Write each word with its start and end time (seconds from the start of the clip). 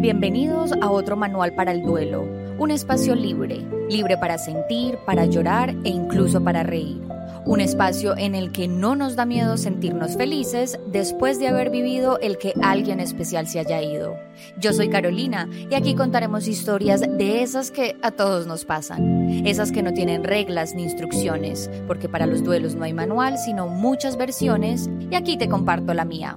Bienvenidos 0.00 0.72
a 0.80 0.92
otro 0.92 1.16
manual 1.16 1.54
para 1.54 1.72
el 1.72 1.82
duelo, 1.82 2.22
un 2.56 2.70
espacio 2.70 3.16
libre, 3.16 3.66
libre 3.90 4.16
para 4.16 4.38
sentir, 4.38 4.96
para 5.04 5.26
llorar 5.26 5.70
e 5.82 5.88
incluso 5.88 6.40
para 6.40 6.62
reír. 6.62 7.02
Un 7.44 7.60
espacio 7.60 8.16
en 8.16 8.36
el 8.36 8.52
que 8.52 8.68
no 8.68 8.94
nos 8.94 9.16
da 9.16 9.24
miedo 9.24 9.56
sentirnos 9.56 10.16
felices 10.16 10.78
después 10.86 11.40
de 11.40 11.48
haber 11.48 11.70
vivido 11.70 12.20
el 12.20 12.38
que 12.38 12.54
alguien 12.62 13.00
especial 13.00 13.48
se 13.48 13.58
haya 13.58 13.82
ido. 13.82 14.14
Yo 14.60 14.72
soy 14.72 14.88
Carolina 14.88 15.48
y 15.68 15.74
aquí 15.74 15.96
contaremos 15.96 16.46
historias 16.46 17.00
de 17.00 17.42
esas 17.42 17.72
que 17.72 17.96
a 18.00 18.12
todos 18.12 18.46
nos 18.46 18.64
pasan, 18.64 19.46
esas 19.48 19.72
que 19.72 19.82
no 19.82 19.92
tienen 19.92 20.22
reglas 20.22 20.76
ni 20.76 20.84
instrucciones, 20.84 21.68
porque 21.88 22.08
para 22.08 22.26
los 22.26 22.44
duelos 22.44 22.76
no 22.76 22.84
hay 22.84 22.92
manual, 22.92 23.36
sino 23.36 23.66
muchas 23.66 24.16
versiones 24.16 24.88
y 25.10 25.16
aquí 25.16 25.36
te 25.36 25.48
comparto 25.48 25.92
la 25.92 26.04
mía. 26.04 26.36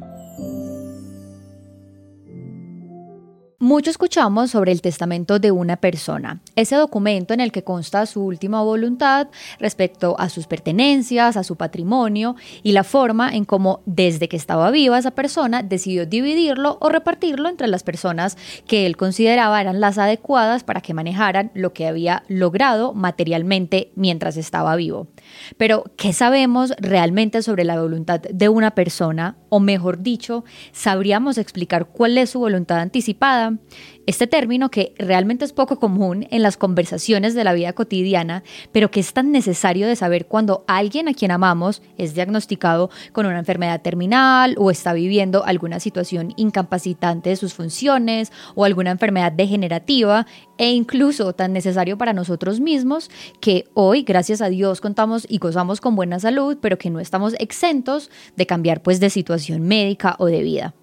Mucho 3.62 3.92
escuchamos 3.92 4.50
sobre 4.50 4.72
el 4.72 4.82
testamento 4.82 5.38
de 5.38 5.52
una 5.52 5.78
persona, 5.78 6.42
ese 6.56 6.76
documento 6.78 7.32
en 7.36 7.42
el 7.42 7.52
que 7.52 7.64
consta 7.64 8.08
su 8.08 8.26
última 8.26 8.64
voluntad 8.64 9.28
respecto 9.60 10.16
a 10.18 10.30
sus 10.30 10.48
pertenencias, 10.48 11.38
a 11.38 11.44
su 11.44 11.58
patrimonio 11.58 12.36
y 12.64 12.72
la 12.72 12.84
forma 12.84 13.30
en 13.30 13.46
cómo 13.46 13.82
desde 13.86 14.28
que 14.28 14.36
estaba 14.36 14.72
viva 14.72 14.98
esa 14.98 15.12
persona 15.12 15.62
decidió 15.62 16.08
dividirlo 16.08 16.80
o 16.82 16.90
repartirlo 16.90 17.50
entre 17.50 17.68
las 17.68 17.84
personas 17.84 18.36
que 18.66 18.88
él 18.88 18.98
consideraba 18.98 19.62
eran 19.62 19.80
las 19.80 20.00
adecuadas 20.00 20.64
para 20.64 20.82
que 20.82 20.96
manejaran 20.96 21.52
lo 21.54 21.72
que 21.72 21.86
había 21.86 22.24
logrado 22.30 22.96
materialmente 22.96 23.92
mientras 23.94 24.38
estaba 24.38 24.76
vivo. 24.76 25.06
Pero, 25.58 25.84
¿qué 25.98 26.14
sabemos 26.14 26.74
realmente 26.80 27.44
sobre 27.44 27.64
la 27.64 27.80
voluntad 27.80 28.22
de 28.22 28.50
una 28.50 28.72
persona? 28.72 29.38
O 29.50 29.60
mejor 29.60 30.02
dicho, 30.02 30.46
¿sabríamos 30.72 31.38
explicar 31.38 31.86
cuál 31.86 32.18
es 32.18 32.32
su 32.32 32.40
voluntad 32.40 32.80
anticipada? 32.80 33.51
Este 34.08 34.28
término 34.28 34.72
que 34.72 34.94
realmente 34.98 35.46
es 35.46 35.54
poco 35.54 35.80
común 35.80 36.28
en 36.32 36.42
las 36.42 36.58
conversaciones 36.58 37.36
de 37.36 37.44
la 37.44 37.54
vida 37.54 37.74
cotidiana, 37.74 38.44
pero 38.72 38.90
que 38.90 39.00
es 39.00 39.14
tan 39.14 39.32
necesario 39.32 39.88
de 39.88 39.96
saber 39.96 40.26
cuando 40.26 40.64
alguien 40.68 41.08
a 41.08 41.14
quien 41.14 41.32
amamos 41.32 41.82
es 41.98 42.14
diagnosticado 42.16 42.90
con 43.14 43.26
una 43.26 43.40
enfermedad 43.40 43.82
terminal 43.82 44.56
o 44.58 44.72
está 44.72 44.94
viviendo 44.94 45.46
alguna 45.46 45.80
situación 45.80 46.34
incapacitante 46.36 47.30
de 47.30 47.36
sus 47.36 47.54
funciones 47.54 48.32
o 48.56 48.66
alguna 48.66 48.92
enfermedad 48.92 49.32
degenerativa 49.32 50.26
e 50.58 50.72
incluso 50.72 51.34
tan 51.34 51.54
necesario 51.54 51.98
para 51.98 52.14
nosotros 52.14 52.60
mismos 52.60 53.10
que 53.40 53.66
hoy, 53.74 54.04
gracias 54.04 54.42
a 54.42 54.50
Dios, 54.50 54.82
contamos 54.82 55.26
y 55.30 55.38
gozamos 55.38 55.82
con 55.82 55.96
buena 55.96 56.20
salud, 56.20 56.58
pero 56.62 56.78
que 56.78 56.90
no 56.90 57.00
estamos 57.00 57.36
exentos 57.40 58.10
de 58.36 58.46
cambiar 58.46 58.82
pues 58.82 59.00
de 59.00 59.10
situación 59.10 59.62
médica 59.64 60.16
o 60.20 60.26
de 60.26 60.44
vida. 60.44 60.74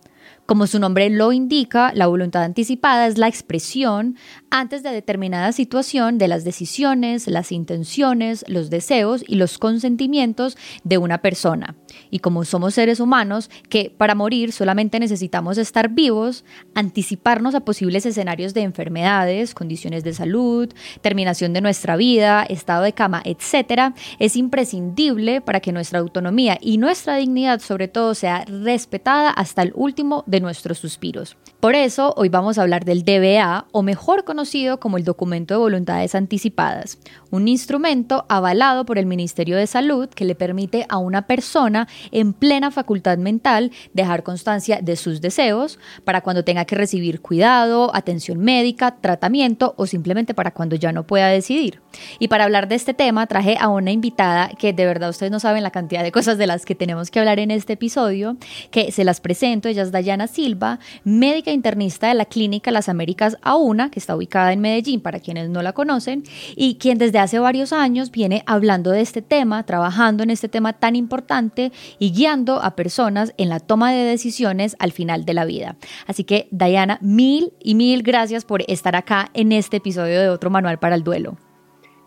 Como 0.48 0.66
su 0.66 0.78
nombre 0.78 1.10
lo 1.10 1.30
indica, 1.32 1.92
la 1.94 2.06
voluntad 2.06 2.42
anticipada 2.42 3.06
es 3.06 3.18
la 3.18 3.28
expresión 3.28 4.16
antes 4.50 4.82
de 4.82 4.90
determinada 4.90 5.52
situación 5.52 6.18
de 6.18 6.28
las 6.28 6.44
decisiones, 6.44 7.26
las 7.26 7.52
intenciones, 7.52 8.44
los 8.48 8.70
deseos 8.70 9.24
y 9.26 9.36
los 9.36 9.58
consentimientos 9.58 10.56
de 10.84 10.98
una 10.98 11.18
persona. 11.18 11.76
Y 12.10 12.20
como 12.20 12.44
somos 12.44 12.74
seres 12.74 13.00
humanos 13.00 13.50
que 13.68 13.92
para 13.96 14.14
morir 14.14 14.52
solamente 14.52 15.00
necesitamos 15.00 15.58
estar 15.58 15.90
vivos, 15.90 16.44
anticiparnos 16.74 17.54
a 17.54 17.60
posibles 17.60 18.06
escenarios 18.06 18.54
de 18.54 18.62
enfermedades, 18.62 19.54
condiciones 19.54 20.04
de 20.04 20.14
salud, 20.14 20.72
terminación 21.00 21.52
de 21.52 21.60
nuestra 21.60 21.96
vida, 21.96 22.44
estado 22.44 22.82
de 22.82 22.92
cama, 22.92 23.22
etc., 23.24 23.94
es 24.18 24.36
imprescindible 24.36 25.40
para 25.40 25.60
que 25.60 25.72
nuestra 25.72 25.98
autonomía 25.98 26.58
y 26.60 26.78
nuestra 26.78 27.16
dignidad 27.16 27.60
sobre 27.60 27.88
todo 27.88 28.14
sea 28.14 28.44
respetada 28.44 29.30
hasta 29.30 29.62
el 29.62 29.72
último 29.74 30.24
de 30.26 30.40
nuestros 30.40 30.78
suspiros. 30.78 31.36
Por 31.60 31.74
eso, 31.74 32.14
hoy 32.16 32.28
vamos 32.28 32.56
a 32.56 32.62
hablar 32.62 32.84
del 32.84 33.04
DBA, 33.04 33.66
o 33.72 33.82
mejor 33.82 34.22
conocido 34.22 34.78
como 34.78 34.96
el 34.96 35.02
Documento 35.02 35.54
de 35.54 35.58
Voluntades 35.58 36.14
Anticipadas, 36.14 36.98
un 37.32 37.48
instrumento 37.48 38.26
avalado 38.28 38.86
por 38.86 38.96
el 38.96 39.06
Ministerio 39.06 39.56
de 39.56 39.66
Salud 39.66 40.08
que 40.08 40.24
le 40.24 40.36
permite 40.36 40.86
a 40.88 40.98
una 40.98 41.22
persona 41.22 41.88
en 42.12 42.32
plena 42.32 42.70
facultad 42.70 43.18
mental 43.18 43.72
dejar 43.92 44.22
constancia 44.22 44.78
de 44.80 44.94
sus 44.94 45.20
deseos 45.20 45.80
para 46.04 46.20
cuando 46.20 46.44
tenga 46.44 46.64
que 46.64 46.76
recibir 46.76 47.20
cuidado, 47.20 47.90
atención 47.92 48.38
médica, 48.38 48.94
tratamiento 49.00 49.74
o 49.76 49.88
simplemente 49.88 50.34
para 50.34 50.52
cuando 50.52 50.76
ya 50.76 50.92
no 50.92 51.08
pueda 51.08 51.26
decidir. 51.26 51.80
Y 52.20 52.28
para 52.28 52.44
hablar 52.44 52.68
de 52.68 52.76
este 52.76 52.94
tema 52.94 53.26
traje 53.26 53.56
a 53.58 53.66
una 53.66 53.90
invitada 53.90 54.50
que 54.50 54.72
de 54.72 54.86
verdad 54.86 55.10
ustedes 55.10 55.32
no 55.32 55.40
saben 55.40 55.64
la 55.64 55.72
cantidad 55.72 56.04
de 56.04 56.12
cosas 56.12 56.38
de 56.38 56.46
las 56.46 56.64
que 56.64 56.76
tenemos 56.76 57.10
que 57.10 57.18
hablar 57.18 57.40
en 57.40 57.50
este 57.50 57.72
episodio, 57.72 58.36
que 58.70 58.92
se 58.92 59.02
las 59.02 59.20
presento, 59.20 59.68
ella 59.68 59.82
es 59.82 59.90
Dayana 59.90 60.28
Silva, 60.28 60.78
médica 61.02 61.47
internista 61.52 62.08
de 62.08 62.14
la 62.14 62.24
Clínica 62.24 62.70
Las 62.70 62.88
Américas 62.88 63.38
A1, 63.42 63.90
que 63.90 63.98
está 63.98 64.16
ubicada 64.16 64.52
en 64.52 64.60
Medellín 64.60 65.00
para 65.00 65.20
quienes 65.20 65.48
no 65.50 65.62
la 65.62 65.72
conocen, 65.72 66.22
y 66.56 66.76
quien 66.76 66.98
desde 66.98 67.18
hace 67.18 67.38
varios 67.38 67.72
años 67.72 68.10
viene 68.10 68.42
hablando 68.46 68.90
de 68.90 69.00
este 69.00 69.22
tema, 69.22 69.64
trabajando 69.64 70.22
en 70.22 70.30
este 70.30 70.48
tema 70.48 70.72
tan 70.72 70.96
importante 70.96 71.72
y 71.98 72.12
guiando 72.12 72.62
a 72.62 72.76
personas 72.76 73.34
en 73.36 73.48
la 73.48 73.60
toma 73.60 73.92
de 73.92 74.04
decisiones 74.04 74.76
al 74.78 74.92
final 74.92 75.24
de 75.24 75.34
la 75.34 75.44
vida. 75.44 75.76
Así 76.06 76.24
que, 76.24 76.48
Dayana, 76.50 76.98
mil 77.00 77.52
y 77.60 77.74
mil 77.74 78.02
gracias 78.02 78.44
por 78.44 78.62
estar 78.68 78.96
acá 78.96 79.30
en 79.34 79.52
este 79.52 79.78
episodio 79.78 80.20
de 80.20 80.28
Otro 80.28 80.50
Manual 80.50 80.78
para 80.78 80.94
el 80.94 81.04
Duelo. 81.04 81.36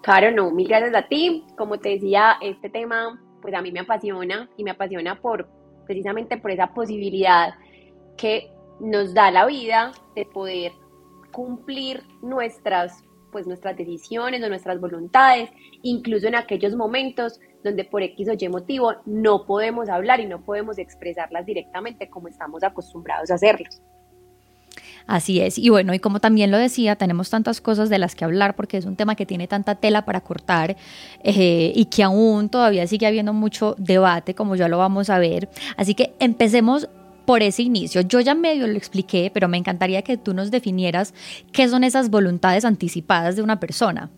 Claro, 0.02 0.32
no, 0.32 0.52
mil 0.52 0.68
gracias 0.68 0.96
a 0.96 1.08
ti. 1.08 1.44
Como 1.58 1.80
te 1.80 1.90
decía, 1.90 2.38
este 2.42 2.70
tema 2.70 3.20
pues 3.42 3.54
a 3.54 3.62
mí 3.62 3.72
me 3.72 3.80
apasiona 3.82 4.50
y 4.56 4.64
me 4.64 4.72
apasiona 4.72 5.20
por 5.20 5.50
precisamente 5.86 6.38
por 6.38 6.52
esa 6.52 6.68
posibilidad 6.68 7.56
que 8.18 8.52
nos 8.82 9.14
da 9.14 9.32
la 9.32 9.46
vida 9.46 9.92
de 10.16 10.26
poder 10.26 10.74
cumplir 11.32 12.04
nuestras 12.22 13.04
pues 13.32 13.48
nuestras 13.48 13.78
decisiones 13.78 14.44
o 14.44 14.50
nuestras 14.50 14.82
voluntades, 14.82 15.50
incluso 15.84 16.28
en 16.28 16.36
aquellos 16.36 16.76
momentos 16.76 17.40
donde 17.64 17.86
por 17.86 18.04
X 18.04 18.28
o 18.28 18.34
Y 18.38 18.50
motivo 18.50 18.94
no 19.06 19.46
podemos 19.46 19.88
hablar 19.88 20.20
y 20.20 20.26
no 20.26 20.42
podemos 20.42 20.78
expresarlas 20.78 21.46
directamente 21.46 22.10
como 22.10 22.28
estamos 22.28 22.62
acostumbrados 22.62 23.32
a 23.32 23.36
hacerlo. 23.36 23.70
Así 25.08 25.42
es. 25.42 25.58
Y 25.58 25.70
bueno, 25.70 25.94
y 25.94 26.00
como 26.00 26.20
también 26.20 26.52
lo 26.52 26.58
decía, 26.58 26.96
tenemos 26.96 27.30
tantas 27.30 27.60
cosas 27.60 27.90
de 27.90 27.98
las 27.98 28.16
que 28.16 28.24
hablar 28.24 28.56
porque 28.56 28.78
es 28.78 28.86
un 28.86 28.96
tema 28.96 29.16
que 29.16 29.26
tiene 29.26 29.48
tanta 29.48 29.76
tela 29.76 30.06
para 30.06 30.22
cortar 30.22 30.76
eh, 31.24 31.72
y 31.76 31.86
que 31.86 32.04
aún 32.04 32.50
todavía 32.50 32.86
sigue 32.88 33.08
habiendo 33.08 33.34
mucho 33.34 33.76
debate, 33.78 34.36
como 34.36 34.56
ya 34.56 34.68
lo 34.68 34.78
vamos 34.78 35.10
a 35.10 35.20
ver. 35.20 35.50
Así 35.76 35.96
que 35.96 36.14
empecemos 36.20 36.88
por 37.26 37.42
ese 37.42 37.64
inicio. 37.64 38.02
Yo 38.02 38.20
ya 38.20 38.36
medio 38.36 38.68
lo 38.68 38.78
expliqué, 38.78 39.32
pero 39.34 39.48
me 39.48 39.58
encantaría 39.58 40.02
que 40.02 40.18
tú 40.18 40.34
nos 40.34 40.52
definieras 40.52 41.14
qué 41.52 41.68
son 41.68 41.84
esas 41.84 42.10
voluntades 42.10 42.66
anticipadas 42.66 43.36
de 43.36 43.42
una 43.42 43.60
persona. 43.60 44.10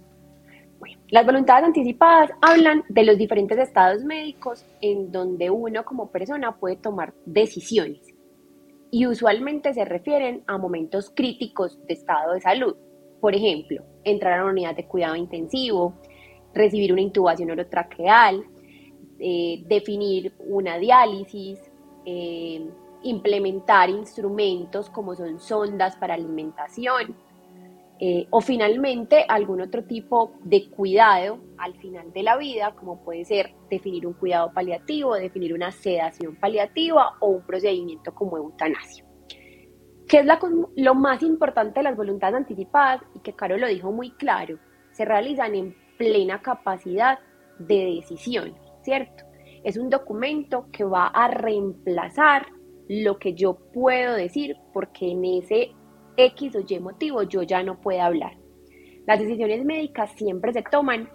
las 1.09 1.25
voluntades 1.25 1.63
anticipadas 1.63 2.31
hablan 2.41 2.83
de 2.89 3.03
los 3.03 3.17
diferentes 3.17 3.57
estados 3.59 4.03
médicos 4.03 4.65
en 4.81 5.11
donde 5.11 5.49
uno 5.51 5.85
como 5.85 6.09
persona 6.09 6.55
puede 6.57 6.75
tomar 6.75 7.13
decisiones 7.25 8.13
y 8.93 9.07
usualmente 9.07 9.73
se 9.73 9.85
refieren 9.85 10.43
a 10.45 10.59
momentos 10.59 11.11
críticos 11.15 11.79
de 11.87 11.95
estado 11.95 12.33
de 12.33 12.41
salud. 12.41 12.75
Por 13.21 13.33
ejemplo, 13.35 13.83
entrar 14.03 14.39
a 14.39 14.43
una 14.43 14.51
unidad 14.51 14.75
de 14.75 14.85
cuidado 14.85 15.15
intensivo, 15.15 15.95
recibir 16.53 16.93
una 16.93 17.01
intubación 17.01 17.49
orotraqueal, 17.49 18.43
eh, 19.17 19.63
definir 19.67 20.33
una 20.37 20.77
diálisis, 20.77 21.59
eh, 22.05 22.69
implementar 23.03 23.89
instrumentos 23.89 24.89
como 24.89 25.15
son 25.15 25.39
sondas 25.39 25.95
para 25.97 26.13
alimentación 26.13 27.15
eh, 27.99 28.27
o 28.31 28.41
finalmente 28.41 29.23
algún 29.27 29.61
otro 29.61 29.83
tipo 29.83 30.33
de 30.43 30.69
cuidado 30.69 31.39
al 31.57 31.75
final 31.75 32.11
de 32.11 32.23
la 32.23 32.35
vida, 32.37 32.75
como 32.75 33.03
puede 33.03 33.23
ser 33.23 33.53
definir 33.69 34.07
un 34.07 34.13
cuidado 34.13 34.51
paliativo, 34.51 35.15
definir 35.15 35.53
una 35.53 35.71
sedación 35.71 36.35
paliativa 36.35 37.13
o 37.19 37.27
un 37.27 37.45
procedimiento 37.45 38.13
como 38.13 38.37
eutanasia. 38.37 39.05
¿Qué 40.07 40.19
es 40.19 40.25
lo 40.75 40.95
más 40.95 41.23
importante 41.23 41.79
de 41.79 41.83
las 41.83 41.95
voluntades 41.95 42.35
anticipadas? 42.35 43.01
Y 43.15 43.19
que 43.19 43.33
Caro 43.33 43.57
lo 43.57 43.67
dijo 43.67 43.91
muy 43.91 44.11
claro, 44.11 44.57
se 44.91 45.05
realizan 45.05 45.55
en 45.55 45.75
plena 45.97 46.41
capacidad 46.41 47.19
de 47.57 47.95
decisión, 47.95 48.53
¿cierto? 48.81 49.23
Es 49.63 49.77
un 49.77 49.89
documento 49.89 50.67
que 50.71 50.83
va 50.83 51.07
a 51.07 51.29
reemplazar 51.29 52.47
lo 53.01 53.17
que 53.17 53.33
yo 53.33 53.55
puedo 53.73 54.13
decir 54.13 54.57
porque 54.73 55.11
en 55.11 55.25
ese 55.25 55.71
X 56.17 56.55
o 56.55 56.59
Y 56.67 56.79
motivo 56.79 57.23
yo 57.23 57.41
ya 57.43 57.63
no 57.63 57.79
puedo 57.81 58.01
hablar. 58.01 58.37
Las 59.07 59.19
decisiones 59.19 59.65
médicas 59.65 60.11
siempre 60.15 60.53
se 60.53 60.61
toman 60.61 61.09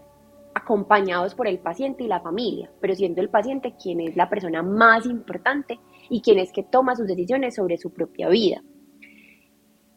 acompañados 0.54 1.34
por 1.34 1.46
el 1.46 1.60
paciente 1.60 2.04
y 2.04 2.08
la 2.08 2.20
familia, 2.20 2.70
pero 2.80 2.94
siendo 2.94 3.20
el 3.20 3.30
paciente 3.30 3.74
quien 3.80 4.00
es 4.00 4.16
la 4.16 4.28
persona 4.28 4.62
más 4.62 5.06
importante 5.06 5.78
y 6.10 6.20
quien 6.20 6.38
es 6.38 6.52
que 6.52 6.64
toma 6.64 6.96
sus 6.96 7.06
decisiones 7.06 7.54
sobre 7.54 7.78
su 7.78 7.92
propia 7.92 8.28
vida. 8.28 8.62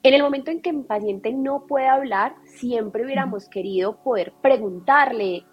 En 0.04 0.14
el 0.14 0.24
momento 0.24 0.52
en 0.52 0.62
que 0.62 0.72
el 0.72 0.86
paciente 0.86 1.32
no 1.32 1.68
puede 1.68 1.88
hablar, 1.88 2.36
siempre 2.46 3.06
hubiéramos 3.06 3.50
querido 3.50 4.02
poder 4.04 4.34
preguntarle 4.42 5.46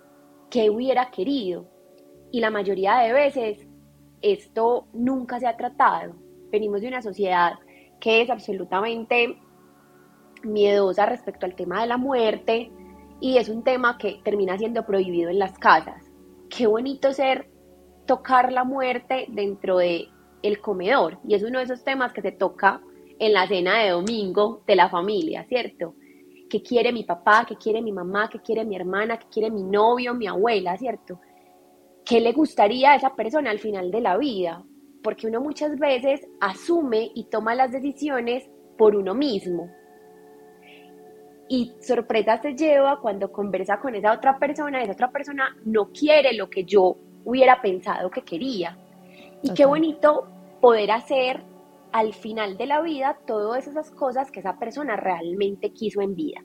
qué 0.50 0.70
hubiera 0.70 1.10
querido. 1.10 1.68
Y 2.30 2.40
la 2.40 2.50
mayoría 2.50 2.98
de 2.98 3.12
veces 3.12 3.67
esto 4.22 4.86
nunca 4.92 5.40
se 5.40 5.46
ha 5.46 5.56
tratado. 5.56 6.14
Venimos 6.50 6.80
de 6.80 6.88
una 6.88 7.02
sociedad 7.02 7.54
que 8.00 8.22
es 8.22 8.30
absolutamente 8.30 9.38
miedosa 10.42 11.06
respecto 11.06 11.46
al 11.46 11.54
tema 11.54 11.80
de 11.80 11.88
la 11.88 11.96
muerte 11.96 12.70
y 13.20 13.38
es 13.38 13.48
un 13.48 13.64
tema 13.64 13.98
que 13.98 14.20
termina 14.24 14.56
siendo 14.56 14.86
prohibido 14.86 15.30
en 15.30 15.38
las 15.38 15.58
casas. 15.58 16.04
Qué 16.48 16.66
bonito 16.66 17.12
ser 17.12 17.50
tocar 18.06 18.52
la 18.52 18.64
muerte 18.64 19.26
dentro 19.28 19.78
de 19.78 20.08
el 20.42 20.60
comedor 20.60 21.18
y 21.26 21.34
es 21.34 21.42
uno 21.42 21.58
de 21.58 21.64
esos 21.64 21.82
temas 21.82 22.12
que 22.12 22.22
se 22.22 22.32
toca 22.32 22.80
en 23.18 23.32
la 23.32 23.46
cena 23.48 23.82
de 23.82 23.90
domingo 23.90 24.62
de 24.66 24.76
la 24.76 24.88
familia, 24.88 25.44
¿cierto? 25.48 25.94
¿Qué 26.48 26.62
quiere 26.62 26.92
mi 26.92 27.04
papá? 27.04 27.44
¿Qué 27.46 27.56
quiere 27.56 27.82
mi 27.82 27.92
mamá? 27.92 28.28
¿Qué 28.30 28.40
quiere 28.40 28.64
mi 28.64 28.76
hermana? 28.76 29.18
¿Qué 29.18 29.26
quiere 29.30 29.50
mi 29.50 29.62
novio? 29.62 30.14
¿Mi 30.14 30.26
abuela? 30.26 30.76
¿Cierto? 30.78 31.20
¿Qué 32.08 32.22
le 32.22 32.32
gustaría 32.32 32.92
a 32.92 32.96
esa 32.96 33.14
persona 33.14 33.50
al 33.50 33.58
final 33.58 33.90
de 33.90 34.00
la 34.00 34.16
vida? 34.16 34.64
Porque 35.02 35.26
uno 35.26 35.42
muchas 35.42 35.78
veces 35.78 36.26
asume 36.40 37.10
y 37.14 37.24
toma 37.24 37.54
las 37.54 37.70
decisiones 37.70 38.48
por 38.78 38.96
uno 38.96 39.14
mismo. 39.14 39.70
Y 41.50 41.74
sorpresa 41.80 42.40
se 42.40 42.54
lleva 42.54 42.98
cuando 43.02 43.30
conversa 43.30 43.78
con 43.78 43.94
esa 43.94 44.14
otra 44.14 44.38
persona, 44.38 44.82
esa 44.82 44.92
otra 44.92 45.10
persona 45.10 45.54
no 45.66 45.90
quiere 45.92 46.32
lo 46.32 46.48
que 46.48 46.64
yo 46.64 46.96
hubiera 47.26 47.60
pensado 47.60 48.10
que 48.10 48.22
quería. 48.22 48.78
Y 49.42 49.52
qué 49.52 49.66
bonito 49.66 50.28
poder 50.62 50.92
hacer 50.92 51.42
al 51.92 52.14
final 52.14 52.56
de 52.56 52.66
la 52.68 52.80
vida 52.80 53.18
todas 53.26 53.66
esas 53.66 53.90
cosas 53.90 54.30
que 54.30 54.40
esa 54.40 54.58
persona 54.58 54.96
realmente 54.96 55.74
quiso 55.74 56.00
en 56.00 56.14
vida. 56.14 56.40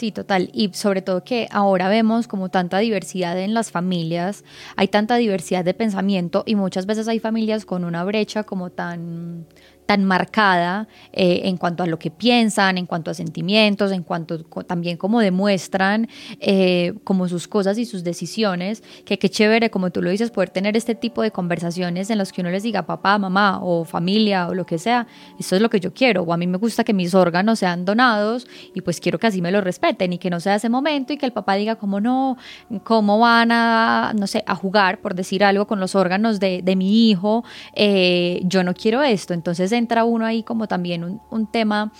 Sí, 0.00 0.12
total. 0.12 0.48
Y 0.54 0.70
sobre 0.72 1.02
todo 1.02 1.24
que 1.24 1.46
ahora 1.50 1.90
vemos 1.90 2.26
como 2.26 2.48
tanta 2.48 2.78
diversidad 2.78 3.38
en 3.38 3.52
las 3.52 3.70
familias, 3.70 4.44
hay 4.74 4.88
tanta 4.88 5.16
diversidad 5.16 5.62
de 5.62 5.74
pensamiento 5.74 6.42
y 6.46 6.54
muchas 6.54 6.86
veces 6.86 7.06
hay 7.06 7.18
familias 7.18 7.66
con 7.66 7.84
una 7.84 8.02
brecha 8.02 8.44
como 8.44 8.70
tan 8.70 9.44
tan 9.90 10.04
marcada 10.04 10.86
eh, 11.12 11.40
en 11.46 11.56
cuanto 11.56 11.82
a 11.82 11.86
lo 11.88 11.98
que 11.98 12.12
piensan, 12.12 12.78
en 12.78 12.86
cuanto 12.86 13.10
a 13.10 13.14
sentimientos, 13.14 13.90
en 13.90 14.04
cuanto 14.04 14.44
también 14.62 14.96
como 14.96 15.18
demuestran 15.18 16.08
eh, 16.38 16.94
como 17.02 17.26
sus 17.26 17.48
cosas 17.48 17.76
y 17.76 17.84
sus 17.84 18.04
decisiones, 18.04 18.84
que 19.04 19.18
qué 19.18 19.28
chévere, 19.28 19.68
como 19.68 19.90
tú 19.90 20.00
lo 20.00 20.10
dices, 20.10 20.30
poder 20.30 20.50
tener 20.50 20.76
este 20.76 20.94
tipo 20.94 21.22
de 21.22 21.32
conversaciones 21.32 22.08
en 22.08 22.18
las 22.18 22.30
que 22.30 22.40
uno 22.40 22.50
les 22.50 22.62
diga 22.62 22.86
papá, 22.86 23.18
mamá 23.18 23.58
o 23.64 23.84
familia 23.84 24.46
o 24.46 24.54
lo 24.54 24.64
que 24.64 24.78
sea, 24.78 25.08
esto 25.40 25.56
es 25.56 25.60
lo 25.60 25.68
que 25.68 25.80
yo 25.80 25.92
quiero, 25.92 26.22
o 26.22 26.32
a 26.32 26.36
mí 26.36 26.46
me 26.46 26.58
gusta 26.58 26.84
que 26.84 26.94
mis 26.94 27.12
órganos 27.12 27.58
sean 27.58 27.84
donados 27.84 28.46
y 28.72 28.82
pues 28.82 29.00
quiero 29.00 29.18
que 29.18 29.26
así 29.26 29.42
me 29.42 29.50
lo 29.50 29.60
respeten 29.60 30.12
y 30.12 30.18
que 30.18 30.30
no 30.30 30.38
sea 30.38 30.54
ese 30.54 30.68
momento 30.68 31.12
y 31.12 31.16
que 31.16 31.26
el 31.26 31.32
papá 31.32 31.56
diga 31.56 31.74
como 31.74 32.00
no, 32.00 32.36
cómo 32.84 33.18
van 33.18 33.50
a, 33.50 34.12
no 34.16 34.28
sé, 34.28 34.44
a 34.46 34.54
jugar, 34.54 35.00
por 35.00 35.16
decir 35.16 35.42
algo, 35.42 35.66
con 35.66 35.80
los 35.80 35.96
órganos 35.96 36.38
de, 36.38 36.62
de 36.62 36.76
mi 36.76 37.10
hijo, 37.10 37.42
eh, 37.74 38.40
yo 38.44 38.62
no 38.62 38.72
quiero 38.72 39.02
esto, 39.02 39.34
entonces 39.34 39.72
entra 39.80 40.04
uno 40.04 40.24
ahí 40.24 40.44
como 40.44 40.68
también 40.68 41.20
un, 41.30 41.50
tema 41.50 41.92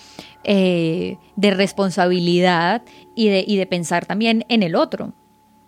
eh, 0.45 1.17
de 1.35 1.51
responsabilidad 1.51 2.83
y 3.15 3.27
de, 3.27 3.43
y 3.45 3.57
de 3.57 3.65
pensar 3.65 4.05
también 4.05 4.45
en 4.47 4.63
el 4.63 4.75
otro. 4.75 5.13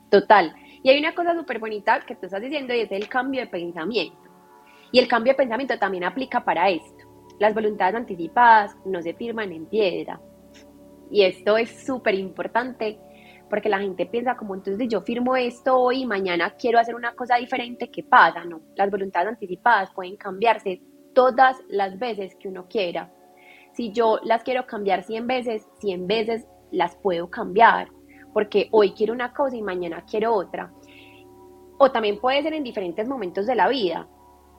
Total. 0.09 0.55
Y 0.83 0.89
hay 0.89 0.99
una 0.99 1.13
cosa 1.13 1.35
súper 1.35 1.59
bonita 1.59 1.99
que 2.01 2.15
tú 2.15 2.27
estás 2.27 2.41
diciendo 2.41 2.73
y 2.73 2.81
es 2.81 2.91
el 2.91 3.09
cambio 3.09 3.41
de 3.41 3.47
pensamiento. 3.47 4.17
Y 4.91 4.99
el 4.99 5.07
cambio 5.07 5.33
de 5.33 5.37
pensamiento 5.37 5.77
también 5.79 6.03
aplica 6.03 6.43
para 6.43 6.69
esto. 6.69 7.05
Las 7.39 7.53
voluntades 7.53 7.95
anticipadas 7.95 8.75
no 8.85 9.01
se 9.01 9.13
firman 9.13 9.51
en 9.51 9.65
piedra. 9.65 10.21
Y 11.09 11.23
esto 11.23 11.57
es 11.57 11.85
súper 11.85 12.15
importante 12.15 12.99
porque 13.49 13.69
la 13.69 13.79
gente 13.79 14.07
piensa 14.07 14.35
como 14.35 14.55
entonces 14.55 14.87
yo 14.87 15.01
firmo 15.01 15.35
esto 15.35 15.77
hoy 15.77 16.01
y 16.01 16.05
mañana 16.07 16.55
quiero 16.59 16.79
hacer 16.79 16.95
una 16.95 17.13
cosa 17.13 17.35
diferente, 17.35 17.91
¿qué 17.91 18.01
pasa? 18.01 18.43
No, 18.45 18.61
las 18.75 18.89
voluntades 18.89 19.29
anticipadas 19.29 19.91
pueden 19.93 20.15
cambiarse 20.15 20.81
todas 21.13 21.57
las 21.67 21.97
veces 21.99 22.35
que 22.35 22.47
uno 22.47 22.67
quiera. 22.67 23.11
Si 23.73 23.91
yo 23.91 24.19
las 24.23 24.43
quiero 24.43 24.67
cambiar 24.67 25.03
100 25.03 25.27
veces, 25.27 25.67
100 25.79 26.07
veces 26.07 26.47
las 26.71 26.95
puedo 26.95 27.29
cambiar, 27.29 27.89
porque 28.33 28.67
hoy 28.71 28.93
quiero 28.93 29.13
una 29.13 29.33
cosa 29.33 29.55
y 29.55 29.61
mañana 29.61 30.03
quiero 30.09 30.33
otra. 30.33 30.71
O 31.77 31.91
también 31.91 32.19
puede 32.19 32.41
ser 32.43 32.53
en 32.53 32.63
diferentes 32.63 33.07
momentos 33.07 33.45
de 33.45 33.55
la 33.55 33.67
vida. 33.67 34.07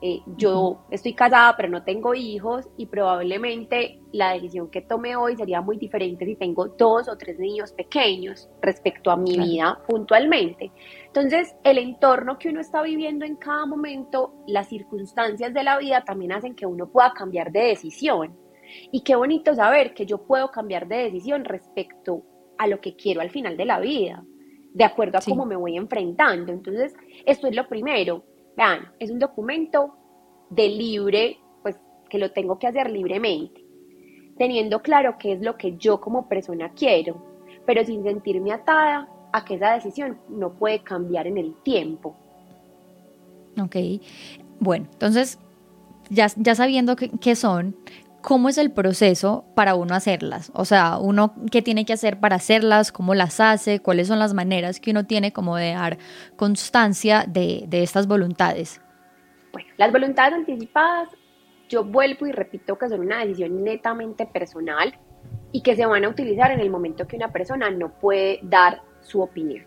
Eh, 0.07 0.21
yo 0.37 0.85
estoy 0.91 1.15
casada 1.15 1.55
pero 1.57 1.67
no 1.67 1.83
tengo 1.83 2.13
hijos 2.13 2.69
y 2.77 2.85
probablemente 2.85 4.01
la 4.11 4.33
decisión 4.33 4.69
que 4.69 4.81
tome 4.81 5.15
hoy 5.15 5.35
sería 5.35 5.61
muy 5.61 5.77
diferente 5.77 6.25
si 6.25 6.35
tengo 6.35 6.67
dos 6.67 7.09
o 7.09 7.17
tres 7.17 7.39
niños 7.39 7.73
pequeños 7.73 8.47
respecto 8.61 9.09
a 9.09 9.17
mi 9.17 9.35
vida 9.35 9.79
puntualmente. 9.87 10.71
Entonces, 11.07 11.55
el 11.63 11.79
entorno 11.79 12.37
que 12.37 12.49
uno 12.49 12.61
está 12.61 12.83
viviendo 12.83 13.25
en 13.25 13.37
cada 13.37 13.65
momento, 13.65 14.43
las 14.45 14.69
circunstancias 14.69 15.51
de 15.51 15.63
la 15.63 15.79
vida 15.79 16.03
también 16.03 16.33
hacen 16.33 16.53
que 16.53 16.67
uno 16.67 16.87
pueda 16.87 17.11
cambiar 17.11 17.51
de 17.51 17.69
decisión. 17.69 18.37
Y 18.91 19.01
qué 19.01 19.15
bonito 19.15 19.55
saber 19.55 19.95
que 19.95 20.05
yo 20.05 20.19
puedo 20.19 20.51
cambiar 20.51 20.87
de 20.87 20.97
decisión 20.97 21.45
respecto 21.45 22.21
a 22.59 22.67
lo 22.67 22.79
que 22.79 22.95
quiero 22.95 23.21
al 23.21 23.31
final 23.31 23.57
de 23.57 23.65
la 23.65 23.79
vida, 23.79 24.23
de 24.71 24.83
acuerdo 24.83 25.17
a 25.17 25.21
cómo 25.27 25.47
me 25.47 25.55
voy 25.55 25.77
enfrentando. 25.77 26.51
Entonces, 26.51 26.93
esto 27.25 27.47
es 27.47 27.55
lo 27.55 27.67
primero 27.67 28.23
Vean, 28.55 28.91
es 28.99 29.11
un 29.11 29.19
documento 29.19 29.95
de 30.49 30.69
libre, 30.69 31.37
pues 31.61 31.77
que 32.09 32.17
lo 32.17 32.31
tengo 32.31 32.57
que 32.57 32.67
hacer 32.67 32.89
libremente, 32.89 33.63
teniendo 34.37 34.81
claro 34.81 35.17
qué 35.17 35.33
es 35.33 35.41
lo 35.41 35.57
que 35.57 35.75
yo 35.77 35.99
como 35.99 36.27
persona 36.27 36.71
quiero, 36.73 37.21
pero 37.65 37.83
sin 37.83 38.03
sentirme 38.03 38.51
atada 38.51 39.09
a 39.33 39.43
que 39.43 39.55
esa 39.55 39.73
decisión 39.73 40.17
no 40.29 40.53
puede 40.53 40.79
cambiar 40.79 41.27
en 41.27 41.37
el 41.37 41.55
tiempo. 41.63 42.15
Ok, 43.61 43.75
bueno, 44.59 44.87
entonces 44.91 45.39
ya, 46.09 46.27
ya 46.37 46.55
sabiendo 46.55 46.95
qué 46.95 47.35
son, 47.35 47.75
¿cómo 48.25 48.49
es 48.49 48.57
el 48.57 48.71
proceso 48.71 49.45
para 49.53 49.75
uno 49.75 49.93
hacerlas? 49.93 50.51
O 50.55 50.65
sea, 50.65 50.97
uno 50.97 51.35
qué 51.51 51.61
tiene 51.61 51.85
que 51.85 51.93
hacer 51.93 52.19
para 52.19 52.37
hacerlas, 52.37 52.91
cómo 52.91 53.13
las 53.13 53.39
hace, 53.39 53.81
cuáles 53.81 54.07
son 54.07 54.17
las 54.17 54.33
maneras 54.33 54.79
que 54.79 54.89
uno 54.89 55.05
tiene 55.05 55.31
como 55.31 55.57
de 55.57 55.73
dar 55.73 55.99
constancia 56.35 57.25
de, 57.27 57.67
estas 57.69 58.07
voluntades. 58.07 58.81
Bueno, 59.53 59.69
las 59.77 59.91
voluntades 59.91 60.33
anticipadas, 60.33 61.09
yo 61.69 61.83
vuelvo 61.83 62.25
y 62.25 62.31
repito 62.31 62.79
que 62.79 62.89
son 62.89 63.01
una 63.01 63.19
decisión 63.19 63.63
netamente 63.63 64.25
personal 64.25 64.97
y 65.51 65.61
que 65.61 65.75
se 65.75 65.85
van 65.85 66.03
a 66.03 66.09
utilizar 66.09 66.49
en 66.49 66.61
el 66.61 66.71
momento 66.71 67.05
que 67.05 67.17
una 67.17 67.31
persona 67.31 67.69
no 67.69 67.89
puede 67.99 68.39
dar 68.41 68.81
su 69.01 69.21
opinión. 69.21 69.65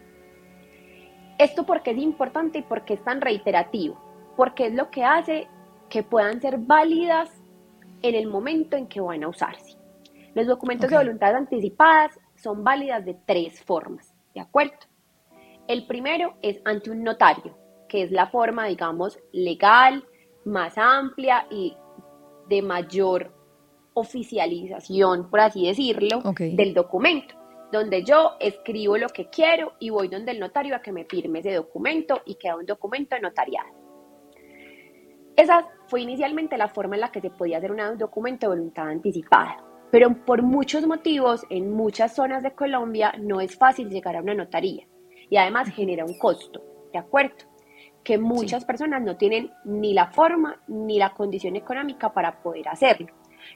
Esto 1.38 1.64
porque 1.64 1.92
es 1.92 1.98
importante 1.98 2.58
y 2.58 2.62
porque 2.62 2.94
es 2.94 3.04
tan 3.04 3.20
reiterativo, 3.20 4.02
porque 4.36 4.66
es 4.66 4.74
lo 4.74 4.90
que 4.90 5.04
hace 5.04 5.46
que 5.88 6.02
puedan 6.02 6.40
ser 6.40 6.58
válidas 6.58 7.37
en 8.02 8.14
el 8.14 8.26
momento 8.26 8.76
en 8.76 8.86
que 8.86 9.00
van 9.00 9.24
a 9.24 9.28
usarse. 9.28 9.76
Los 10.34 10.46
documentos 10.46 10.90
de 10.90 10.96
voluntad 10.96 11.34
anticipadas 11.34 12.18
son 12.36 12.62
válidas 12.62 13.04
de 13.04 13.16
tres 13.26 13.62
formas, 13.62 14.14
¿de 14.34 14.40
acuerdo? 14.40 14.78
El 15.66 15.86
primero 15.86 16.36
es 16.42 16.60
ante 16.64 16.90
un 16.90 17.02
notario, 17.02 17.56
que 17.88 18.02
es 18.02 18.10
la 18.10 18.28
forma, 18.28 18.66
digamos, 18.66 19.18
legal, 19.32 20.04
más 20.44 20.78
amplia 20.78 21.46
y 21.50 21.76
de 22.48 22.62
mayor 22.62 23.34
oficialización, 23.94 25.28
por 25.28 25.40
así 25.40 25.66
decirlo, 25.66 26.22
del 26.38 26.72
documento, 26.72 27.34
donde 27.72 28.04
yo 28.04 28.36
escribo 28.40 28.96
lo 28.96 29.08
que 29.08 29.28
quiero 29.28 29.72
y 29.78 29.90
voy 29.90 30.08
donde 30.08 30.32
el 30.32 30.40
notario 30.40 30.76
a 30.76 30.80
que 30.80 30.92
me 30.92 31.04
firme 31.04 31.40
ese 31.40 31.52
documento 31.52 32.22
y 32.24 32.36
queda 32.36 32.56
un 32.56 32.66
documento 32.66 33.18
notariado. 33.18 33.68
Esa 35.38 35.68
fue 35.86 36.00
inicialmente 36.00 36.58
la 36.58 36.66
forma 36.66 36.96
en 36.96 37.02
la 37.02 37.12
que 37.12 37.20
se 37.20 37.30
podía 37.30 37.58
hacer 37.58 37.70
un 37.70 37.96
documento 37.96 38.46
de 38.46 38.56
voluntad 38.56 38.88
anticipada, 38.88 39.62
pero 39.88 40.12
por 40.24 40.42
muchos 40.42 40.84
motivos 40.84 41.46
en 41.48 41.70
muchas 41.70 42.12
zonas 42.12 42.42
de 42.42 42.56
Colombia 42.56 43.14
no 43.20 43.40
es 43.40 43.56
fácil 43.56 43.88
llegar 43.88 44.16
a 44.16 44.20
una 44.20 44.34
notaría. 44.34 44.88
Y 45.30 45.36
además 45.36 45.68
genera 45.68 46.04
un 46.04 46.18
costo, 46.18 46.60
¿de 46.92 46.98
acuerdo? 46.98 47.36
Que 48.02 48.18
muchas 48.18 48.64
personas 48.64 49.00
no 49.00 49.16
tienen 49.16 49.52
ni 49.64 49.94
la 49.94 50.08
forma 50.10 50.60
ni 50.66 50.98
la 50.98 51.14
condición 51.14 51.54
económica 51.54 52.12
para 52.12 52.42
poder 52.42 52.66
hacerlo, 52.68 53.06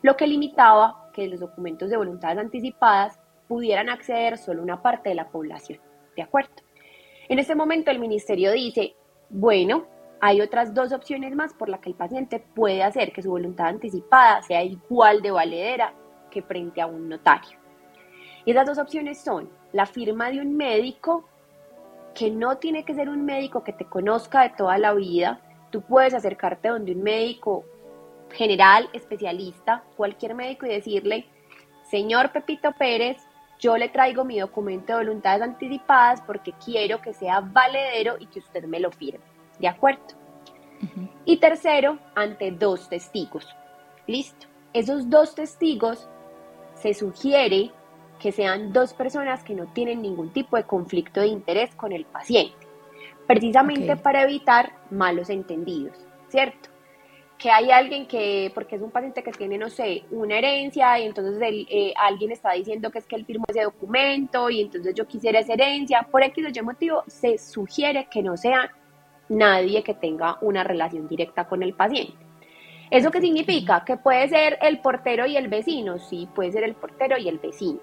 lo 0.02 0.16
que 0.16 0.28
limitaba 0.28 1.10
que 1.12 1.26
los 1.26 1.40
documentos 1.40 1.90
de 1.90 1.96
voluntades 1.96 2.38
anticipadas 2.38 3.18
pudieran 3.48 3.88
acceder 3.88 4.38
solo 4.38 4.62
una 4.62 4.80
parte 4.80 5.08
de 5.08 5.16
la 5.16 5.30
población, 5.30 5.80
¿de 6.14 6.22
acuerdo? 6.22 6.52
En 7.28 7.40
ese 7.40 7.56
momento 7.56 7.90
el 7.90 7.98
ministerio 7.98 8.52
dice, 8.52 8.94
bueno, 9.30 9.86
hay 10.24 10.40
otras 10.40 10.72
dos 10.72 10.92
opciones 10.92 11.34
más 11.34 11.52
por 11.52 11.68
las 11.68 11.80
que 11.80 11.88
el 11.88 11.96
paciente 11.96 12.38
puede 12.38 12.84
hacer 12.84 13.12
que 13.12 13.22
su 13.22 13.30
voluntad 13.30 13.66
anticipada 13.66 14.40
sea 14.42 14.62
igual 14.62 15.20
de 15.20 15.32
valedera 15.32 15.94
que 16.30 16.42
frente 16.42 16.80
a 16.80 16.86
un 16.86 17.08
notario. 17.08 17.58
Y 18.44 18.52
esas 18.52 18.64
dos 18.64 18.78
opciones 18.78 19.20
son 19.20 19.50
la 19.72 19.84
firma 19.84 20.30
de 20.30 20.40
un 20.40 20.56
médico, 20.56 21.24
que 22.14 22.30
no 22.30 22.58
tiene 22.58 22.84
que 22.84 22.94
ser 22.94 23.08
un 23.08 23.24
médico 23.24 23.64
que 23.64 23.72
te 23.72 23.84
conozca 23.84 24.42
de 24.42 24.50
toda 24.50 24.78
la 24.78 24.94
vida. 24.94 25.40
Tú 25.70 25.82
puedes 25.82 26.14
acercarte 26.14 26.68
donde 26.68 26.92
un 26.92 27.02
médico 27.02 27.64
general, 28.30 28.88
especialista, 28.92 29.82
cualquier 29.96 30.36
médico 30.36 30.66
y 30.66 30.68
decirle, 30.68 31.26
señor 31.82 32.30
Pepito 32.30 32.70
Pérez, 32.78 33.16
yo 33.58 33.76
le 33.76 33.88
traigo 33.88 34.24
mi 34.24 34.38
documento 34.38 34.92
de 34.92 35.04
voluntades 35.04 35.42
anticipadas 35.42 36.22
porque 36.22 36.52
quiero 36.64 37.02
que 37.02 37.12
sea 37.12 37.40
valedero 37.40 38.18
y 38.20 38.26
que 38.26 38.38
usted 38.38 38.62
me 38.66 38.78
lo 38.78 38.92
firme. 38.92 39.31
¿De 39.58 39.68
acuerdo? 39.68 40.02
Y 41.24 41.36
tercero, 41.36 41.98
ante 42.14 42.50
dos 42.50 42.88
testigos. 42.88 43.46
Listo. 44.06 44.46
Esos 44.72 45.08
dos 45.08 45.34
testigos 45.34 46.08
se 46.74 46.94
sugiere 46.94 47.70
que 48.18 48.32
sean 48.32 48.72
dos 48.72 48.94
personas 48.94 49.44
que 49.44 49.54
no 49.54 49.66
tienen 49.66 50.02
ningún 50.02 50.32
tipo 50.32 50.56
de 50.56 50.64
conflicto 50.64 51.20
de 51.20 51.28
interés 51.28 51.74
con 51.74 51.92
el 51.92 52.04
paciente, 52.04 52.66
precisamente 53.26 53.96
para 53.96 54.22
evitar 54.22 54.72
malos 54.90 55.28
entendidos, 55.28 55.96
¿cierto? 56.28 56.72
que 57.42 57.50
hay 57.50 57.72
alguien 57.72 58.06
que, 58.06 58.52
porque 58.54 58.76
es 58.76 58.82
un 58.82 58.92
paciente 58.92 59.24
que 59.24 59.32
tiene, 59.32 59.58
no 59.58 59.68
sé, 59.68 60.04
una 60.12 60.38
herencia 60.38 60.96
y 61.00 61.06
entonces 61.06 61.42
eh, 61.42 61.92
alguien 61.96 62.30
está 62.30 62.52
diciendo 62.52 62.92
que 62.92 63.00
es 63.00 63.06
que 63.06 63.16
él 63.16 63.26
firmó 63.26 63.46
ese 63.48 63.64
documento 63.64 64.48
y 64.48 64.60
entonces 64.60 64.94
yo 64.94 65.08
quisiera 65.08 65.40
esa 65.40 65.54
herencia, 65.54 66.06
por 66.08 66.22
X 66.22 66.46
o 66.46 66.48
Y 66.48 66.62
motivo, 66.62 67.02
se 67.08 67.38
sugiere 67.38 68.06
que 68.08 68.22
no 68.22 68.36
sea 68.36 68.70
nadie 69.32 69.82
que 69.82 69.94
tenga 69.94 70.38
una 70.40 70.64
relación 70.64 71.08
directa 71.08 71.46
con 71.46 71.62
el 71.62 71.74
paciente. 71.74 72.14
¿Eso 72.90 73.10
qué 73.10 73.20
significa? 73.20 73.84
Que 73.84 73.96
puede 73.96 74.28
ser 74.28 74.58
el 74.60 74.80
portero 74.80 75.26
y 75.26 75.36
el 75.36 75.48
vecino, 75.48 75.98
sí, 75.98 76.28
puede 76.34 76.52
ser 76.52 76.64
el 76.64 76.74
portero 76.74 77.16
y 77.16 77.28
el 77.28 77.38
vecino. 77.38 77.80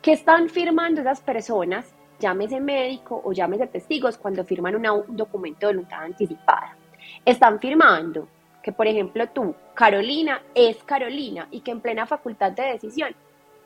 ¿Qué 0.00 0.12
están 0.12 0.48
firmando 0.48 1.00
esas 1.00 1.20
personas? 1.20 1.92
Llámese 2.20 2.60
médico 2.60 3.20
o 3.24 3.32
llámese 3.32 3.66
testigos 3.66 4.16
cuando 4.16 4.44
firman 4.44 4.76
un 4.76 5.16
documento 5.16 5.66
de 5.66 5.74
voluntad 5.74 6.04
anticipada. 6.04 6.76
Están 7.24 7.58
firmando 7.58 8.28
que, 8.62 8.72
por 8.72 8.86
ejemplo, 8.86 9.28
tú, 9.28 9.54
Carolina, 9.74 10.42
es 10.54 10.82
Carolina 10.84 11.48
y 11.50 11.60
que 11.60 11.72
en 11.72 11.80
plena 11.80 12.06
facultad 12.06 12.52
de 12.52 12.72
decisión 12.72 13.14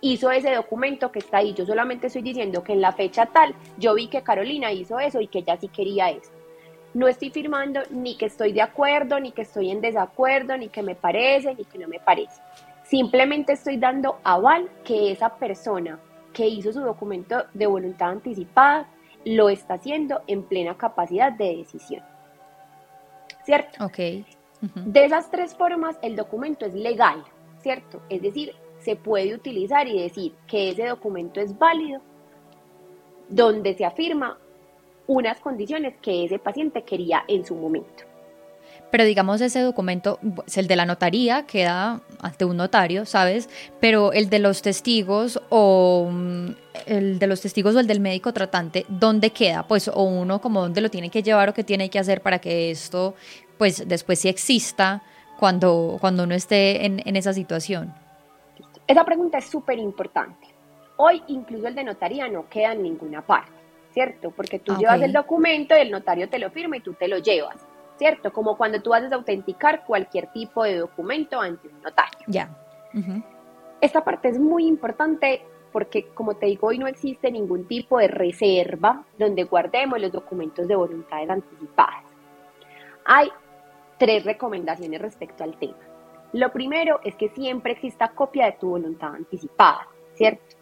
hizo 0.00 0.30
ese 0.30 0.54
documento 0.54 1.12
que 1.12 1.18
está 1.18 1.38
ahí. 1.38 1.54
Yo 1.54 1.66
solamente 1.66 2.08
estoy 2.08 2.22
diciendo 2.22 2.62
que 2.62 2.72
en 2.72 2.80
la 2.80 2.92
fecha 2.92 3.26
tal 3.26 3.54
yo 3.78 3.94
vi 3.94 4.08
que 4.08 4.22
Carolina 4.22 4.72
hizo 4.72 4.98
eso 4.98 5.20
y 5.20 5.28
que 5.28 5.40
ella 5.40 5.58
sí 5.58 5.68
quería 5.68 6.10
eso. 6.10 6.30
No 6.94 7.08
estoy 7.08 7.30
firmando 7.30 7.80
ni 7.90 8.16
que 8.16 8.26
estoy 8.26 8.52
de 8.52 8.62
acuerdo, 8.62 9.18
ni 9.18 9.32
que 9.32 9.42
estoy 9.42 9.70
en 9.70 9.80
desacuerdo, 9.80 10.56
ni 10.56 10.68
que 10.68 10.82
me 10.82 10.94
parece, 10.94 11.54
ni 11.54 11.64
que 11.64 11.78
no 11.78 11.88
me 11.88 11.98
parece. 11.98 12.40
Simplemente 12.84 13.54
estoy 13.54 13.78
dando 13.78 14.18
aval 14.24 14.68
que 14.84 15.10
esa 15.10 15.36
persona 15.36 15.98
que 16.32 16.46
hizo 16.46 16.72
su 16.72 16.80
documento 16.80 17.44
de 17.54 17.66
voluntad 17.66 18.10
anticipada 18.10 18.88
lo 19.24 19.48
está 19.48 19.74
haciendo 19.74 20.20
en 20.26 20.42
plena 20.42 20.76
capacidad 20.76 21.32
de 21.32 21.56
decisión. 21.56 22.02
¿Cierto? 23.44 23.84
Ok. 23.84 23.98
De 24.74 25.04
esas 25.04 25.30
tres 25.30 25.56
formas, 25.56 25.98
el 26.02 26.14
documento 26.14 26.66
es 26.66 26.74
legal, 26.74 27.24
¿cierto? 27.58 28.02
Es 28.08 28.22
decir, 28.22 28.54
se 28.78 28.96
puede 28.96 29.34
utilizar 29.34 29.88
y 29.88 30.00
decir 30.00 30.34
que 30.46 30.70
ese 30.70 30.86
documento 30.86 31.40
es 31.40 31.56
válido 31.58 32.00
donde 33.28 33.74
se 33.74 33.84
afirma 33.84 34.38
unas 35.06 35.40
condiciones 35.40 35.94
que 36.00 36.24
ese 36.24 36.38
paciente 36.38 36.82
quería 36.82 37.24
en 37.28 37.44
su 37.44 37.54
momento. 37.54 38.04
Pero 38.90 39.04
digamos 39.04 39.40
ese 39.40 39.60
documento, 39.60 40.18
el 40.54 40.66
de 40.66 40.76
la 40.76 40.84
notaría 40.84 41.46
queda 41.46 42.02
ante 42.20 42.44
un 42.44 42.58
notario, 42.58 43.06
¿sabes? 43.06 43.48
Pero 43.80 44.12
el 44.12 44.28
de 44.28 44.38
los 44.38 44.60
testigos 44.60 45.40
o 45.48 46.10
mm, 46.12 46.48
el 46.86 47.18
de 47.18 47.26
los 47.26 47.40
testigos 47.40 47.74
o 47.74 47.80
el 47.80 47.86
del 47.86 48.00
médico 48.00 48.34
tratante, 48.34 48.84
¿dónde 48.88 49.30
queda? 49.30 49.66
Pues 49.66 49.88
o 49.88 50.02
uno 50.02 50.42
como 50.42 50.60
dónde 50.60 50.82
lo 50.82 50.90
tiene 50.90 51.08
que 51.08 51.22
llevar 51.22 51.48
o 51.48 51.54
qué 51.54 51.64
tiene 51.64 51.88
que 51.88 51.98
hacer 51.98 52.20
para 52.20 52.38
que 52.38 52.70
esto 52.70 53.14
pues 53.56 53.88
después 53.88 54.18
sí 54.18 54.28
exista 54.28 55.02
cuando, 55.38 55.96
cuando 56.00 56.24
uno 56.24 56.34
esté 56.34 56.84
en, 56.84 57.16
esa 57.16 57.32
situación? 57.32 57.94
Esa 58.86 59.04
pregunta 59.04 59.38
es 59.38 59.46
súper 59.46 59.78
importante. 59.78 60.48
Hoy 60.96 61.22
incluso 61.28 61.66
el 61.66 61.74
de 61.74 61.84
notaría 61.84 62.28
no 62.28 62.48
queda 62.48 62.72
en 62.72 62.82
ninguna 62.82 63.22
parte, 63.22 63.50
¿cierto? 63.92 64.30
Porque 64.30 64.58
tú 64.58 64.72
ah, 64.72 64.78
llevas 64.78 65.02
el 65.02 65.12
documento 65.12 65.76
y 65.76 65.80
el 65.80 65.90
notario 65.90 66.28
te 66.28 66.38
lo 66.38 66.50
firma 66.50 66.76
y 66.76 66.80
tú 66.80 66.94
te 66.94 67.08
lo 67.08 67.18
llevas, 67.18 67.56
¿cierto? 67.96 68.32
Como 68.32 68.56
cuando 68.56 68.80
tú 68.80 68.92
haces 68.94 69.12
autenticar 69.12 69.84
cualquier 69.84 70.28
tipo 70.32 70.64
de 70.64 70.76
documento 70.76 71.40
ante 71.40 71.68
un 71.68 71.80
notario. 71.82 72.26
Ya. 72.26 72.50
Esta 73.80 74.04
parte 74.04 74.28
es 74.28 74.38
muy 74.38 74.66
importante 74.66 75.42
porque, 75.72 76.08
como 76.08 76.34
te 76.34 76.46
digo, 76.46 76.68
hoy 76.68 76.78
no 76.78 76.86
existe 76.86 77.30
ningún 77.30 77.66
tipo 77.66 77.98
de 77.98 78.08
reserva 78.08 79.04
donde 79.18 79.44
guardemos 79.44 80.00
los 80.00 80.12
documentos 80.12 80.68
de 80.68 80.76
voluntades 80.76 81.30
anticipadas. 81.30 82.04
Hay 83.04 83.30
tres 83.98 84.24
recomendaciones 84.24 85.00
respecto 85.00 85.44
al 85.44 85.56
tema. 85.56 85.78
Lo 86.32 86.52
primero 86.52 87.00
es 87.04 87.14
que 87.16 87.28
siempre 87.30 87.72
exista 87.72 88.08
copia 88.08 88.46
de 88.46 88.52
tu 88.52 88.70
voluntad 88.70 89.14
anticipada, 89.14 89.86
¿cierto? 90.14 90.56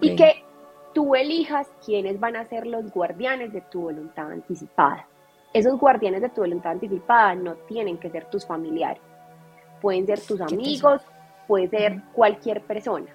Y 0.00 0.16
que 0.16 0.44
tú 0.94 1.14
elijas 1.14 1.68
quiénes 1.84 2.18
van 2.18 2.36
a 2.36 2.44
ser 2.44 2.66
los 2.66 2.90
guardianes 2.90 3.52
de 3.52 3.60
tu 3.60 3.82
voluntad 3.82 4.30
anticipada. 4.30 5.06
Esos 5.52 5.78
guardianes 5.78 6.22
de 6.22 6.30
tu 6.30 6.40
voluntad 6.40 6.72
anticipada 6.72 7.34
no 7.34 7.54
tienen 7.68 7.98
que 7.98 8.10
ser 8.10 8.24
tus 8.30 8.46
familiares. 8.46 9.02
Pueden 9.82 10.06
ser 10.06 10.20
tus 10.20 10.40
amigos, 10.40 11.02
puede 11.46 11.68
ser 11.68 12.00
cualquier 12.14 12.62
persona 12.62 13.06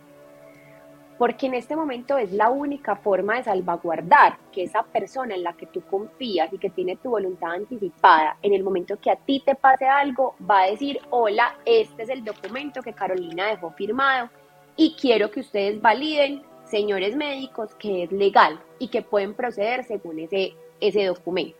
porque 1.19 1.47
en 1.47 1.53
este 1.53 1.75
momento 1.75 2.17
es 2.17 2.31
la 2.31 2.49
única 2.49 2.95
forma 2.95 3.35
de 3.35 3.43
salvaguardar 3.43 4.37
que 4.53 4.63
esa 4.63 4.83
persona 4.83 5.35
en 5.35 5.43
la 5.43 5.51
que 5.51 5.65
tú 5.65 5.81
confías 5.81 6.51
y 6.53 6.57
que 6.57 6.69
tiene 6.69 6.95
tu 6.95 7.09
voluntad 7.09 7.51
anticipada, 7.51 8.37
en 8.41 8.53
el 8.53 8.63
momento 8.63 8.97
que 8.97 9.11
a 9.11 9.17
ti 9.17 9.43
te 9.45 9.53
pase 9.53 9.85
algo, 9.85 10.35
va 10.49 10.61
a 10.61 10.71
decir, 10.71 10.97
hola, 11.09 11.57
este 11.65 12.03
es 12.03 12.09
el 12.09 12.23
documento 12.23 12.81
que 12.81 12.93
Carolina 12.93 13.47
dejó 13.47 13.71
firmado 13.71 14.29
y 14.77 14.95
quiero 14.95 15.29
que 15.29 15.41
ustedes 15.41 15.81
validen, 15.81 16.41
señores 16.69 17.15
médicos, 17.15 17.73
que 17.75 18.03
es 18.03 18.11
legal 18.11 18.59
y 18.77 18.87
que 18.87 19.01
pueden 19.01 19.33
proceder 19.33 19.83
según 19.83 20.19
ese, 20.19 20.53
ese 20.79 21.05
documento. 21.05 21.57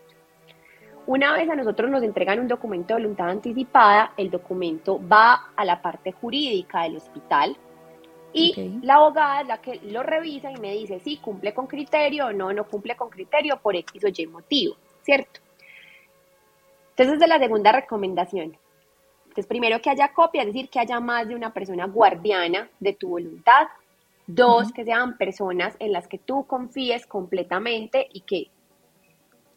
Una 1.06 1.32
vez 1.32 1.48
a 1.50 1.56
nosotros 1.56 1.90
nos 1.90 2.02
entregan 2.02 2.38
un 2.38 2.48
documento 2.48 2.94
de 2.94 3.02
voluntad 3.02 3.30
anticipada, 3.30 4.12
el 4.16 4.30
documento 4.30 5.00
va 5.06 5.50
a 5.56 5.64
la 5.64 5.82
parte 5.82 6.12
jurídica 6.12 6.82
del 6.82 6.96
hospital, 6.96 7.56
y 8.32 8.78
la 8.82 8.94
abogada 8.94 9.40
es 9.40 9.48
la 9.48 9.58
que 9.60 9.80
lo 9.82 10.02
revisa 10.02 10.52
y 10.52 10.56
me 10.60 10.72
dice 10.72 11.00
si 11.00 11.16
cumple 11.16 11.52
con 11.52 11.66
criterio 11.66 12.26
o 12.26 12.32
no, 12.32 12.52
no 12.52 12.64
cumple 12.64 12.96
con 12.96 13.10
criterio 13.10 13.58
por 13.60 13.74
X 13.74 14.04
o 14.04 14.08
Y 14.08 14.26
motivo, 14.26 14.76
¿cierto? 15.02 15.40
Entonces, 16.90 17.14
es 17.14 17.20
de 17.20 17.26
la 17.26 17.38
segunda 17.38 17.72
recomendación. 17.72 18.56
Entonces, 19.22 19.46
primero 19.46 19.80
que 19.80 19.90
haya 19.90 20.12
copia, 20.12 20.42
es 20.42 20.48
decir, 20.48 20.68
que 20.68 20.78
haya 20.78 21.00
más 21.00 21.26
de 21.26 21.34
una 21.34 21.52
persona 21.52 21.86
guardiana 21.86 22.68
de 22.78 22.92
tu 22.92 23.08
voluntad. 23.08 23.68
Dos, 24.34 24.72
que 24.72 24.84
sean 24.84 25.16
personas 25.16 25.76
en 25.78 25.92
las 25.92 26.08
que 26.08 26.18
tú 26.18 26.46
confíes 26.46 27.06
completamente 27.06 28.08
y 28.12 28.20
que, 28.22 28.50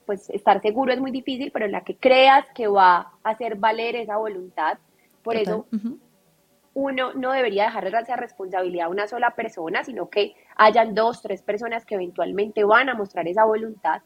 pues, 0.05 0.29
estar 0.29 0.61
seguro 0.61 0.93
es 0.93 0.99
muy 0.99 1.11
difícil, 1.11 1.51
pero 1.51 1.65
en 1.65 1.71
la 1.71 1.83
que 1.83 1.97
creas 1.97 2.45
que 2.53 2.67
va 2.67 2.95
a 3.23 3.29
hacer 3.29 3.55
valer 3.55 3.95
esa 3.95 4.17
voluntad. 4.17 4.77
Por 5.23 5.35
eso, 5.35 5.67
uno 6.73 7.13
no 7.13 7.31
debería 7.31 7.65
dejar 7.65 7.87
esa 7.87 8.15
responsabilidad 8.15 8.87
a 8.87 8.89
una 8.89 9.07
sola 9.07 9.31
persona, 9.31 9.83
sino 9.83 10.09
que 10.09 10.35
hayan 10.55 10.95
dos, 10.95 11.21
tres 11.21 11.41
personas 11.41 11.85
que 11.85 11.95
eventualmente 11.95 12.63
van 12.63 12.89
a 12.89 12.95
mostrar 12.95 13.27
esa 13.27 13.45
voluntad. 13.45 14.01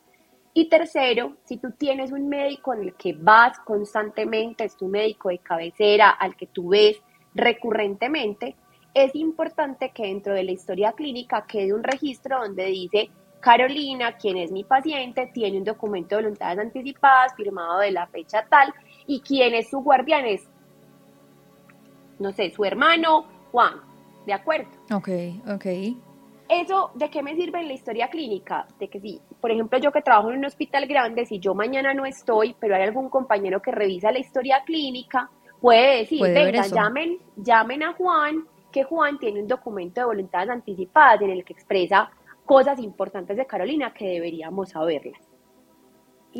Y 0.53 0.69
tercero, 0.69 1.37
si 1.45 1.57
tú 1.57 1.71
tienes 1.71 2.11
un 2.11 2.27
médico 2.27 2.73
en 2.73 2.81
el 2.81 2.95
que 2.95 3.13
vas 3.13 3.59
constantemente, 3.59 4.63
es 4.65 4.75
tu 4.75 4.87
médico 4.87 5.29
de 5.29 5.37
cabecera, 5.37 6.09
al 6.09 6.35
que 6.35 6.47
tú 6.47 6.69
ves 6.69 7.01
recurrentemente, 7.35 8.55
es 8.93 9.13
importante 9.15 9.91
que 9.91 10.03
dentro 10.03 10.33
de 10.33 10.43
la 10.43 10.51
historia 10.51 10.91
clínica 10.93 11.45
quede 11.47 11.73
un 11.73 11.83
registro 11.83 12.39
donde 12.39 12.65
dice 12.65 13.09
Carolina, 13.39 14.17
quien 14.17 14.37
es 14.37 14.51
mi 14.51 14.63
paciente, 14.63 15.29
tiene 15.33 15.57
un 15.57 15.63
documento 15.63 16.15
de 16.15 16.23
voluntades 16.23 16.59
anticipadas 16.59 17.35
firmado 17.35 17.79
de 17.79 17.91
la 17.91 18.07
fecha 18.07 18.45
tal 18.49 18.73
y 19.05 19.21
quien 19.21 19.53
es 19.53 19.69
su 19.69 19.79
guardián 19.79 20.25
es 20.25 20.47
no 22.19 22.31
sé, 22.31 22.51
su 22.51 22.65
hermano 22.65 23.25
Juan, 23.51 23.73
¿de 24.25 24.33
acuerdo? 24.33 24.67
Ok, 24.91 25.09
ok. 25.49 25.65
¿Eso 26.49 26.91
de 26.95 27.09
qué 27.09 27.21
me 27.21 27.35
sirve 27.35 27.59
en 27.59 27.67
la 27.67 27.73
historia 27.73 28.07
clínica? 28.09 28.67
De 28.79 28.87
que 28.87 28.99
si, 28.99 29.19
por 29.41 29.51
ejemplo, 29.51 29.77
yo 29.79 29.91
que 29.91 30.01
trabajo 30.01 30.31
en 30.31 30.37
un 30.37 30.45
hospital 30.45 30.87
grande, 30.87 31.25
si 31.25 31.39
yo 31.39 31.53
mañana 31.53 31.93
no 31.93 32.05
estoy, 32.05 32.55
pero 32.59 32.75
hay 32.75 32.83
algún 32.83 33.09
compañero 33.09 33.61
que 33.61 33.71
revisa 33.71 34.11
la 34.11 34.19
historia 34.19 34.63
clínica, 34.65 35.29
puede 35.59 35.99
decir, 35.99 36.21
venga, 36.21 36.67
llamen, 36.67 37.17
llamen 37.35 37.83
a 37.83 37.93
Juan, 37.93 38.45
que 38.71 38.83
Juan 38.83 39.17
tiene 39.19 39.41
un 39.41 39.47
documento 39.47 40.01
de 40.01 40.05
voluntades 40.05 40.49
anticipadas 40.49 41.21
en 41.21 41.31
el 41.31 41.43
que 41.43 41.53
expresa 41.53 42.09
cosas 42.45 42.79
importantes 42.79 43.37
de 43.37 43.45
Carolina 43.45 43.93
que 43.93 44.07
deberíamos 44.07 44.69
saberlas. 44.69 45.19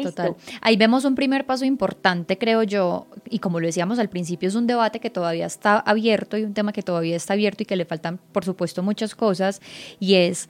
Total. 0.03 0.35
Ahí 0.61 0.77
vemos 0.77 1.05
un 1.05 1.15
primer 1.15 1.45
paso 1.45 1.65
importante, 1.65 2.37
creo 2.37 2.61
yo, 2.61 3.07
y 3.29 3.39
como 3.39 3.59
lo 3.59 3.65
decíamos 3.65 3.97
al 3.97 4.09
principio, 4.09 4.47
es 4.47 4.55
un 4.55 4.67
debate 4.67 4.99
que 4.99 5.09
todavía 5.09 5.45
está 5.47 5.79
abierto 5.79 6.37
y 6.37 6.43
un 6.43 6.53
tema 6.53 6.71
que 6.71 6.83
todavía 6.83 7.15
está 7.15 7.33
abierto 7.33 7.63
y 7.63 7.65
que 7.65 7.75
le 7.75 7.85
faltan, 7.85 8.19
por 8.31 8.45
supuesto, 8.45 8.83
muchas 8.83 9.15
cosas, 9.15 9.59
y 9.99 10.15
es 10.15 10.49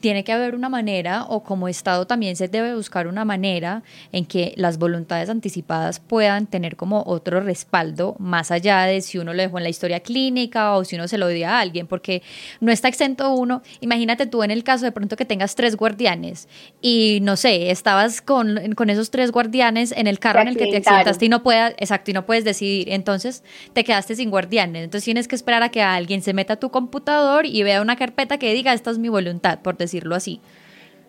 tiene 0.00 0.24
que 0.24 0.32
haber 0.32 0.54
una 0.54 0.68
manera, 0.68 1.24
o 1.24 1.42
como 1.42 1.68
Estado 1.68 2.06
también 2.06 2.36
se 2.36 2.48
debe 2.48 2.74
buscar 2.74 3.06
una 3.06 3.24
manera 3.24 3.82
en 4.12 4.26
que 4.26 4.52
las 4.56 4.78
voluntades 4.78 5.28
anticipadas 5.28 6.00
puedan 6.00 6.46
tener 6.46 6.76
como 6.76 7.02
otro 7.06 7.40
respaldo, 7.40 8.14
más 8.18 8.50
allá 8.50 8.82
de 8.82 9.00
si 9.00 9.18
uno 9.18 9.32
lo 9.32 9.42
dejó 9.42 9.58
en 9.58 9.64
la 9.64 9.70
historia 9.70 10.00
clínica 10.00 10.74
o 10.74 10.84
si 10.84 10.96
uno 10.96 11.08
se 11.08 11.18
lo 11.18 11.28
dio 11.28 11.48
a 11.48 11.60
alguien, 11.60 11.86
porque 11.86 12.22
no 12.60 12.70
está 12.70 12.88
exento 12.88 13.32
uno. 13.32 13.62
Imagínate 13.80 14.26
tú 14.26 14.42
en 14.42 14.50
el 14.50 14.64
caso 14.64 14.84
de 14.84 14.92
pronto 14.92 15.16
que 15.16 15.24
tengas 15.24 15.54
tres 15.54 15.76
guardianes 15.76 16.48
y 16.80 17.20
no 17.22 17.36
sé, 17.36 17.70
estabas 17.70 18.20
con, 18.20 18.74
con 18.74 18.90
esos 18.90 19.10
tres 19.10 19.32
guardianes 19.32 19.92
en 19.92 20.06
el 20.06 20.18
carro 20.18 20.40
en 20.40 20.48
el 20.48 20.56
que 20.56 20.66
te 20.66 20.76
accidentaste 20.78 21.26
y 21.26 21.28
no 21.28 21.42
puedas, 21.42 21.74
exacto, 21.78 22.10
y 22.10 22.14
no 22.14 22.26
puedes 22.26 22.44
decidir. 22.44 22.90
Entonces 22.90 23.42
te 23.72 23.84
quedaste 23.84 24.16
sin 24.16 24.30
guardianes. 24.30 24.84
Entonces 24.84 25.04
tienes 25.04 25.28
que 25.28 25.36
esperar 25.36 25.62
a 25.62 25.70
que 25.70 25.82
alguien 25.82 26.22
se 26.22 26.34
meta 26.34 26.54
a 26.54 26.56
tu 26.56 26.70
computador 26.70 27.46
y 27.46 27.62
vea 27.62 27.80
una 27.80 27.96
carpeta 27.96 28.38
que 28.38 28.52
diga 28.52 28.72
esta 28.72 28.90
es 28.90 28.98
mi 28.98 29.08
voluntad, 29.08 29.60
por 29.60 29.77
decirlo 29.78 30.14
así. 30.14 30.40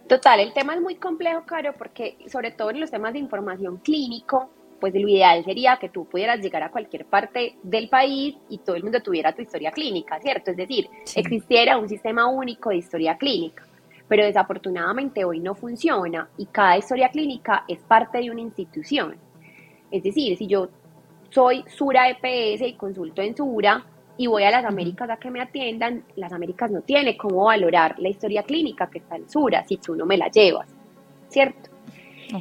Total, 0.08 0.40
el 0.40 0.54
tema 0.54 0.74
es 0.74 0.82
muy 0.82 0.96
complejo, 0.96 1.44
Caro, 1.46 1.74
porque 1.78 2.18
sobre 2.28 2.52
todo 2.52 2.72
en 2.72 2.80
los 2.80 2.90
temas 2.90 3.14
de 3.14 3.20
información 3.20 3.78
clínico, 3.78 4.50
pues 4.80 4.94
lo 4.94 5.08
ideal 5.08 5.44
sería 5.44 5.78
que 5.78 5.90
tú 5.90 6.06
pudieras 6.06 6.40
llegar 6.40 6.64
a 6.64 6.72
cualquier 6.72 7.06
parte 7.06 7.58
del 7.62 7.90
país 7.90 8.36
y 8.50 8.60
todo 8.60 8.76
el 8.76 8.84
mundo 8.84 9.02
tuviera 9.02 9.36
tu 9.36 9.42
historia 9.42 9.72
clínica, 9.72 10.20
¿cierto? 10.20 10.52
Es 10.52 10.58
decir, 10.58 10.90
existiera 11.16 11.78
un 11.78 11.88
sistema 11.88 12.28
único 12.28 12.70
de 12.70 12.78
historia 12.78 13.18
clínica. 13.18 13.66
Pero 14.08 14.26
desafortunadamente 14.26 15.24
hoy 15.24 15.40
no 15.40 15.54
funciona 15.54 16.28
y 16.38 16.48
cada 16.48 16.78
historia 16.78 17.10
clínica 17.10 17.66
es 17.68 17.80
parte 17.82 18.18
de 18.18 18.32
una 18.32 18.42
institución. 18.42 19.16
Es 19.92 20.02
decir, 20.02 20.36
si 20.38 20.48
yo 20.48 20.70
soy 21.30 21.64
Sura 21.68 22.10
EPS 22.10 22.62
y 22.62 22.74
consulto 22.74 23.22
en 23.22 23.36
Sura, 23.36 23.86
y 24.20 24.28
voy 24.28 24.44
a 24.44 24.52
las 24.52 24.66
Américas 24.66 25.10
a 25.10 25.16
que 25.16 25.32
me 25.32 25.40
atiendan, 25.40 26.04
las 26.18 26.34
Américas 26.34 26.70
no 26.70 26.82
tiene 26.82 27.16
cómo 27.16 27.46
valorar 27.46 27.96
la 28.00 28.10
historia 28.10 28.44
clínica 28.44 28.90
que 28.90 28.98
está 28.98 29.16
en 29.16 29.30
Sura 29.30 29.64
si 29.66 29.78
tú 29.78 29.96
no 29.96 30.06
me 30.06 30.18
la 30.18 30.28
llevas, 30.28 30.68
¿cierto? 31.30 31.70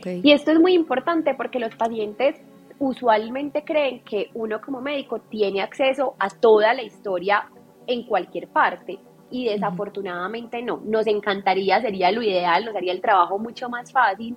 Y 0.04 0.32
esto 0.32 0.50
es 0.50 0.58
muy 0.58 0.74
importante 0.74 1.34
porque 1.34 1.60
los 1.60 1.76
pacientes 1.76 2.34
usualmente 2.80 3.62
creen 3.62 4.00
que 4.00 4.28
uno 4.34 4.60
como 4.60 4.80
médico 4.80 5.20
tiene 5.20 5.62
acceso 5.62 6.16
a 6.18 6.28
toda 6.30 6.74
la 6.74 6.82
historia 6.82 7.48
en 7.86 8.02
cualquier 8.02 8.48
parte 8.48 8.98
y 9.30 9.44
desafortunadamente 9.44 10.60
no. 10.62 10.82
Nos 10.84 11.06
encantaría, 11.06 11.80
sería 11.80 12.10
lo 12.10 12.22
ideal, 12.22 12.64
nos 12.64 12.74
haría 12.74 12.92
el 12.92 13.00
trabajo 13.00 13.38
mucho 13.38 13.68
más 13.68 13.92
fácil, 13.92 14.36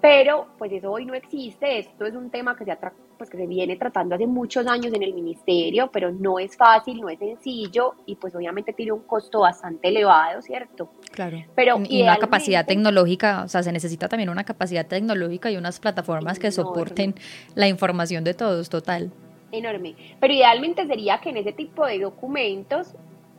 pero 0.00 0.48
pues 0.58 0.72
eso 0.72 0.90
hoy 0.90 1.06
no 1.06 1.14
existe, 1.14 1.78
esto 1.78 2.04
es 2.04 2.16
un 2.16 2.30
tema 2.30 2.56
que 2.56 2.64
se, 2.64 2.76
pues, 3.18 3.28
que 3.28 3.36
se 3.36 3.46
viene 3.46 3.76
tratando 3.76 4.14
hace 4.14 4.26
muchos 4.26 4.66
años 4.66 4.94
en 4.94 5.02
el 5.02 5.12
ministerio, 5.12 5.90
pero 5.92 6.10
no 6.12 6.38
es 6.38 6.56
fácil, 6.56 7.00
no 7.00 7.08
es 7.08 7.18
sencillo 7.18 7.94
y 8.06 8.14
pues 8.14 8.34
obviamente 8.34 8.72
tiene 8.72 8.92
un 8.92 9.02
costo 9.02 9.40
bastante 9.40 9.88
elevado, 9.88 10.40
¿cierto? 10.40 10.88
Claro. 11.10 11.42
Pero 11.54 11.80
y 11.88 12.02
una 12.02 12.16
capacidad 12.16 12.64
tecnológica, 12.64 13.42
o 13.44 13.48
sea, 13.48 13.62
se 13.62 13.72
necesita 13.72 14.08
también 14.08 14.28
una 14.30 14.44
capacidad 14.44 14.86
tecnológica 14.86 15.50
y 15.50 15.56
unas 15.56 15.80
plataformas 15.80 16.38
que 16.38 16.52
soporten 16.52 17.14
la 17.54 17.68
información 17.68 18.24
de 18.24 18.34
todos, 18.34 18.68
total. 18.68 19.10
Enorme. 19.50 19.96
Pero 20.20 20.32
idealmente 20.32 20.86
sería 20.86 21.18
que 21.18 21.30
en 21.30 21.38
ese 21.38 21.52
tipo 21.52 21.84
de 21.84 21.98
documentos 21.98 22.94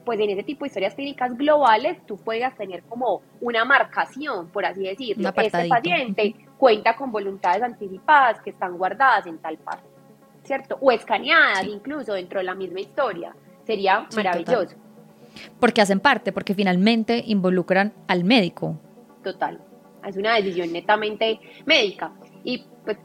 pues 0.05 0.19
en 0.19 0.31
ese 0.31 0.41
tipo 0.41 0.65
de 0.65 0.69
historias 0.69 0.95
clínicas 0.95 1.37
globales 1.37 2.03
tú 2.07 2.17
puedas 2.17 2.55
tener 2.57 2.81
como 2.83 3.21
una 3.41 3.63
marcación, 3.63 4.47
por 4.47 4.65
así 4.65 4.81
decirlo. 4.81 5.29
Este 5.29 5.67
paciente 5.67 6.35
cuenta 6.59 6.95
con 6.95 7.11
voluntades 7.11 7.63
anticipadas 7.63 8.41
que 8.41 8.49
están 8.49 8.77
guardadas 8.77 9.25
en 9.25 9.37
tal 9.39 9.57
parte, 9.57 9.87
¿cierto? 10.43 10.77
O 10.81 10.91
escaneadas 10.91 11.63
incluso 11.63 12.13
dentro 12.13 12.39
de 12.39 12.45
la 12.45 12.53
misma 12.53 12.81
historia. 12.81 13.33
Sería 13.63 14.05
maravilloso. 14.13 14.75
Porque 15.59 15.81
hacen 15.81 16.01
parte, 16.01 16.31
porque 16.33 16.53
finalmente 16.53 17.23
involucran 17.25 17.93
al 18.07 18.25
médico. 18.25 18.77
Total. 19.23 19.59
Es 20.05 20.17
una 20.17 20.35
decisión 20.35 20.73
netamente 20.73 21.39
médica. 21.65 22.11
Y 22.43 22.65
pues 22.83 22.97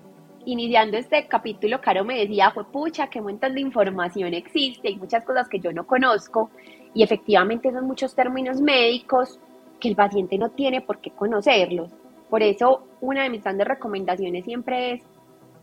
iniciando 0.47 0.97
este 0.97 1.29
capítulo, 1.29 1.81
Caro 1.81 2.05
me 2.05 2.19
decía, 2.19 2.51
fue 2.51 2.65
pucha, 2.65 3.07
qué 3.09 3.21
montón 3.21 3.55
de 3.55 3.61
información 3.61 4.35
existe, 4.35 4.89
hay 4.89 4.97
muchas 4.97 5.25
cosas 5.25 5.49
que 5.49 5.61
yo 5.61 5.73
no 5.73 5.87
conozco 5.87 6.51
y 6.93 7.05
efectivamente 7.05 7.71
son 7.71 7.87
muchos 7.87 8.15
términos 8.17 8.61
médicos 8.61 9.39
que 9.79 9.89
el 9.89 9.97
paciente 9.97 10.39
no 10.39 10.51
tiene 10.51 10.81
por 10.81 10.99
qué 10.99 11.11
conocerlos. 11.11 11.91
Por 12.35 12.43
eso, 12.43 12.88
una 13.00 13.23
de 13.23 13.31
mis 13.31 13.45
grandes 13.45 13.69
recomendaciones 13.69 14.45
siempre 14.45 14.95
es 14.95 15.05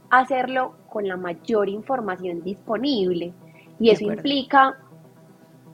hacerlo 0.09 0.77
con 0.87 1.05
la 1.05 1.17
mayor 1.17 1.67
información 1.67 2.43
disponible. 2.43 3.33
Y 3.77 3.89
eso 3.89 4.05
implica 4.05 4.77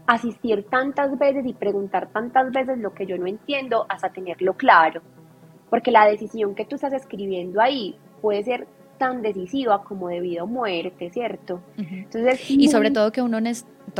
asistir 0.07 0.65
tantas 0.71 1.15
veces 1.19 1.45
y 1.45 1.53
preguntar 1.53 2.07
tantas 2.11 2.51
veces 2.51 2.79
lo 2.79 2.95
que 2.95 3.05
yo 3.05 3.15
no 3.19 3.27
entiendo 3.27 3.85
hasta 3.89 4.09
tenerlo 4.09 4.55
claro. 4.55 5.03
Porque 5.69 5.91
la 5.91 6.07
decisión 6.07 6.55
que 6.55 6.65
tú 6.65 6.77
estás 6.77 6.93
escribiendo 6.93 7.61
ahí 7.61 7.95
puede 8.19 8.43
ser 8.43 8.67
tan 8.97 9.21
decisiva 9.21 9.83
como 9.83 10.09
de 10.09 10.21
vida 10.21 10.43
o 10.43 10.47
muerte, 10.47 11.09
¿cierto? 11.11 11.61
Entonces, 11.77 12.49
y 12.49 12.67
sobre 12.69 12.91
todo 12.91 13.11
que 13.11 13.21
uno 13.21 13.39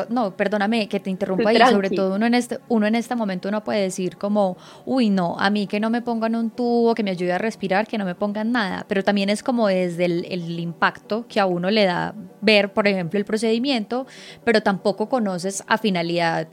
no, 0.09 0.35
perdóname 0.35 0.87
que 0.87 0.99
te 0.99 1.09
interrumpa 1.09 1.49
ahí, 1.49 1.57
sobre 1.69 1.89
todo 1.89 2.15
uno 2.15 2.25
en 2.25 2.33
este 2.33 2.59
uno 2.67 2.85
en 2.85 2.95
este 2.95 3.15
momento 3.15 3.49
uno 3.49 3.63
puede 3.63 3.81
decir 3.81 4.17
como, 4.17 4.57
uy, 4.85 5.09
no, 5.09 5.37
a 5.39 5.49
mí 5.49 5.67
que 5.67 5.79
no 5.79 5.89
me 5.89 6.01
pongan 6.01 6.35
un 6.35 6.49
tubo 6.49 6.93
que 6.93 7.03
me 7.03 7.11
ayude 7.11 7.33
a 7.33 7.37
respirar, 7.37 7.87
que 7.87 7.97
no 7.97 8.05
me 8.05 8.15
pongan 8.15 8.51
nada, 8.51 8.85
pero 8.87 9.03
también 9.03 9.29
es 9.29 9.43
como 9.43 9.67
desde 9.67 10.05
el, 10.05 10.59
impacto 10.59 11.25
que 11.27 11.39
a 11.39 11.45
uno 11.45 11.69
le 11.69 11.85
da 11.85 12.15
ver, 12.41 12.73
por 12.73 12.87
ejemplo, 12.87 13.19
el 13.19 13.25
procedimiento, 13.25 14.07
pero 14.43 14.61
tampoco 14.61 15.09
conoces 15.09 15.63
a 15.67 15.77
finalidad 15.77 16.47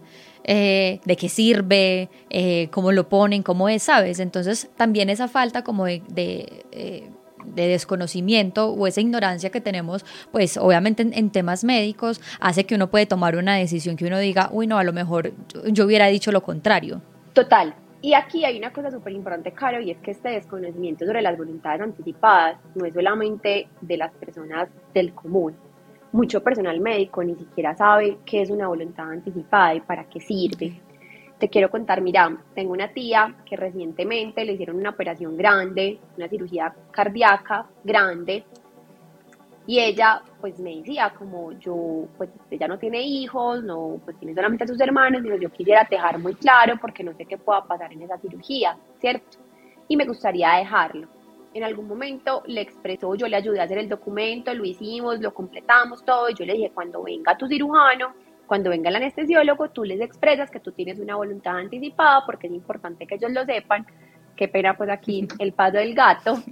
eh, 0.45 1.01
de 1.05 1.17
qué 1.17 1.29
sirve, 1.29 2.11
eh, 2.31 2.69
cómo 2.71 2.93
lo 2.93 3.09
ponen, 3.09 3.43
cómo 3.43 3.69
es, 3.69 3.83
¿sabes? 3.83 4.21
Entonces 4.21 4.71
también 4.77 5.11
esa 5.11 5.29
falta 5.29 5.65
como 5.65 5.87
de, 5.87 6.03
eh, 6.73 7.11
de 7.47 7.69
desconocimiento 7.69 8.71
o 8.71 8.87
esa 8.87 9.01
ignorancia 9.01 9.51
que 9.51 9.61
tenemos, 9.61 10.05
pues 10.33 10.57
obviamente 10.57 11.03
en, 11.03 11.31
temas 11.31 11.65
médicos, 11.65 12.21
hace 12.41 12.65
que 12.65 12.75
uno 12.75 12.89
puede 12.89 13.07
tomar 13.07 13.37
una 13.37 13.57
decisión 13.57 13.97
que 13.97 14.07
uno 14.07 14.19
diga, 14.19 14.49
uy, 14.53 14.67
no, 14.67 14.79
a 14.79 14.85
lo 14.85 14.93
mejor 14.93 15.33
yo, 15.67 15.85
hubiera 15.85 16.07
dicho 16.07 16.33
lo 16.33 16.43
contrario. 16.43 17.01
Total. 17.33 17.75
Y 18.01 18.13
aquí 18.13 18.45
hay 18.45 18.59
una 18.59 18.71
cosa 18.71 18.91
súper 18.91 19.15
importante, 19.15 19.53
Caro, 19.53 19.81
y 19.81 19.91
es 19.91 19.99
que 19.99 20.11
este 20.11 20.29
desconocimiento 20.29 21.07
sobre 21.07 21.23
las 21.23 21.39
voluntades 21.39 21.81
anticipadas 21.81 22.59
no 22.75 22.85
es 22.85 22.93
solamente 22.93 23.69
de 23.81 23.97
las 23.97 24.13
personas 24.13 24.69
del 24.93 25.15
común. 25.15 25.55
Mucho 26.13 26.43
personal 26.43 26.81
médico 26.81 27.25
ni 27.25 27.35
siquiera 27.35 27.75
sabe 27.75 28.19
qué 28.27 28.43
es 28.43 28.51
una 28.51 28.69
voluntad 28.69 29.11
anticipada 29.11 29.75
y 29.75 29.81
para 29.81 30.05
qué 30.05 30.21
sirve. 30.21 30.81
Te 31.39 31.49
quiero 31.49 31.71
contar, 31.71 32.01
mira, 32.01 32.37
tengo 32.55 32.73
una 32.73 32.93
tía 32.93 33.35
que 33.45 33.57
recientemente 33.57 34.45
le 34.45 34.53
hicieron 34.53 34.77
una 34.77 34.91
operación 34.91 35.37
grande, 35.37 35.99
una 36.17 36.29
cirugía 36.29 36.75
cardíaca 36.93 37.67
grande, 37.83 38.45
y 39.67 39.81
ella 39.81 40.23
pues 40.41 40.59
me 40.61 40.77
decía 40.77 41.13
como 41.19 41.53
yo, 41.53 42.07
pues 42.17 42.31
ella 42.51 42.69
no 42.69 42.79
tiene 42.79 43.01
hijos, 43.03 43.63
no, 43.65 43.99
pues 44.05 44.19
tiene 44.19 44.35
solamente 44.35 44.65
a 44.65 44.67
sus 44.67 44.81
hermanos, 44.81 45.23
y 45.25 45.41
yo 45.41 45.51
quisiera 45.51 45.87
dejar 45.91 46.19
muy 46.19 46.35
claro 46.35 46.75
porque 46.81 47.03
no 47.03 47.15
sé 47.15 47.25
qué 47.25 47.39
pueda 47.39 47.65
pasar 47.65 47.93
en 47.93 48.03
esa 48.03 48.19
cirugía, 48.19 48.77
¿cierto? 49.01 49.39
Y 49.89 49.97
me 49.97 50.05
gustaría 50.05 50.53
dejarlo. 50.57 51.09
En 51.55 51.65
algún 51.65 51.89
momento 51.89 52.43
le 52.47 52.61
expresó, 52.61 53.15
yo 53.15 53.27
le 53.27 53.37
ayudé 53.37 53.61
a 53.61 53.65
hacer 53.65 53.79
el 53.79 53.89
documento, 53.89 54.53
lo 54.53 54.65
hicimos, 54.65 55.21
lo 55.21 55.33
completamos 55.33 56.05
todo, 56.05 56.29
y 56.29 56.35
yo 56.35 56.45
le 56.45 56.55
dije, 56.55 56.73
cuando 56.75 57.03
venga 57.03 57.37
tu 57.39 57.47
cirujano, 57.47 58.13
cuando 58.47 58.71
venga 58.71 58.91
el 58.91 58.97
anestesiólogo, 58.97 59.71
tú 59.71 59.85
les 59.85 60.01
expresas 60.01 60.51
que 60.51 60.61
tú 60.61 60.73
tienes 60.73 60.99
una 60.99 61.17
voluntad 61.17 61.57
anticipada 61.57 62.25
porque 62.27 62.47
es 62.47 62.53
importante 62.53 63.07
que 63.07 63.17
ellos 63.17 63.33
lo 63.33 63.45
sepan. 63.45 63.87
Qué 64.37 64.49
pena 64.49 64.77
pues 64.77 64.91
aquí 64.91 65.27
el 65.39 65.53
paso 65.53 65.79
del 65.79 65.95
gato 65.95 66.43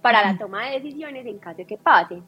para 0.00 0.22
la 0.22 0.38
toma 0.38 0.66
de 0.66 0.80
decisiones 0.80 1.26
en 1.26 1.38
caso 1.38 1.58
de 1.58 1.66
que 1.66 1.76
pase. 1.76 2.22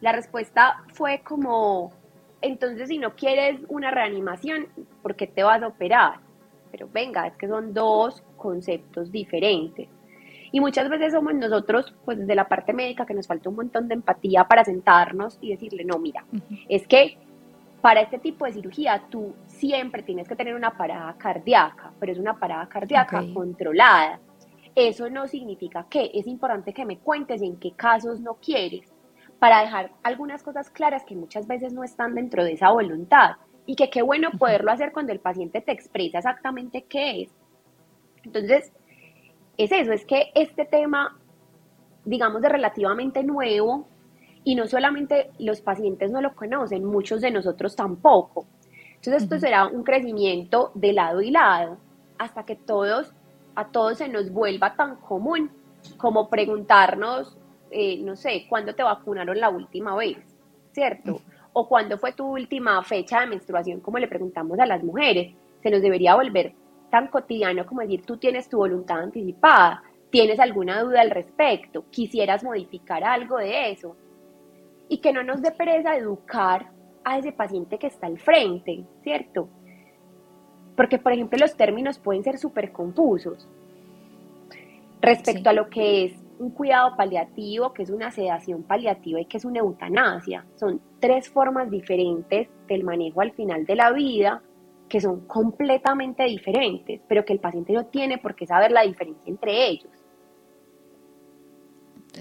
La 0.00 0.12
respuesta 0.12 0.84
fue 0.92 1.20
como, 1.20 1.92
entonces 2.40 2.88
si 2.88 2.98
no 2.98 3.14
quieres 3.14 3.60
una 3.68 3.90
reanimación, 3.90 4.68
¿por 5.02 5.16
qué 5.16 5.26
te 5.26 5.42
vas 5.42 5.62
a 5.62 5.68
operar? 5.68 6.20
Pero 6.70 6.88
venga, 6.92 7.26
es 7.26 7.36
que 7.36 7.48
son 7.48 7.74
dos 7.74 8.22
conceptos 8.36 9.10
diferentes. 9.10 9.88
Y 10.50 10.60
muchas 10.60 10.88
veces 10.88 11.12
somos 11.12 11.34
nosotros, 11.34 11.94
pues 12.04 12.18
desde 12.18 12.34
la 12.34 12.48
parte 12.48 12.72
médica, 12.72 13.04
que 13.04 13.14
nos 13.14 13.26
falta 13.26 13.50
un 13.50 13.56
montón 13.56 13.88
de 13.88 13.94
empatía 13.94 14.44
para 14.44 14.64
sentarnos 14.64 15.38
y 15.40 15.50
decirle, 15.50 15.84
no, 15.84 15.98
mira, 15.98 16.24
es 16.68 16.86
que 16.86 17.18
para 17.80 18.00
este 18.00 18.18
tipo 18.18 18.44
de 18.44 18.52
cirugía 18.52 19.02
tú 19.08 19.34
siempre 19.46 20.02
tienes 20.02 20.28
que 20.28 20.36
tener 20.36 20.54
una 20.54 20.76
parada 20.76 21.14
cardíaca, 21.16 21.92
pero 22.00 22.12
es 22.12 22.18
una 22.18 22.38
parada 22.38 22.68
cardíaca 22.68 23.22
controlada. 23.32 24.20
Eso 24.74 25.08
no 25.10 25.26
significa 25.26 25.86
que 25.88 26.10
es 26.14 26.26
importante 26.26 26.72
que 26.72 26.84
me 26.84 26.98
cuentes 26.98 27.42
en 27.42 27.56
qué 27.56 27.72
casos 27.72 28.20
no 28.20 28.34
quieres, 28.34 28.92
para 29.38 29.60
dejar 29.60 29.92
algunas 30.02 30.42
cosas 30.42 30.68
claras 30.70 31.04
que 31.04 31.14
muchas 31.14 31.46
veces 31.46 31.72
no 31.72 31.84
están 31.84 32.14
dentro 32.14 32.44
de 32.44 32.52
esa 32.52 32.70
voluntad 32.70 33.36
y 33.66 33.76
que 33.76 33.90
qué 33.90 34.02
bueno 34.02 34.30
poderlo 34.38 34.72
hacer 34.72 34.92
cuando 34.92 35.12
el 35.12 35.20
paciente 35.20 35.60
te 35.60 35.72
expresa 35.72 36.18
exactamente 36.18 36.84
qué 36.84 37.22
es. 37.22 37.30
Entonces, 38.24 38.72
es 39.56 39.70
eso, 39.72 39.92
es 39.92 40.04
que 40.04 40.30
este 40.34 40.64
tema, 40.64 41.16
digamos, 42.04 42.42
de 42.42 42.48
relativamente 42.48 43.22
nuevo, 43.22 43.86
y 44.48 44.54
no 44.54 44.66
solamente 44.66 45.30
los 45.38 45.60
pacientes 45.60 46.10
no 46.10 46.22
lo 46.22 46.34
conocen, 46.34 46.82
muchos 46.82 47.20
de 47.20 47.30
nosotros 47.30 47.76
tampoco. 47.76 48.46
Entonces 48.94 49.24
esto 49.24 49.38
será 49.38 49.66
un 49.66 49.84
crecimiento 49.84 50.72
de 50.74 50.94
lado 50.94 51.20
y 51.20 51.30
lado. 51.30 51.76
hasta 52.16 52.44
que 52.44 52.56
todos, 52.56 53.12
a 53.54 53.68
todos 53.68 53.98
se 53.98 54.08
nos 54.08 54.32
vuelva 54.32 54.74
tan 54.74 54.96
común 54.96 55.50
como 55.98 56.30
preguntarnos, 56.30 57.36
eh, 57.70 57.98
no 57.98 58.16
sé, 58.16 58.46
¿cuándo 58.48 58.74
te 58.74 58.82
vacunaron 58.82 59.38
la 59.38 59.50
última 59.50 59.94
vez? 59.94 60.16
¿Cierto? 60.72 61.20
O 61.52 61.68
cuándo 61.68 61.98
fue 61.98 62.12
tu 62.12 62.26
última 62.26 62.82
fecha 62.82 63.20
de 63.20 63.26
menstruación, 63.26 63.80
como 63.80 63.98
le 63.98 64.08
preguntamos 64.08 64.58
a 64.58 64.64
las 64.64 64.82
mujeres. 64.82 65.30
Se 65.62 65.70
nos 65.70 65.82
debería 65.82 66.14
volver 66.14 66.54
tan 66.90 67.08
cotidiano 67.08 67.66
como 67.66 67.82
decir, 67.82 68.02
tú 68.06 68.16
tienes 68.16 68.48
tu 68.48 68.56
voluntad 68.56 69.00
anticipada, 69.00 69.82
tienes 70.08 70.40
alguna 70.40 70.82
duda 70.82 71.02
al 71.02 71.10
respecto, 71.10 71.84
quisieras 71.90 72.42
modificar 72.42 73.04
algo 73.04 73.36
de 73.36 73.72
eso. 73.72 73.94
Y 74.88 74.98
que 74.98 75.12
no 75.12 75.22
nos 75.22 75.42
dé 75.42 75.50
pereza 75.50 75.96
educar 75.96 76.70
a 77.04 77.18
ese 77.18 77.32
paciente 77.32 77.78
que 77.78 77.86
está 77.86 78.06
al 78.06 78.18
frente, 78.18 78.84
¿cierto? 79.02 79.48
Porque, 80.76 80.98
por 80.98 81.12
ejemplo, 81.12 81.38
los 81.38 81.56
términos 81.56 81.98
pueden 81.98 82.22
ser 82.22 82.38
súper 82.38 82.72
confusos 82.72 83.48
respecto 85.00 85.50
a 85.50 85.52
lo 85.52 85.68
que 85.68 86.04
es 86.04 86.12
un 86.38 86.50
cuidado 86.50 86.96
paliativo, 86.96 87.72
que 87.72 87.82
es 87.82 87.90
una 87.90 88.10
sedación 88.10 88.62
paliativa 88.62 89.20
y 89.20 89.24
que 89.26 89.38
es 89.38 89.44
una 89.44 89.60
eutanasia. 89.60 90.44
Son 90.56 90.80
tres 91.00 91.28
formas 91.28 91.70
diferentes 91.70 92.48
del 92.66 92.84
manejo 92.84 93.20
al 93.20 93.32
final 93.32 93.64
de 93.66 93.76
la 93.76 93.92
vida 93.92 94.42
que 94.88 95.00
son 95.00 95.26
completamente 95.26 96.24
diferentes, 96.24 97.00
pero 97.08 97.24
que 97.24 97.34
el 97.34 97.40
paciente 97.40 97.72
no 97.72 97.86
tiene 97.86 98.18
por 98.18 98.34
qué 98.34 98.46
saber 98.46 98.70
la 98.70 98.82
diferencia 98.82 99.30
entre 99.30 99.68
ellos. 99.68 99.90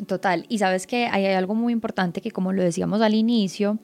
Total, 0.05 0.45
y 0.49 0.59
sabes 0.59 0.85
que 0.87 1.07
hay 1.07 1.25
algo 1.25 1.55
muy 1.55 1.73
importante 1.73 2.21
que 2.21 2.31
como 2.31 2.53
lo 2.53 2.61
decíamos 2.61 3.01
al 3.01 3.13
inicio, 3.13 3.79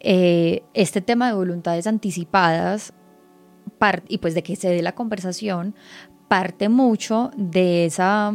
eh, 0.00 0.62
este 0.74 1.00
tema 1.00 1.28
de 1.28 1.34
voluntades 1.34 1.86
anticipadas 1.86 2.92
y 4.08 4.18
pues 4.18 4.34
de 4.34 4.42
que 4.42 4.56
se 4.56 4.68
dé 4.68 4.82
la 4.82 4.94
conversación 4.94 5.74
parte 6.28 6.68
mucho 6.68 7.30
de 7.36 7.86
esa 7.86 8.34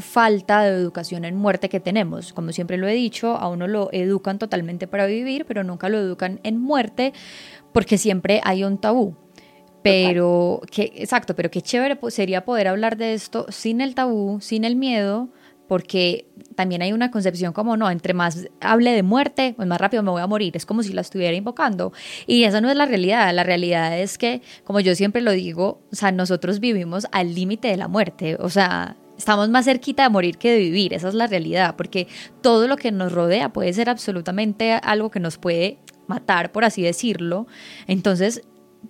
falta 0.00 0.62
de 0.62 0.70
educación 0.70 1.24
en 1.24 1.36
muerte 1.36 1.68
que 1.68 1.80
tenemos. 1.80 2.32
Como 2.32 2.52
siempre 2.52 2.76
lo 2.76 2.88
he 2.88 2.94
dicho, 2.94 3.36
a 3.36 3.48
uno 3.48 3.66
lo 3.66 3.90
educan 3.92 4.38
totalmente 4.38 4.86
para 4.86 5.06
vivir, 5.06 5.44
pero 5.46 5.62
nunca 5.64 5.88
lo 5.88 5.98
educan 5.98 6.40
en 6.42 6.58
muerte 6.58 7.12
porque 7.72 7.98
siempre 7.98 8.40
hay 8.44 8.64
un 8.64 8.78
tabú. 8.78 9.16
Pero, 9.82 10.60
que, 10.70 10.92
exacto, 10.96 11.34
pero 11.36 11.50
qué 11.50 11.62
chévere 11.62 11.98
sería 12.08 12.44
poder 12.44 12.68
hablar 12.68 12.96
de 12.96 13.14
esto 13.14 13.46
sin 13.48 13.80
el 13.80 13.94
tabú, 13.94 14.40
sin 14.40 14.64
el 14.64 14.76
miedo, 14.76 15.28
porque 15.68 16.26
también 16.56 16.82
hay 16.82 16.92
una 16.92 17.10
concepción 17.10 17.52
como, 17.52 17.76
no, 17.76 17.88
entre 17.90 18.14
más 18.14 18.48
hable 18.60 18.90
de 18.90 19.04
muerte, 19.04 19.54
pues 19.56 19.68
más 19.68 19.80
rápido 19.80 20.02
me 20.02 20.10
voy 20.10 20.22
a 20.22 20.26
morir, 20.26 20.56
es 20.56 20.66
como 20.66 20.82
si 20.82 20.92
la 20.92 21.02
estuviera 21.02 21.36
invocando. 21.36 21.92
Y 22.26 22.44
esa 22.44 22.60
no 22.60 22.68
es 22.70 22.76
la 22.76 22.86
realidad, 22.86 23.32
la 23.32 23.44
realidad 23.44 23.96
es 23.98 24.18
que, 24.18 24.42
como 24.64 24.80
yo 24.80 24.94
siempre 24.96 25.22
lo 25.22 25.30
digo, 25.30 25.80
o 25.92 25.94
sea, 25.94 26.10
nosotros 26.10 26.58
vivimos 26.58 27.06
al 27.12 27.34
límite 27.34 27.68
de 27.68 27.76
la 27.76 27.86
muerte, 27.86 28.36
o 28.40 28.48
sea, 28.48 28.96
Estamos 29.18 29.48
más 29.48 29.64
cerquita 29.64 30.04
de 30.04 30.10
morir 30.10 30.38
que 30.38 30.52
de 30.52 30.58
vivir, 30.60 30.94
esa 30.94 31.08
es 31.08 31.14
la 31.14 31.26
realidad, 31.26 31.74
porque 31.74 32.06
todo 32.40 32.68
lo 32.68 32.76
que 32.76 32.92
nos 32.92 33.10
rodea 33.10 33.48
puede 33.48 33.72
ser 33.72 33.90
absolutamente 33.90 34.74
algo 34.74 35.10
que 35.10 35.18
nos 35.18 35.38
puede 35.38 35.78
matar, 36.06 36.52
por 36.52 36.64
así 36.64 36.82
decirlo. 36.82 37.48
Entonces, 37.88 38.42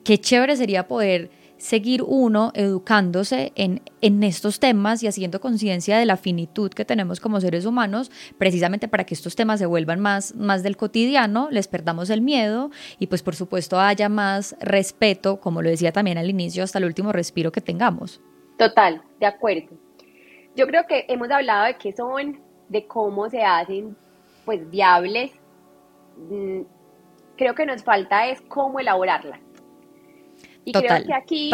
qué 0.04 0.18
chévere 0.18 0.54
sería 0.56 0.86
poder 0.86 1.30
seguir 1.58 2.02
uno 2.02 2.52
educándose 2.54 3.52
en, 3.56 3.82
en 4.00 4.22
estos 4.22 4.60
temas 4.60 5.02
y 5.02 5.08
haciendo 5.08 5.40
conciencia 5.40 5.98
de 5.98 6.06
la 6.06 6.16
finitud 6.16 6.70
que 6.70 6.84
tenemos 6.84 7.20
como 7.20 7.40
seres 7.40 7.66
humanos, 7.66 8.10
precisamente 8.38 8.88
para 8.88 9.04
que 9.04 9.14
estos 9.14 9.36
temas 9.36 9.58
se 9.58 9.66
vuelvan 9.66 10.00
más, 10.00 10.34
más 10.34 10.62
del 10.62 10.76
cotidiano, 10.76 11.48
les 11.50 11.68
perdamos 11.68 12.10
el 12.10 12.22
miedo 12.22 12.70
y 12.98 13.08
pues 13.08 13.22
por 13.22 13.34
supuesto 13.34 13.78
haya 13.78 14.08
más 14.08 14.56
respeto, 14.60 15.40
como 15.40 15.62
lo 15.62 15.68
decía 15.68 15.92
también 15.92 16.18
al 16.18 16.30
inicio, 16.30 16.64
hasta 16.64 16.78
el 16.78 16.84
último 16.84 17.12
respiro 17.12 17.52
que 17.52 17.60
tengamos. 17.60 18.20
Total, 18.56 19.02
de 19.20 19.26
acuerdo. 19.26 19.76
Yo 20.56 20.66
creo 20.66 20.86
que 20.86 21.04
hemos 21.08 21.30
hablado 21.30 21.66
de 21.66 21.76
qué 21.76 21.92
son, 21.92 22.40
de 22.68 22.86
cómo 22.86 23.28
se 23.30 23.42
hacen, 23.42 23.96
pues, 24.44 24.68
viables. 24.70 25.30
Mm, 26.16 26.62
creo 27.36 27.54
que 27.54 27.64
nos 27.64 27.84
falta 27.84 28.26
es 28.28 28.40
cómo 28.42 28.80
elaborarla. 28.80 29.40
Y 30.68 30.72
creo 30.72 31.04
que 31.06 31.14
aquí... 31.14 31.50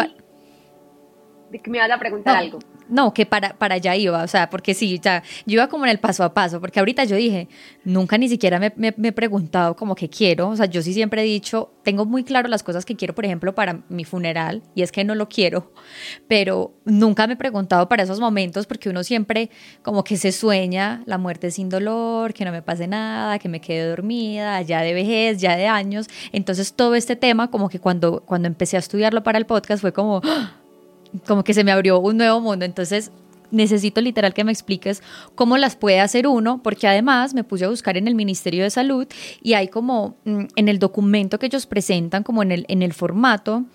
me 1.67 1.79
vas 1.79 1.91
a 1.91 1.97
preguntar 1.97 2.35
algo. 2.35 2.59
No, 2.87 3.13
que 3.13 3.25
para, 3.25 3.57
para 3.57 3.75
allá 3.75 3.95
iba, 3.95 4.23
o 4.23 4.27
sea, 4.27 4.49
porque 4.49 4.73
sí, 4.73 4.99
ya, 5.01 5.23
yo 5.45 5.53
iba 5.53 5.67
como 5.67 5.85
en 5.85 5.91
el 5.91 5.99
paso 5.99 6.23
a 6.23 6.33
paso, 6.33 6.61
porque 6.61 6.79
ahorita 6.79 7.03
yo 7.05 7.15
dije, 7.15 7.47
nunca 7.83 8.17
ni 8.17 8.29
siquiera 8.29 8.59
me, 8.59 8.71
me, 8.75 8.93
he 9.07 9.11
preguntado 9.11 9.75
como 9.75 9.95
que 9.95 10.07
quiero, 10.07 10.49
o 10.49 10.55
sea, 10.55 10.67
yo 10.67 10.81
sí 10.81 10.93
siempre 10.93 11.21
he 11.21 11.25
dicho, 11.25 11.71
tengo 11.83 12.05
muy 12.05 12.23
claro 12.23 12.47
las 12.47 12.61
cosas 12.61 12.85
que 12.85 12.95
quiero, 12.95 13.15
por 13.15 13.25
ejemplo, 13.25 13.55
para 13.55 13.81
mi 13.89 14.05
funeral, 14.05 14.61
y 14.75 14.83
es 14.83 14.91
que 14.91 15.03
no 15.03 15.15
lo 15.15 15.27
quiero, 15.27 15.71
pero 16.27 16.75
nunca 16.85 17.25
me 17.25 17.33
he 17.33 17.37
preguntado 17.37 17.89
para 17.89 18.03
esos 18.03 18.19
momentos, 18.19 18.67
porque 18.67 18.89
uno 18.89 19.03
siempre 19.03 19.49
como 19.81 20.03
que 20.03 20.17
se 20.17 20.31
sueña 20.31 21.01
la 21.05 21.17
muerte 21.17 21.49
sin 21.49 21.69
dolor, 21.69 22.33
que 22.33 22.45
no 22.45 22.51
me 22.51 22.61
pase 22.61 22.87
nada, 22.87 23.39
que 23.39 23.49
me 23.49 23.61
quede 23.61 23.89
dormida, 23.89 24.61
ya 24.61 24.81
de 24.81 24.93
vejez, 24.93 25.39
ya 25.39 25.57
de 25.57 25.67
años, 25.67 26.07
entonces 26.31 26.73
todo 26.73 26.93
este 26.93 27.15
tema, 27.15 27.49
como 27.49 27.69
que 27.69 27.79
cuando, 27.79 28.21
cuando 28.25 28.47
empecé 28.47 28.75
a 28.75 28.79
estudiarlo 28.79 29.23
para 29.23 29.39
el 29.39 29.45
podcast, 29.45 29.81
fue 29.81 29.91
como... 29.91 30.21
¡ah! 30.23 30.64
Como 31.27 31.43
que 31.43 31.53
se 31.53 31.63
me 31.63 31.71
abrió 31.71 31.99
un 31.99 32.17
nuevo 32.17 32.41
mundo. 32.41 32.65
Entonces 32.65 33.11
necesito 33.51 34.01
literal 34.01 34.33
que 34.33 34.43
me 34.43 34.51
expliques 34.51 35.01
cómo 35.35 35.57
las 35.57 35.75
puede 35.75 35.99
hacer 35.99 36.27
uno, 36.27 36.61
porque 36.61 36.87
además 36.87 37.33
me 37.33 37.43
puse 37.43 37.65
a 37.65 37.69
buscar 37.69 37.97
en 37.97 38.07
el 38.07 38.15
Ministerio 38.15 38.63
de 38.63 38.69
Salud 38.69 39.07
y 39.41 39.53
hay 39.53 39.67
como 39.67 40.17
mm, 40.25 40.45
en 40.55 40.67
el 40.67 40.79
documento 40.79 41.39
que 41.39 41.47
ellos 41.47 41.65
presentan, 41.65 42.23
como 42.23 42.43
en 42.43 42.51
el, 42.51 42.65
en 42.67 42.81
el 42.81 42.93
formato, 42.93 43.65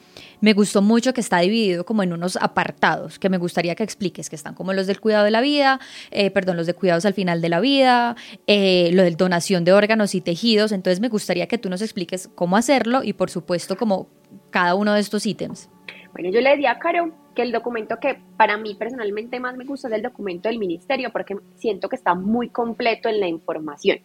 me 0.40 0.54
gustó 0.54 0.80
mucho 0.80 1.12
que 1.12 1.20
está 1.20 1.38
dividido 1.40 1.84
como 1.84 2.02
en 2.02 2.12
unos 2.12 2.36
apartados, 2.36 3.18
que 3.18 3.28
me 3.28 3.38
gustaría 3.38 3.74
que 3.74 3.82
expliques, 3.82 4.30
que 4.30 4.36
están 4.36 4.54
como 4.54 4.72
los 4.72 4.86
del 4.86 5.00
cuidado 5.00 5.24
de 5.24 5.30
la 5.30 5.40
vida, 5.40 5.80
eh, 6.10 6.30
perdón, 6.30 6.56
los 6.56 6.66
de 6.66 6.74
cuidados 6.74 7.04
al 7.04 7.14
final 7.14 7.40
de 7.42 7.48
la 7.48 7.60
vida, 7.60 8.16
eh, 8.46 8.90
lo 8.92 9.02
de 9.02 9.10
donación 9.12 9.64
de 9.64 9.72
órganos 9.72 10.14
y 10.14 10.20
tejidos, 10.20 10.72
entonces 10.72 11.00
me 11.00 11.08
gustaría 11.08 11.46
que 11.46 11.58
tú 11.58 11.68
nos 11.68 11.82
expliques 11.82 12.28
cómo 12.34 12.56
hacerlo 12.56 13.02
y 13.02 13.12
por 13.12 13.30
supuesto 13.30 13.76
como 13.76 14.08
cada 14.50 14.74
uno 14.74 14.94
de 14.94 15.00
estos 15.00 15.26
ítems. 15.26 15.68
Bueno, 16.12 16.30
yo 16.30 16.40
le 16.40 16.50
decía 16.50 16.72
a 16.72 16.78
Caro 16.78 17.12
que 17.34 17.42
el 17.42 17.52
documento 17.52 17.98
que 17.98 18.20
para 18.36 18.56
mí 18.56 18.74
personalmente 18.74 19.40
más 19.40 19.56
me 19.56 19.64
gusta 19.64 19.88
es 19.88 19.94
el 19.94 20.02
documento 20.02 20.48
del 20.48 20.58
ministerio 20.58 21.10
porque 21.10 21.36
siento 21.56 21.88
que 21.88 21.96
está 21.96 22.14
muy 22.14 22.48
completo 22.48 23.08
en 23.08 23.20
la 23.20 23.28
información. 23.28 23.98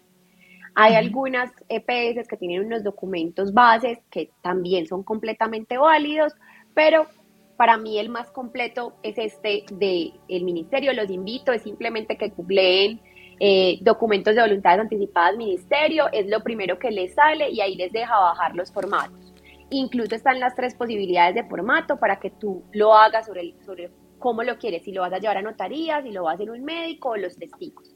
Hay 0.76 0.96
algunas 0.96 1.52
EPS 1.70 2.28
que 2.28 2.38
tienen 2.38 2.66
unos 2.66 2.84
documentos 2.84 3.54
bases 3.54 4.00
que 4.12 4.30
también 4.42 4.86
son 4.88 5.04
completamente 5.04 5.78
válidos, 5.78 6.34
pero 6.74 7.08
para 7.56 7.78
mí 7.78 7.98
el 7.98 8.10
más 8.10 8.30
completo 8.32 8.98
es 9.02 9.18
este 9.18 9.64
del 9.72 10.14
el 10.28 10.44
ministerio. 10.44 10.94
Los 10.94 11.10
invito, 11.10 11.54
es 11.54 11.62
simplemente 11.62 12.18
que 12.18 12.30
googleen 12.30 13.00
eh, 13.40 13.80
documentos 13.82 14.36
de 14.36 14.42
voluntades 14.42 14.80
anticipadas 14.80 15.36
ministerio, 15.36 16.06
es 16.12 16.28
lo 16.28 16.42
primero 16.42 16.80
que 16.80 16.92
les 16.92 17.14
sale 17.14 17.50
y 17.50 17.60
ahí 17.60 17.76
les 17.76 17.92
deja 17.92 18.18
bajar 18.18 18.56
los 18.56 18.72
formatos. 18.72 19.25
Incluso 19.70 20.16
están 20.16 20.40
las 20.40 20.56
tres 20.56 20.76
posibilidades 20.76 21.36
de 21.36 21.44
formato 21.44 21.98
para 21.98 22.20
que 22.20 22.30
tú 22.30 22.64
lo 22.72 22.94
hagas 22.94 23.26
sobre, 23.26 23.56
sobre 23.66 23.92
cómo 24.20 24.44
lo 24.44 24.58
quieres, 24.58 24.84
si 24.84 24.92
lo 24.92 25.02
vas 25.02 25.14
a 25.14 25.20
llevar 25.20 25.38
a 25.38 25.42
notaría, 25.42 26.02
si 26.02 26.12
lo 26.12 26.24
vas 26.24 26.34
a 26.34 26.36
hacer 26.36 26.52
un 26.52 26.64
médico 26.64 27.10
o 27.10 27.18
los 27.18 27.36
testigos. 27.36 27.96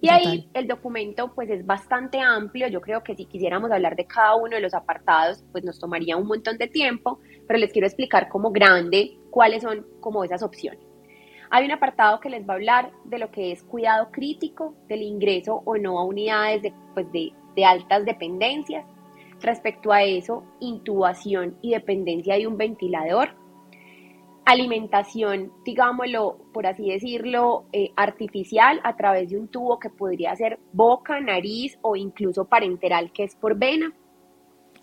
Y 0.00 0.10
ahí 0.10 0.48
el 0.52 0.68
documento 0.68 1.34
pues 1.34 1.48
es 1.48 1.64
bastante 1.64 2.20
amplio, 2.20 2.68
yo 2.68 2.80
creo 2.82 3.02
que 3.02 3.16
si 3.16 3.24
quisiéramos 3.24 3.70
hablar 3.70 3.96
de 3.96 4.06
cada 4.06 4.36
uno 4.36 4.56
de 4.56 4.60
los 4.60 4.74
apartados 4.74 5.42
pues 5.52 5.64
nos 5.64 5.78
tomaría 5.78 6.16
un 6.18 6.26
montón 6.26 6.58
de 6.58 6.68
tiempo, 6.68 7.18
pero 7.46 7.58
les 7.58 7.72
quiero 7.72 7.86
explicar 7.86 8.28
como 8.28 8.50
grande 8.50 9.18
cuáles 9.30 9.62
son 9.62 9.86
como 10.00 10.22
esas 10.22 10.42
opciones. 10.42 10.80
Hay 11.50 11.64
un 11.64 11.70
apartado 11.70 12.20
que 12.20 12.28
les 12.28 12.46
va 12.46 12.54
a 12.54 12.56
hablar 12.56 12.90
de 13.04 13.18
lo 13.18 13.30
que 13.30 13.52
es 13.52 13.62
cuidado 13.62 14.10
crítico, 14.10 14.74
del 14.88 15.02
ingreso 15.02 15.62
o 15.64 15.76
no 15.78 15.98
a 15.98 16.04
unidades 16.04 16.62
de, 16.62 16.74
pues 16.92 17.10
de, 17.12 17.32
de 17.54 17.64
altas 17.64 18.04
dependencias, 18.04 18.84
Respecto 19.40 19.92
a 19.92 20.02
eso, 20.02 20.44
intubación 20.60 21.58
y 21.60 21.72
dependencia 21.72 22.36
de 22.36 22.46
un 22.46 22.56
ventilador, 22.56 23.36
alimentación, 24.46 25.52
digámoslo, 25.64 26.38
por 26.54 26.66
así 26.66 26.88
decirlo, 26.88 27.66
eh, 27.72 27.90
artificial 27.96 28.80
a 28.84 28.96
través 28.96 29.28
de 29.30 29.38
un 29.38 29.48
tubo 29.48 29.78
que 29.78 29.90
podría 29.90 30.34
ser 30.36 30.60
boca, 30.72 31.20
nariz 31.20 31.76
o 31.82 31.96
incluso 31.96 32.44
parenteral, 32.44 33.12
que 33.12 33.24
es 33.24 33.34
por 33.34 33.58
vena. 33.58 33.92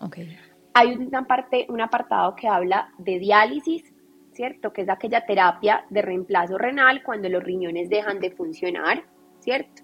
Okay. 0.00 0.36
Hay 0.74 0.92
una 0.92 1.26
parte, 1.26 1.66
un 1.70 1.80
apartado 1.80 2.36
que 2.36 2.46
habla 2.46 2.92
de 2.98 3.18
diálisis, 3.18 3.94
¿cierto? 4.32 4.72
Que 4.72 4.82
es 4.82 4.88
aquella 4.88 5.24
terapia 5.24 5.86
de 5.88 6.02
reemplazo 6.02 6.58
renal 6.58 7.02
cuando 7.02 7.28
los 7.30 7.42
riñones 7.42 7.88
dejan 7.88 8.20
de 8.20 8.32
funcionar, 8.32 9.04
¿cierto? 9.38 9.83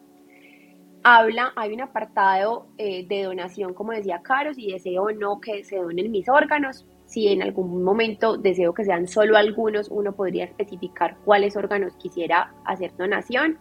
Habla, 1.02 1.52
hay 1.56 1.72
un 1.72 1.80
apartado 1.80 2.66
eh, 2.78 3.06
de 3.06 3.24
donación, 3.24 3.74
como 3.74 3.92
decía 3.92 4.22
Caro, 4.22 4.54
si 4.54 4.72
deseo 4.72 5.04
o 5.04 5.12
no 5.12 5.40
que 5.40 5.64
se 5.64 5.76
donen 5.76 6.10
mis 6.10 6.28
órganos. 6.28 6.86
Si 7.06 7.28
en 7.28 7.42
algún 7.42 7.82
momento 7.82 8.36
deseo 8.36 8.72
que 8.72 8.84
sean 8.84 9.08
solo 9.08 9.36
algunos, 9.36 9.88
uno 9.88 10.14
podría 10.14 10.44
especificar 10.44 11.16
cuáles 11.24 11.56
órganos 11.56 11.96
quisiera 11.96 12.54
hacer 12.64 12.96
donación. 12.96 13.58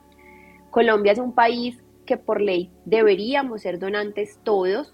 Colombia 0.69 1.13
es 1.13 1.19
un 1.19 1.33
país 1.33 1.83
que 2.05 2.17
por 2.17 2.41
ley 2.41 2.71
deberíamos 2.85 3.61
ser 3.61 3.79
donantes 3.79 4.39
todos, 4.43 4.93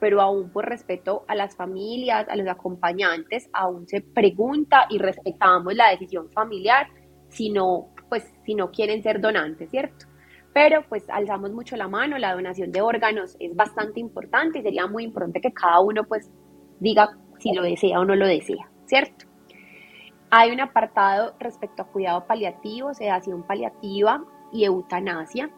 pero 0.00 0.20
aún 0.20 0.50
por 0.50 0.68
respeto 0.68 1.24
a 1.28 1.34
las 1.34 1.56
familias, 1.56 2.28
a 2.28 2.36
los 2.36 2.46
acompañantes, 2.46 3.48
aún 3.54 3.88
se 3.88 4.02
pregunta 4.02 4.86
y 4.90 4.98
respetamos 4.98 5.74
la 5.74 5.90
decisión 5.90 6.30
familiar 6.30 6.88
si 7.30 7.50
no, 7.50 7.88
pues, 8.10 8.30
si 8.44 8.54
no 8.54 8.70
quieren 8.70 9.02
ser 9.02 9.20
donantes, 9.20 9.70
¿cierto? 9.70 10.06
Pero 10.54 10.84
pues 10.88 11.04
alzamos 11.10 11.52
mucho 11.52 11.76
la 11.76 11.88
mano, 11.88 12.16
la 12.16 12.32
donación 12.32 12.70
de 12.70 12.80
órganos 12.80 13.36
es 13.40 13.54
bastante 13.56 13.98
importante 13.98 14.60
y 14.60 14.62
sería 14.62 14.86
muy 14.86 15.02
importante 15.02 15.40
que 15.40 15.52
cada 15.52 15.80
uno 15.80 16.04
pues 16.04 16.30
diga 16.78 17.18
si 17.38 17.52
lo 17.52 17.62
desea 17.62 17.98
o 18.00 18.04
no 18.04 18.14
lo 18.14 18.26
desea, 18.26 18.70
¿cierto? 18.86 19.26
Hay 20.30 20.52
un 20.52 20.60
apartado 20.60 21.34
respecto 21.40 21.82
a 21.82 21.86
cuidado 21.86 22.26
paliativo, 22.26 22.94
sedación 22.94 23.42
paliativa 23.42 24.24
y 24.52 24.64
eutanasia. 24.64 25.50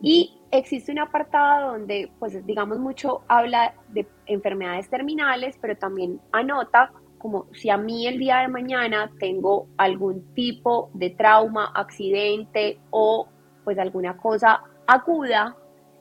Y 0.00 0.40
existe 0.50 0.92
un 0.92 1.00
apartado 1.00 1.72
donde, 1.72 2.10
pues 2.18 2.44
digamos 2.46 2.78
mucho, 2.78 3.22
habla 3.28 3.74
de 3.88 4.08
enfermedades 4.24 4.88
terminales, 4.88 5.58
pero 5.60 5.76
también 5.76 6.20
anota 6.32 6.90
como 7.18 7.46
si 7.52 7.68
a 7.68 7.76
mí 7.76 8.06
el 8.06 8.18
día 8.18 8.38
de 8.38 8.48
mañana 8.48 9.10
tengo 9.18 9.66
algún 9.76 10.34
tipo 10.34 10.90
de 10.94 11.10
trauma, 11.10 11.70
accidente 11.74 12.80
o 12.88 13.28
pues 13.70 13.78
alguna 13.78 14.16
cosa 14.16 14.64
aguda 14.84 15.56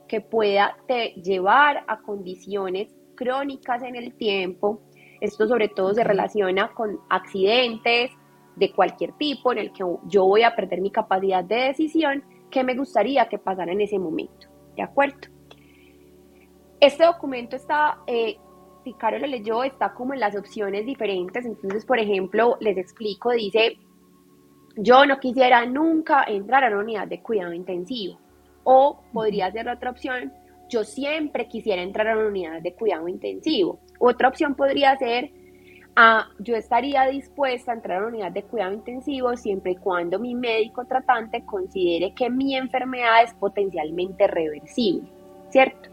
que 0.08 0.22
pueda 0.22 0.76
te 0.88 1.10
llevar 1.22 1.84
a 1.86 2.02
condiciones 2.02 2.96
crónicas 3.14 3.84
en 3.84 3.96
el 3.96 4.16
tiempo. 4.16 4.82
Esto 5.22 5.48
sobre 5.48 5.68
todo 5.68 5.94
se 5.94 6.04
relaciona 6.04 6.74
con 6.74 7.00
accidentes 7.12 8.10
de 8.56 8.72
cualquier 8.74 9.12
tipo 9.20 9.52
en 9.52 9.60
el 9.60 9.72
que 9.72 9.84
yo 10.08 10.26
voy 10.26 10.42
a 10.42 10.56
perder 10.56 10.82
mi 10.82 10.90
capacidad 10.90 11.44
de 11.44 11.68
decisión 11.68 12.24
que 12.50 12.64
me 12.64 12.74
gustaría 12.74 13.30
que 13.30 13.38
pasara 13.38 13.72
en 13.72 13.82
ese 13.82 14.00
momento. 14.00 14.48
¿De 14.76 14.82
acuerdo? 14.82 15.28
Este 16.80 17.06
documento 17.06 17.56
está, 17.56 18.00
eh, 18.08 18.40
si 18.84 18.94
Caro 18.94 19.20
lo 19.20 19.28
leyó, 19.28 19.64
está 19.64 19.94
como 19.94 20.16
en 20.16 20.22
las 20.22 20.36
opciones 20.36 20.88
diferentes. 20.88 21.46
Entonces, 21.46 21.86
por 21.86 22.00
ejemplo, 22.00 22.58
les 22.62 22.80
explico, 22.80 23.30
dice, 23.30 23.78
yo 24.82 25.06
no 25.06 25.20
quisiera 25.20 25.66
nunca 25.66 26.24
entrar 26.28 26.64
a 26.64 26.68
una 26.68 26.80
unidad 26.80 27.08
de 27.08 27.22
cuidado 27.22 27.54
intensivo. 27.54 28.20
O 28.64 29.02
podría 29.14 29.52
ser 29.52 29.66
la 29.66 29.74
otra 29.74 29.92
opción, 29.92 30.34
yo 30.70 30.84
siempre 30.84 31.48
quisiera 31.48 31.82
entrar 31.82 32.08
a 32.08 32.18
una 32.18 32.28
unidad 32.28 32.62
de 32.62 32.74
cuidado 32.74 33.08
intensivo. 33.08 33.80
Otra 34.00 34.30
opción 34.30 34.56
podría 34.56 34.96
ser, 34.98 35.32
ah, 35.96 36.30
yo 36.40 36.56
estaría 36.56 37.08
dispuesta 37.08 37.72
a 37.72 37.76
entrar 37.76 37.98
a 37.98 38.00
una 38.02 38.10
unidad 38.10 38.32
de 38.32 38.44
cuidado 38.44 38.74
intensivo 38.74 39.36
siempre 39.36 39.74
y 39.74 39.76
cuando 39.76 40.20
mi 40.20 40.36
médico 40.36 40.86
tratante 40.86 41.44
considere 41.46 42.14
que 42.14 42.30
mi 42.30 42.56
enfermedad 42.56 43.24
es 43.24 43.34
potencialmente 43.34 44.28
reversible, 44.28 45.10
¿cierto? 45.50 45.90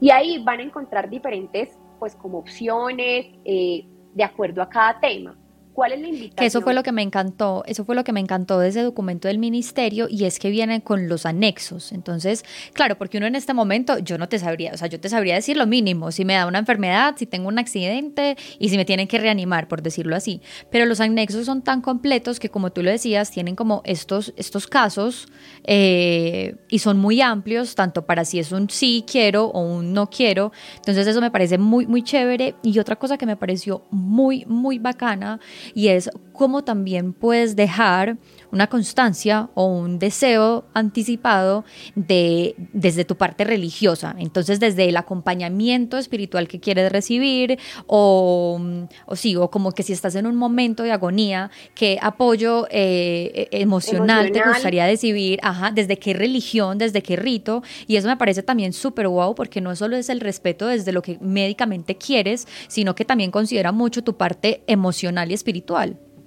Y 0.00 0.10
ahí 0.10 0.42
van 0.44 0.60
a 0.60 0.64
encontrar 0.64 1.08
diferentes, 1.08 1.76
pues 1.98 2.14
como 2.14 2.38
opciones 2.38 3.26
eh, 3.44 3.86
de 4.14 4.24
acuerdo 4.24 4.62
a 4.62 4.68
cada 4.68 5.00
tema. 5.00 5.36
¿Cuál 5.76 5.92
es 5.92 6.00
la 6.00 6.08
invitación? 6.08 6.36
Que 6.36 6.46
eso 6.46 6.62
fue 6.62 6.72
lo 6.72 6.82
que 6.82 6.90
me 6.90 7.02
encantó, 7.02 7.62
eso 7.66 7.84
fue 7.84 7.94
lo 7.94 8.02
que 8.02 8.10
me 8.10 8.20
encantó 8.20 8.58
de 8.58 8.68
ese 8.68 8.80
documento 8.80 9.28
del 9.28 9.36
ministerio 9.36 10.06
y 10.08 10.24
es 10.24 10.38
que 10.38 10.48
vienen 10.48 10.80
con 10.80 11.06
los 11.06 11.26
anexos. 11.26 11.92
Entonces, 11.92 12.46
claro, 12.72 12.96
porque 12.96 13.18
uno 13.18 13.26
en 13.26 13.34
este 13.34 13.52
momento, 13.52 13.98
yo 13.98 14.16
no 14.16 14.26
te 14.26 14.38
sabría, 14.38 14.72
o 14.72 14.78
sea, 14.78 14.88
yo 14.88 14.98
te 14.98 15.10
sabría 15.10 15.34
decir 15.34 15.58
lo 15.58 15.66
mínimo, 15.66 16.12
si 16.12 16.24
me 16.24 16.32
da 16.32 16.46
una 16.46 16.60
enfermedad, 16.60 17.16
si 17.18 17.26
tengo 17.26 17.48
un 17.48 17.58
accidente 17.58 18.38
y 18.58 18.70
si 18.70 18.78
me 18.78 18.86
tienen 18.86 19.06
que 19.06 19.18
reanimar, 19.18 19.68
por 19.68 19.82
decirlo 19.82 20.16
así. 20.16 20.40
Pero 20.70 20.86
los 20.86 20.98
anexos 21.00 21.44
son 21.44 21.60
tan 21.60 21.82
completos 21.82 22.40
que, 22.40 22.48
como 22.48 22.72
tú 22.72 22.82
lo 22.82 22.90
decías, 22.90 23.30
tienen 23.30 23.54
como 23.54 23.82
estos, 23.84 24.32
estos 24.38 24.66
casos 24.66 25.28
eh, 25.64 26.56
y 26.70 26.78
son 26.78 26.96
muy 26.96 27.20
amplios, 27.20 27.74
tanto 27.74 28.06
para 28.06 28.24
si 28.24 28.38
es 28.38 28.50
un 28.50 28.70
sí 28.70 29.04
quiero 29.06 29.48
o 29.48 29.60
un 29.60 29.92
no 29.92 30.08
quiero. 30.08 30.52
Entonces, 30.76 31.06
eso 31.06 31.20
me 31.20 31.30
parece 31.30 31.58
muy, 31.58 31.86
muy 31.86 32.02
chévere. 32.02 32.54
Y 32.62 32.78
otra 32.78 32.96
cosa 32.96 33.18
que 33.18 33.26
me 33.26 33.36
pareció 33.36 33.84
muy, 33.90 34.46
muy 34.46 34.78
bacana 34.78 35.38
y 35.74 35.88
es 35.88 36.10
cómo 36.32 36.64
también 36.64 37.12
puedes 37.12 37.56
dejar 37.56 38.18
una 38.52 38.68
constancia 38.68 39.48
o 39.54 39.66
un 39.66 39.98
deseo 39.98 40.64
anticipado 40.72 41.64
de, 41.94 42.54
desde 42.72 43.04
tu 43.04 43.16
parte 43.16 43.44
religiosa. 43.44 44.14
Entonces, 44.18 44.60
desde 44.60 44.88
el 44.88 44.96
acompañamiento 44.96 45.98
espiritual 45.98 46.46
que 46.46 46.60
quieres 46.60 46.92
recibir 46.92 47.58
o, 47.86 48.60
o 49.06 49.16
sí, 49.16 49.34
o 49.36 49.50
como 49.50 49.72
que 49.72 49.82
si 49.82 49.92
estás 49.92 50.14
en 50.14 50.26
un 50.26 50.36
momento 50.36 50.82
de 50.84 50.92
agonía, 50.92 51.50
qué 51.74 51.98
apoyo 52.00 52.66
eh, 52.70 53.48
e, 53.50 53.60
emocional, 53.60 54.30
te 54.30 54.42
gustaría 54.42 54.86
recibir, 54.86 55.40
ajá, 55.42 55.70
desde 55.70 55.98
qué 55.98 56.14
religión, 56.14 56.78
desde 56.78 57.02
qué 57.02 57.16
rito. 57.16 57.62
Y 57.86 57.96
eso 57.96 58.08
me 58.08 58.16
parece 58.16 58.42
también 58.42 58.72
súper 58.72 59.08
guau 59.08 59.34
porque 59.34 59.60
no 59.60 59.74
solo 59.74 59.96
es 59.96 60.08
el 60.08 60.20
respeto 60.20 60.66
desde 60.66 60.92
lo 60.92 61.02
que 61.02 61.18
médicamente 61.20 61.96
quieres, 61.96 62.46
sino 62.68 62.94
que 62.94 63.04
también 63.04 63.30
considera 63.30 63.72
mucho 63.72 64.02
tu 64.04 64.16
parte 64.16 64.62
emocional 64.66 65.30
y 65.30 65.34
espiritual. 65.34 65.55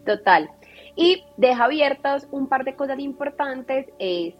Total. 0.05 0.49
Y 0.95 1.23
deja 1.37 1.65
abiertas 1.65 2.27
un 2.31 2.47
par 2.47 2.65
de 2.65 2.75
cosas 2.75 2.99
importantes, 2.99 3.87
es 3.99 4.33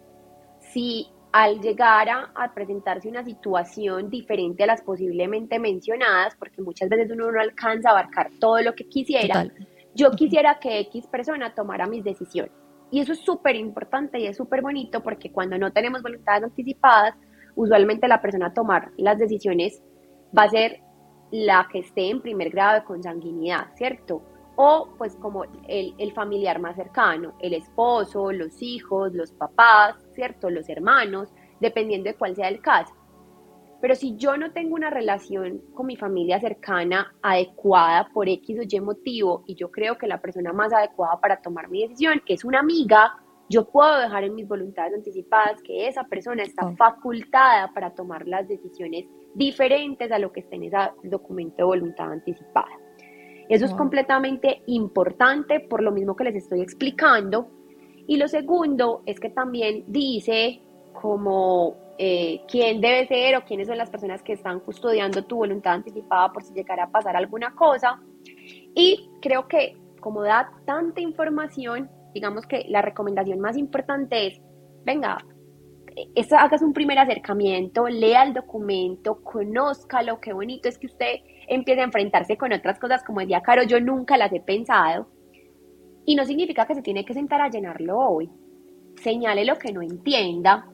si 0.60 1.08
al 1.32 1.62
llegar 1.62 2.10
a, 2.10 2.54
presentarse 2.54 3.08
una 3.08 3.24
situación 3.24 4.10
diferente 4.10 4.64
a 4.64 4.68
las 4.68 4.82
posiblemente 4.82 5.60
mencionadas, 5.60 6.36
porque 6.36 6.62
muchas 6.62 6.90
veces 6.90 7.12
uno 7.12 7.32
no 7.32 7.40
alcanza 7.40 7.90
a 7.90 7.92
abarcar 7.92 8.32
todo 8.40 8.62
lo 8.62 8.74
que 8.74 8.88
quisiera, 8.88 9.48
yo 9.94 10.12
quisiera 10.12 10.60
que 10.60 10.80
X 10.80 11.08
persona 11.08 11.54
tomara 11.54 11.88
mis 11.88 12.04
decisiones. 12.04 12.52
Y 12.92 13.00
eso 13.00 13.14
es 13.14 13.20
súper 13.20 13.56
importante 13.56 14.20
y 14.20 14.26
es 14.26 14.38
súper 14.38 14.62
bonito 14.62 15.04
porque 15.04 15.32
cuando 15.32 15.58
no 15.58 15.72
tenemos 15.72 16.02
voluntades 16.02 16.44
anticipadas, 16.44 17.14
usualmente 17.56 18.08
la 18.08 18.22
persona 18.22 18.48
a 18.48 18.54
tomar 18.54 18.90
las 18.98 19.20
decisiones 19.20 19.84
va 20.36 20.44
a 20.44 20.50
ser 20.50 20.82
la 21.32 21.68
que 21.72 21.80
esté 21.80 22.10
en 22.10 22.22
primer 22.22 22.50
grado 22.50 22.80
de 22.80 22.84
consanguinidad, 22.86 23.68
¿cierto? 23.76 24.24
O 24.62 24.90
pues 24.98 25.16
como 25.16 25.46
el, 25.70 26.12
familiar 26.12 26.60
más 26.60 26.76
cercano, 26.76 27.34
el 27.40 27.54
esposo, 27.54 28.34
los 28.34 28.62
hijos, 28.62 29.14
los 29.14 29.32
papás, 29.32 29.96
¿cierto? 30.12 30.50
Los 30.50 30.68
hermanos, 30.68 31.30
dependiendo 31.62 32.10
de 32.10 32.18
cuál 32.18 32.36
sea 32.36 32.50
el 32.50 32.60
caso. 32.60 32.94
Pero 33.80 33.96
si 33.96 34.18
yo 34.18 34.36
no 34.36 34.52
tengo 34.52 34.76
una 34.76 34.90
relación 34.90 35.62
con 35.74 35.86
mi 35.86 35.96
familia 35.96 36.42
cercana 36.42 37.16
adecuada 37.22 38.10
por 38.14 38.28
X 38.28 38.60
o 38.60 38.64
Y 38.68 38.82
motivo 38.82 39.46
y 39.48 39.56
yo 39.56 39.72
creo 39.72 39.98
que 39.98 40.08
la 40.08 40.20
persona 40.20 40.52
más 40.52 40.74
adecuada 40.74 41.22
para 41.22 41.42
tomar 41.42 41.70
mi 41.70 41.84
decisión 41.84 42.22
es 42.28 42.44
una 42.44 42.60
amiga, 42.60 43.16
yo 43.48 43.64
puedo 43.64 43.98
dejar 43.98 44.26
en 44.26 44.36
mis 44.36 44.46
voluntades 44.46 44.94
anticipadas 44.94 45.62
que 45.64 45.88
esa 45.88 46.04
persona 46.04 46.44
está 46.44 46.70
facultada 46.76 47.74
para 47.74 47.96
tomar 47.96 48.28
las 48.28 48.46
decisiones 48.46 49.06
diferentes 49.36 50.12
a 50.12 50.20
lo 50.20 50.34
que 50.34 50.42
está 50.42 50.58
en 50.58 50.66
ese 50.66 50.78
documento 51.04 51.56
de 51.60 51.64
voluntad 51.64 52.12
anticipada. 52.12 52.89
Eso 53.50 53.66
es 53.66 53.74
completamente 53.74 54.62
importante 54.68 55.60
por 55.60 55.82
lo 55.82 55.92
mismo 55.92 56.16
que 56.16 56.24
les 56.24 56.36
estoy 56.36 56.62
explicando. 56.62 57.50
Y 58.06 58.18
lo 58.18 58.28
segundo 58.28 59.02
es 59.08 59.20
que 59.20 59.30
también 59.30 59.86
dice 59.88 60.62
como 60.94 61.76
eh, 61.98 62.42
quién 62.48 62.80
debe 62.80 63.08
ser 63.08 63.36
o 63.38 63.46
quiénes 63.46 63.68
son 63.68 63.78
las 63.78 63.90
personas 63.90 64.22
que 64.22 64.34
están 64.34 64.60
custodiando 64.60 65.26
tu 65.26 65.38
voluntad 65.38 65.74
anticipada 65.74 66.32
por 66.32 66.44
si 66.44 66.54
llegara 66.54 66.84
a 66.84 66.92
pasar 66.92 67.16
alguna 67.16 67.56
cosa. 67.56 68.00
Y 68.76 69.10
creo 69.20 69.48
que 69.48 69.76
como 70.00 70.22
da 70.22 70.52
tanta 70.66 71.02
información, 71.02 71.90
digamos 72.14 72.46
que 72.46 72.66
la 72.70 72.84
recomendación 72.84 73.40
más 73.40 73.58
importante 73.58 74.28
es, 74.28 74.42
venga, 74.86 75.18
hagas 76.38 76.62
un 76.62 76.74
primer 76.74 77.00
acercamiento, 77.00 77.88
lea 77.88 78.24
el 78.24 78.34
documento, 78.34 79.22
conózcalo, 79.24 80.20
qué 80.22 80.34
bonito 80.34 80.70
es 80.70 80.78
que 80.78 80.88
usted 80.88 81.16
empiece 81.50 81.82
a 81.82 81.86
enfrentarse 81.86 82.38
con 82.38 82.54
otras 82.54 82.80
cosas, 82.80 83.04
como 83.04 83.20
decía 83.20 83.42
Caro, 83.42 83.64
yo 83.64 83.80
nunca 83.80 84.18
las 84.18 84.32
he 84.32 84.40
pensado. 84.40 85.08
Y 86.06 86.16
no 86.16 86.26
significa 86.26 86.66
que 86.66 86.76
se 86.76 86.82
tiene 86.82 87.04
que 87.04 87.14
sentar 87.14 87.42
a 87.42 87.50
llenarlo 87.50 88.00
hoy. 88.00 88.30
Señale 88.96 89.46
lo 89.46 89.58
que 89.58 89.72
no 89.74 89.82
entienda, 89.82 90.68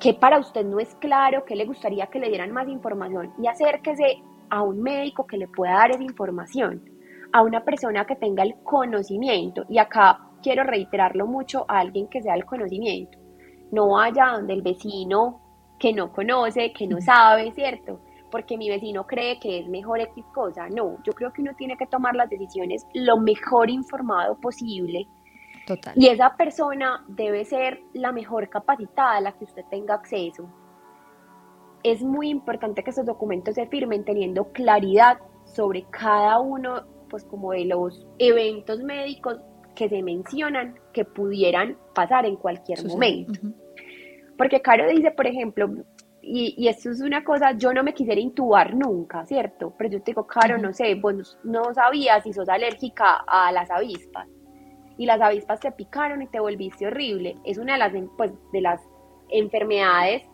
que 0.00 0.14
para 0.14 0.38
usted 0.38 0.64
no 0.64 0.78
es 0.78 0.94
claro, 0.96 1.44
que 1.44 1.56
le 1.56 1.64
gustaría 1.64 2.06
que 2.06 2.20
le 2.20 2.28
dieran 2.28 2.52
más 2.52 2.68
información 2.68 3.32
y 3.42 3.46
acérquese 3.46 4.22
a 4.50 4.62
un 4.62 4.80
médico 4.80 5.26
que 5.26 5.36
le 5.36 5.48
pueda 5.48 5.74
dar 5.74 5.90
esa 5.90 6.02
información, 6.02 6.82
a 7.32 7.42
una 7.42 7.64
persona 7.64 8.06
que 8.06 8.16
tenga 8.16 8.42
el 8.42 8.54
conocimiento. 8.62 9.64
Y 9.68 9.78
acá 9.78 10.20
quiero 10.42 10.64
reiterarlo 10.64 11.26
mucho 11.26 11.64
a 11.68 11.80
alguien 11.80 12.08
que 12.08 12.22
sea 12.22 12.34
el 12.34 12.44
conocimiento. 12.44 13.18
No 13.72 13.90
vaya 13.90 14.32
donde 14.32 14.54
el 14.54 14.62
vecino 14.62 15.40
que 15.78 15.92
no 15.92 16.12
conoce, 16.12 16.72
que 16.72 16.86
no 16.86 17.00
sabe, 17.00 17.52
¿cierto? 17.52 18.00
Porque 18.30 18.56
mi 18.56 18.68
vecino 18.68 19.06
cree 19.06 19.38
que 19.38 19.60
es 19.60 19.68
mejor 19.68 20.00
X 20.00 20.24
cosa. 20.34 20.68
No, 20.68 20.98
yo 21.04 21.12
creo 21.12 21.32
que 21.32 21.42
uno 21.42 21.54
tiene 21.56 21.76
que 21.76 21.86
tomar 21.86 22.14
las 22.14 22.28
decisiones 22.28 22.86
lo 22.94 23.18
mejor 23.18 23.70
informado 23.70 24.36
posible. 24.36 25.06
Total. 25.66 25.94
Y 25.96 26.08
esa 26.08 26.34
persona 26.36 27.04
debe 27.08 27.44
ser 27.44 27.80
la 27.92 28.12
mejor 28.12 28.48
capacitada 28.48 29.16
a 29.16 29.20
la 29.20 29.32
que 29.32 29.44
usted 29.44 29.64
tenga 29.70 29.94
acceso. 29.94 30.48
Es 31.82 32.02
muy 32.02 32.28
importante 32.30 32.82
que 32.82 32.90
esos 32.90 33.06
documentos 33.06 33.54
se 33.54 33.66
firmen 33.66 34.04
teniendo 34.04 34.50
claridad 34.52 35.18
sobre 35.44 35.84
cada 35.90 36.40
uno, 36.40 36.84
pues 37.08 37.24
como 37.24 37.52
de 37.52 37.66
los 37.66 38.06
eventos 38.18 38.80
médicos 38.80 39.38
que 39.74 39.88
se 39.88 40.02
mencionan 40.02 40.74
que 40.92 41.04
pudieran 41.04 41.78
pasar 41.94 42.26
en 42.26 42.36
cualquier 42.36 42.84
momento. 42.84 43.40
Porque 44.36 44.60
Caro 44.60 44.88
dice, 44.88 45.10
por 45.12 45.26
ejemplo, 45.26 45.68
y, 46.20 46.54
y, 46.56 46.68
esto 46.68 46.90
es 46.90 47.00
una 47.00 47.24
cosa, 47.24 47.52
yo 47.52 47.72
no 47.72 47.82
me 47.82 47.94
quisiera 47.94 48.20
intubar 48.20 48.74
nunca, 48.74 49.24
¿cierto? 49.26 49.72
Pero 49.78 49.90
yo 49.90 49.98
te 50.02 50.10
digo, 50.10 50.26
Caro, 50.26 50.58
no 50.58 50.72
sé, 50.72 50.94
vos 50.96 51.38
no 51.44 51.72
sabías 51.72 52.22
si 52.24 52.32
sos 52.32 52.48
alérgica 52.48 53.24
a 53.26 53.50
las 53.52 53.70
avispas 53.70 54.28
y 54.98 55.06
las 55.06 55.20
avispas 55.20 55.60
te 55.60 55.72
picaron 55.72 56.20
y 56.22 56.26
te 56.26 56.40
volviste 56.40 56.86
horrible. 56.86 57.36
Es 57.44 57.56
una 57.56 57.74
de 57.74 57.78
las, 57.78 57.92
pues, 58.16 58.32
de 58.52 58.60
las 58.60 58.82
enfermedades 59.30 60.24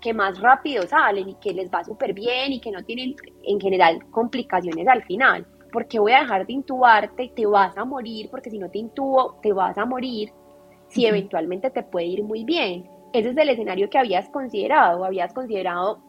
que 0.00 0.14
más 0.14 0.38
rápido 0.40 0.86
salen 0.86 1.28
y 1.28 1.34
que 1.34 1.52
les 1.52 1.70
va 1.70 1.82
súper 1.82 2.14
bien 2.14 2.52
y 2.52 2.60
que 2.60 2.70
no 2.70 2.84
tienen 2.84 3.16
en 3.42 3.60
general 3.60 3.98
complicaciones 4.10 4.86
al 4.86 5.02
final. 5.02 5.46
Porque 5.72 5.98
voy 5.98 6.12
a 6.12 6.20
dejar 6.20 6.46
de 6.46 6.52
intubarte 6.52 7.24
y 7.24 7.30
te 7.30 7.44
vas 7.44 7.76
a 7.76 7.84
morir, 7.84 8.30
porque 8.30 8.50
si 8.50 8.58
no 8.58 8.70
te 8.70 8.78
intubo, 8.78 9.40
te 9.42 9.52
vas 9.52 9.76
a 9.76 9.84
morir, 9.84 10.30
si 10.88 11.06
eventualmente 11.06 11.70
te 11.70 11.82
puede 11.82 12.06
ir 12.06 12.22
muy 12.22 12.44
bien. 12.44 12.88
Ese 13.14 13.30
es 13.30 13.36
el 13.36 13.48
escenario 13.48 13.88
que 13.88 13.96
habías 13.96 14.28
considerado, 14.28 15.04
habías 15.04 15.32
considerado 15.32 16.02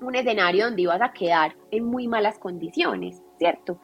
un 0.00 0.14
escenario 0.14 0.64
donde 0.64 0.80
ibas 0.80 1.02
a 1.02 1.12
quedar 1.12 1.54
en 1.70 1.84
muy 1.84 2.08
malas 2.08 2.38
condiciones, 2.38 3.22
¿cierto? 3.38 3.78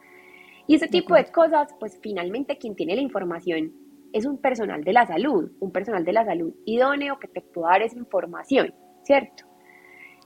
Y 0.65 0.73
ese 0.73 0.87
tipo 0.87 1.13
de 1.13 1.25
cosas, 1.25 1.75
pues 1.79 1.99
finalmente 2.01 2.57
quien 2.57 2.75
tiene 2.75 2.95
la 2.95 3.01
información 3.03 3.71
es 4.11 4.25
un 4.25 4.39
personal 4.39 4.83
de 4.83 4.91
la 4.91 5.05
salud, 5.05 5.51
un 5.59 5.71
personal 5.71 6.03
de 6.03 6.13
la 6.13 6.25
salud 6.25 6.51
idóneo 6.65 7.19
que 7.19 7.27
te 7.27 7.41
pueda 7.41 7.73
dar 7.73 7.83
esa 7.83 7.99
información, 7.99 8.73
¿cierto? 9.03 9.43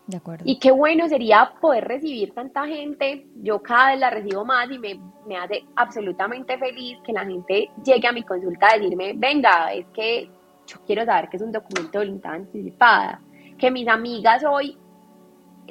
De 0.07 0.15
acuerdo. 0.15 0.45
Y 0.47 0.57
qué 0.57 0.71
bueno 0.71 1.09
sería 1.09 1.55
poder 1.59 1.83
recibir 1.83 2.33
tanta 2.33 2.65
gente. 2.65 3.27
Yo 3.43 3.61
cada 3.61 3.91
vez 3.91 3.99
la 3.99 4.09
recibo 4.09 4.45
más 4.45 4.71
y 4.71 4.79
me, 4.79 4.97
me 5.27 5.35
hace 5.35 5.65
absolutamente 5.75 6.57
feliz 6.57 6.97
que 7.03 7.11
la 7.11 7.25
gente 7.25 7.71
llegue 7.83 8.07
a 8.07 8.13
mi 8.13 8.23
consulta 8.23 8.69
a 8.71 8.77
decirme, 8.77 9.13
venga, 9.17 9.73
es 9.73 9.85
que 9.87 10.29
yo 10.67 10.77
quiero 10.85 11.05
saber 11.05 11.29
que 11.29 11.37
es 11.37 11.43
un 11.43 11.51
documento 11.51 11.99
de 11.99 12.05
voluntad 12.05 12.33
anticipada. 12.33 13.21
Que 13.57 13.71
mis 13.71 13.87
amigas 13.87 14.43
hoy 14.43 14.77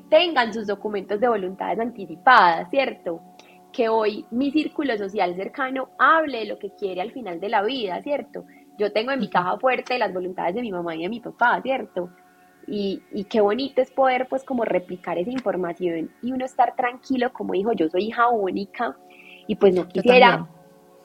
tengan 0.08 0.52
sus 0.52 0.66
documentos 0.66 1.20
de 1.20 1.28
voluntades 1.28 1.78
anticipadas, 1.78 2.68
¿cierto? 2.70 3.20
que 3.74 3.88
hoy 3.88 4.24
mi 4.30 4.52
círculo 4.52 4.96
social 4.96 5.34
cercano 5.34 5.90
hable 5.98 6.38
de 6.38 6.44
lo 6.46 6.58
que 6.58 6.70
quiere 6.70 7.00
al 7.00 7.10
final 7.10 7.40
de 7.40 7.48
la 7.48 7.62
vida, 7.62 8.00
¿cierto? 8.02 8.44
Yo 8.78 8.92
tengo 8.92 9.10
en 9.10 9.20
mi 9.20 9.28
caja 9.28 9.58
fuerte 9.58 9.98
las 9.98 10.14
voluntades 10.14 10.54
de 10.54 10.62
mi 10.62 10.70
mamá 10.70 10.94
y 10.94 11.02
de 11.02 11.08
mi 11.08 11.20
papá, 11.20 11.60
¿cierto? 11.60 12.08
Y, 12.66 13.02
y, 13.12 13.24
qué 13.24 13.42
bonito 13.42 13.82
es 13.82 13.90
poder 13.90 14.26
pues 14.26 14.42
como 14.42 14.64
replicar 14.64 15.18
esa 15.18 15.30
información 15.30 16.10
y 16.22 16.32
uno 16.32 16.46
estar 16.46 16.74
tranquilo 16.74 17.30
como 17.30 17.52
dijo, 17.52 17.72
yo 17.72 17.90
soy 17.90 18.04
hija 18.04 18.28
única 18.30 18.96
y 19.46 19.56
pues 19.56 19.74
no 19.74 19.86
quisiera 19.86 20.48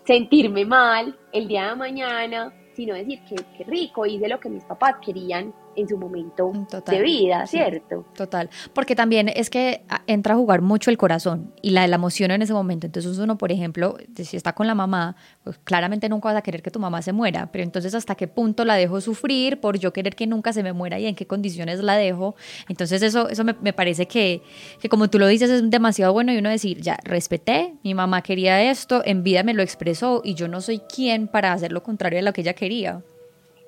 sentirme 0.06 0.64
mal 0.64 1.18
el 1.34 1.50
día 1.50 1.70
de 1.70 1.76
mañana, 1.76 2.54
sino 2.80 2.96
decir 2.96 3.20
que, 3.26 3.36
qué 3.58 3.66
rico, 3.66 4.06
hice 4.06 4.30
lo 4.30 4.40
que 4.40 4.48
mis 4.48 4.64
papás 4.64 4.96
querían 5.06 5.54
en 5.76 5.88
su 5.88 5.98
momento 5.98 6.52
de 6.86 7.02
vida, 7.02 7.46
¿cierto? 7.48 8.06
total, 8.16 8.50
porque 8.74 8.96
también 8.96 9.30
es 9.30 9.50
que 9.50 9.84
ah, 9.90 10.02
entra 10.08 10.34
a 10.34 10.38
jugar 10.38 10.62
mucho 10.62 10.90
el 10.90 10.98
corazón 10.98 11.54
y 11.62 11.72
la, 11.72 11.88
la 11.88 11.96
emoción 11.96 12.32
en 12.32 12.42
ese 12.42 12.54
momento. 12.54 12.88
Entonces 12.88 13.18
uno, 13.18 13.38
por 13.38 13.52
ejemplo, 13.52 13.98
si 14.16 14.38
está 14.38 14.54
con 14.54 14.68
la 14.68 14.76
mamá, 14.76 15.16
pues 15.44 15.58
claramente 15.64 16.10
nunca 16.10 16.30
vas 16.30 16.38
a 16.38 16.42
querer 16.42 16.62
que 16.62 16.72
tu 16.72 16.80
mamá 16.80 17.02
se 17.02 17.14
muera, 17.14 17.52
pero 17.52 17.64
entonces 17.64 17.94
hasta 17.94 18.16
qué 18.16 18.28
punto 18.28 18.66
la 18.66 18.76
dejo 18.76 19.02
sufrir 19.02 19.60
por 19.60 19.78
yo 19.80 19.94
querer 19.94 20.16
que 20.16 20.28
nunca 20.28 20.54
se 20.54 20.64
me 20.64 20.74
muera 20.74 21.00
y 21.00 21.06
en 21.06 21.16
qué 21.16 21.26
condiciones 21.26 21.82
la 21.82 21.96
dejo. 21.96 22.36
Entonces 22.68 23.02
eso, 23.02 23.30
eso 23.30 23.44
me, 23.44 23.56
me 23.62 23.74
parece 23.74 24.08
que, 24.08 24.42
que 24.80 24.90
como 24.90 25.10
tú 25.10 25.20
lo 25.20 25.28
dices 25.28 25.50
es 25.50 25.70
demasiado 25.70 26.14
bueno 26.14 26.34
y 26.34 26.38
uno 26.38 26.50
decir, 26.50 26.82
ya, 26.82 26.98
respeté, 27.04 27.76
mi 27.84 27.94
mamá 27.94 28.22
quería 28.22 28.70
esto, 28.70 29.02
en 29.06 29.24
vida 29.24 29.44
me 29.44 29.54
lo 29.54 29.64
expresó 29.64 30.22
y 30.24 30.34
yo 30.36 30.48
no 30.48 30.62
soy 30.62 30.80
quien 30.80 31.28
para 31.28 31.54
hacer 31.54 31.72
lo 31.72 31.84
contrario 31.84 32.18
de 32.18 32.24
lo 32.24 32.34
que 32.34 32.42
ella 32.42 32.54
quería. 32.54 33.02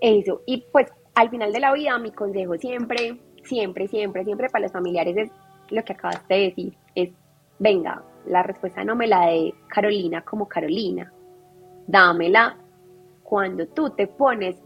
Eso, 0.02 0.42
y 0.46 0.66
pues 0.72 0.88
al 1.16 1.30
final 1.30 1.52
de 1.52 1.60
la 1.60 1.74
vida, 1.74 1.98
mi 1.98 2.12
consejo 2.12 2.58
siempre, 2.58 3.18
siempre, 3.44 3.88
siempre, 3.88 4.24
siempre 4.24 4.50
para 4.50 4.64
los 4.64 4.72
familiares 4.72 5.18
es 5.18 5.32
lo 5.70 5.84
que 5.84 5.94
acabaste 5.94 6.34
de 6.34 6.40
decir, 6.42 6.78
es, 6.96 7.12
venga, 7.60 8.04
la 8.26 8.44
respuesta 8.44 8.84
no 8.84 8.96
me 8.96 9.08
la 9.08 9.28
dé 9.28 9.54
Carolina 9.68 10.22
como 10.22 10.48
Carolina, 10.48 11.12
dámela 11.88 12.58
cuando 13.24 13.68
tú 13.68 13.90
te 13.92 14.08
pones 14.08 14.58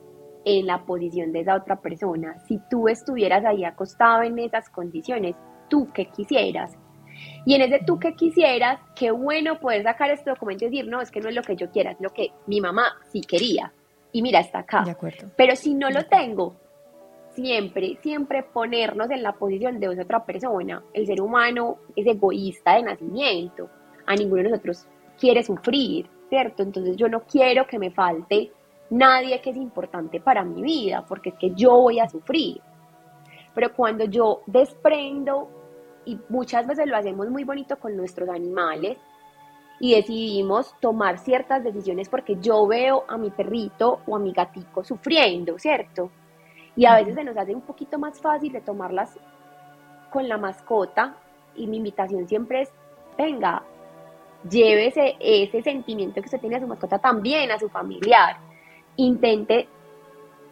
en 0.44 0.68
la 0.68 0.86
posición 0.86 1.32
de 1.32 1.42
esa 1.42 1.56
otra 1.56 1.78
persona. 1.82 2.38
Si 2.48 2.60
tú 2.70 2.88
estuvieras 2.88 3.44
ahí 3.46 3.64
acostado 3.64 4.22
en 4.24 4.38
esas 4.40 4.70
condiciones, 4.70 5.36
tú 5.70 5.92
que 5.92 6.08
quisieras. 6.08 6.78
Y 7.46 7.56
en 7.56 7.62
ese 7.62 7.84
tú 7.86 7.98
que 8.00 8.14
quisieras, 8.14 8.80
qué 8.96 9.12
bueno 9.12 9.60
poder 9.60 9.84
sacar 9.84 10.12
este 10.12 10.30
documento 10.30 10.66
y 10.66 10.70
decir, 10.70 10.88
no, 10.88 11.02
es 11.02 11.10
que 11.10 11.22
no 11.22 11.30
es 11.30 11.36
lo 11.36 11.42
que 11.42 11.56
yo 11.56 11.72
quiera, 11.72 11.92
es 11.92 12.02
lo 12.02 12.12
que 12.12 12.32
mi 12.46 12.62
mamá 12.62 12.96
sí 13.12 13.22
quería 13.22 13.72
y 14.16 14.22
mira, 14.22 14.40
está 14.40 14.60
acá. 14.60 14.84
De 14.86 14.92
acuerdo. 14.92 15.28
Pero 15.36 15.58
si 15.58 15.74
no 15.74 15.90
lo 15.90 16.06
tengo, 16.06 16.56
siempre, 17.32 17.98
siempre 18.02 18.44
ponernos 18.44 19.12
en 19.12 19.22
la 19.22 19.34
posición 19.34 19.78
de 19.78 19.90
otra 19.90 20.24
persona. 20.24 20.82
El 20.94 21.06
ser 21.06 21.20
humano 21.20 21.80
es 21.98 22.08
egoísta 22.08 22.76
de 22.76 22.84
nacimiento. 22.84 23.70
A 24.06 24.16
ninguno 24.16 24.44
de 24.44 24.52
nosotros 24.52 24.88
quiere 25.20 25.44
sufrir, 25.44 26.10
¿cierto? 26.30 26.64
Entonces 26.64 26.96
yo 26.96 27.10
no 27.10 27.24
quiero 27.24 27.68
que 27.68 27.78
me 27.78 27.92
falte 27.92 28.54
nadie 28.90 29.42
que 29.42 29.50
es 29.50 29.58
importante 29.58 30.22
para 30.22 30.46
mi 30.46 30.62
vida, 30.62 31.06
porque 31.06 31.32
es 31.32 31.36
que 31.36 31.52
yo 31.54 31.72
voy 31.82 32.00
a 32.00 32.08
sufrir. 32.08 32.62
Pero 33.54 33.74
cuando 33.74 34.06
yo 34.06 34.44
desprendo, 34.46 35.50
y 36.06 36.18
muchas 36.30 36.66
veces 36.66 36.88
lo 36.88 36.96
hacemos 36.96 37.30
muy 37.30 37.44
bonito 37.44 37.78
con 37.80 37.98
nuestros 37.98 38.30
animales, 38.30 38.98
y 39.80 39.96
decidimos 39.96 40.74
tomar 40.80 41.20
ciertas 41.20 41.64
decisiones 41.64 42.10
porque 42.10 42.38
yo 42.40 42.66
veo 42.68 43.04
a 43.08 43.18
mi 43.18 43.30
perrito 43.30 44.00
o 44.08 44.16
a 44.16 44.20
mi 44.20 44.32
gatico 44.32 44.84
sufriendo, 44.84 45.60
¿cierto? 45.60 46.10
Y 46.76 46.86
a 46.86 46.96
veces 46.96 47.16
se 47.16 47.24
nos 47.24 47.38
hace 47.38 47.54
un 47.54 47.62
poquito 47.62 47.98
más 47.98 48.20
fácil 48.20 48.52
de 48.52 48.62
tomarlas 48.62 49.18
con 50.12 50.28
la 50.28 50.38
mascota 50.38 51.16
y 51.56 51.68
mi 51.68 51.78
invitación 51.78 52.28
siempre 52.28 52.62
es, 52.62 52.72
venga, 53.18 53.64
llévese 54.50 55.16
ese 55.20 55.62
sentimiento 55.62 56.22
que 56.22 56.28
usted 56.28 56.40
tiene 56.40 56.58
a 56.58 56.60
su 56.60 56.68
mascota 56.68 57.00
también 57.00 57.52
a 57.52 57.60
su 57.60 57.70
familiar. 57.70 58.38
Intente 58.98 59.68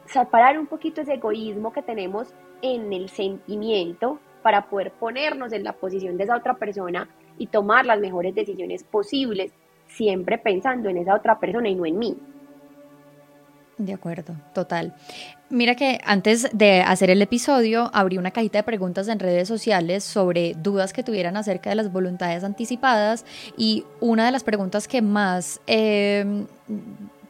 separar 0.06 0.60
un 0.60 0.68
poquito 0.68 1.02
ese 1.02 1.14
egoísmo 1.14 1.72
que 1.72 1.82
tenemos 1.82 2.34
en 2.62 2.92
el 2.92 3.10
sentimiento 3.10 4.20
para 4.42 4.70
poder 4.70 4.92
ponernos 4.92 5.54
en 5.54 5.64
la 5.64 5.74
posición 5.74 6.18
de 6.18 6.26
esa 6.26 6.36
otra 6.36 6.56
persona 6.56 7.08
y 7.38 7.48
tomar 7.48 7.86
las 7.86 8.00
mejores 8.00 8.36
decisiones 8.36 8.84
posibles, 8.84 9.52
siempre 9.88 10.38
pensando 10.38 10.90
en 10.90 10.98
esa 10.98 11.16
otra 11.16 11.40
persona 11.40 11.70
y 11.70 11.76
no 11.76 11.86
en 11.86 11.98
mí. 11.98 12.18
De 13.78 13.94
acuerdo, 13.94 14.36
total. 14.54 14.94
Mira 15.50 15.76
que 15.76 16.00
antes 16.06 16.48
de 16.54 16.82
hacer 16.82 17.10
el 17.10 17.22
episodio 17.22 17.90
abrí 17.94 18.18
una 18.18 18.32
cajita 18.32 18.60
de 18.60 18.64
preguntas 18.64 19.08
en 19.08 19.20
redes 19.20 19.48
sociales 19.48 20.04
sobre 20.04 20.54
dudas 20.54 20.94
que 20.94 21.04
tuvieran 21.04 21.38
acerca 21.38 21.70
de 21.72 21.76
las 21.76 21.92
voluntades 21.92 22.44
anticipadas 22.44 23.26
y 23.58 23.84
una 24.00 24.26
de 24.26 24.32
las 24.32 24.44
preguntas 24.44 24.88
que 24.88 25.02
más 25.02 25.60
eh, 25.66 26.46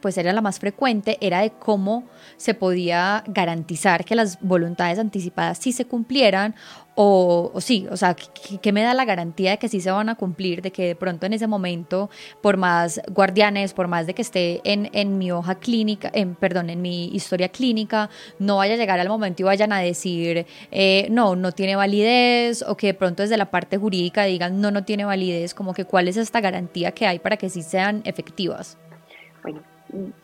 pues 0.04 0.18
era 0.18 0.34
la 0.34 0.42
más 0.42 0.58
frecuente, 0.58 1.16
era 1.22 1.40
de 1.40 1.50
cómo 1.50 2.04
se 2.36 2.52
podía 2.52 3.24
garantizar 3.26 4.04
que 4.04 4.14
las 4.14 4.38
voluntades 4.42 4.98
anticipadas 4.98 5.56
sí 5.56 5.72
se 5.72 5.86
cumplieran 5.86 6.54
o, 6.94 7.52
sí, 7.58 7.86
o 7.90 7.96
sea, 7.96 8.14
¿qué, 8.14 8.72
me 8.72 8.82
da 8.82 8.94
la 8.94 9.04
garantía 9.04 9.52
de 9.52 9.58
que 9.58 9.68
sí 9.68 9.80
se 9.80 9.90
van 9.90 10.08
a 10.08 10.14
cumplir, 10.14 10.62
de 10.62 10.70
que 10.70 10.86
de 10.86 10.94
pronto 10.94 11.26
en 11.26 11.32
ese 11.32 11.46
momento, 11.46 12.10
por 12.40 12.56
más 12.56 13.00
guardianes, 13.10 13.74
por 13.74 13.88
más 13.88 14.06
de 14.06 14.14
que 14.14 14.22
esté 14.22 14.60
en, 14.64 14.90
en 14.92 15.18
mi 15.18 15.32
hoja 15.32 15.56
clínica, 15.56 16.10
en, 16.12 16.34
perdón, 16.34 16.70
en 16.70 16.82
mi 16.82 17.06
historia 17.08 17.48
clínica, 17.48 18.10
no 18.38 18.58
vaya 18.58 18.74
a 18.74 18.76
llegar 18.76 19.00
al 19.00 19.08
momento 19.08 19.42
y 19.42 19.44
vayan 19.44 19.72
a 19.72 19.78
decir, 19.78 20.46
eh, 20.70 21.08
no, 21.10 21.34
no 21.36 21.52
tiene 21.52 21.74
validez, 21.76 22.62
o 22.62 22.76
que 22.76 22.88
de 22.88 22.94
pronto 22.94 23.22
desde 23.22 23.36
la 23.36 23.50
parte 23.50 23.76
jurídica 23.76 24.24
digan, 24.24 24.60
no, 24.60 24.70
no 24.70 24.84
tiene 24.84 25.04
validez, 25.04 25.54
como 25.54 25.74
que 25.74 25.84
cuál 25.84 26.08
es 26.08 26.16
esta 26.16 26.40
garantía 26.40 26.92
que 26.92 27.06
hay 27.06 27.18
para 27.18 27.36
que 27.36 27.48
sí 27.48 27.62
sean 27.62 28.02
efectivas. 28.04 28.78
Bueno, 29.42 29.62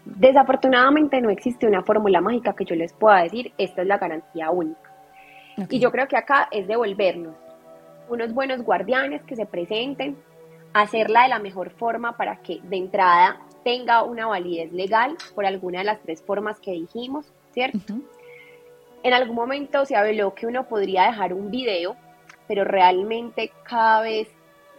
Desafortunadamente 0.04 1.20
no 1.20 1.30
existe 1.30 1.66
una 1.66 1.83
fórmula 1.83 2.20
mágica 2.20 2.54
que 2.54 2.64
yo 2.64 2.74
les 2.74 2.92
pueda 2.92 3.22
decir, 3.22 3.52
esta 3.56 3.83
es 3.83 3.88
la 3.88 3.98
garantía 3.98 4.50
única. 4.50 4.89
Y 5.68 5.79
yo 5.79 5.90
creo 5.90 6.09
que 6.09 6.16
acá 6.16 6.49
es 6.51 6.66
devolvernos 6.66 7.35
unos 8.09 8.35
buenos 8.35 8.62
guardianes 8.62 9.23
que 9.23 9.37
se 9.37 9.46
presenten, 9.46 10.16
hacerla 10.73 11.23
de 11.23 11.29
la 11.29 11.38
mejor 11.38 11.70
forma 11.70 12.16
para 12.16 12.37
que 12.42 12.61
de 12.62 12.77
entrada 12.77 13.40
tenga 13.64 14.03
una 14.03 14.27
validez 14.27 14.73
legal 14.73 15.16
por 15.35 15.46
alguna 15.46 15.79
de 15.79 15.85
las 15.85 16.01
tres 16.01 16.23
formas 16.23 16.59
que 16.61 16.73
dijimos, 16.73 17.33
¿cierto? 17.53 17.79
En 19.03 19.12
algún 19.14 19.37
momento 19.37 19.87
se 19.87 19.96
habló 19.96 20.35
que 20.35 20.46
uno 20.46 20.66
podría 20.68 21.05
dejar 21.05 21.33
un 21.33 21.51
video, 21.51 21.96
pero 22.49 22.64
realmente 22.64 23.53
cada 23.62 24.03
vez 24.03 24.29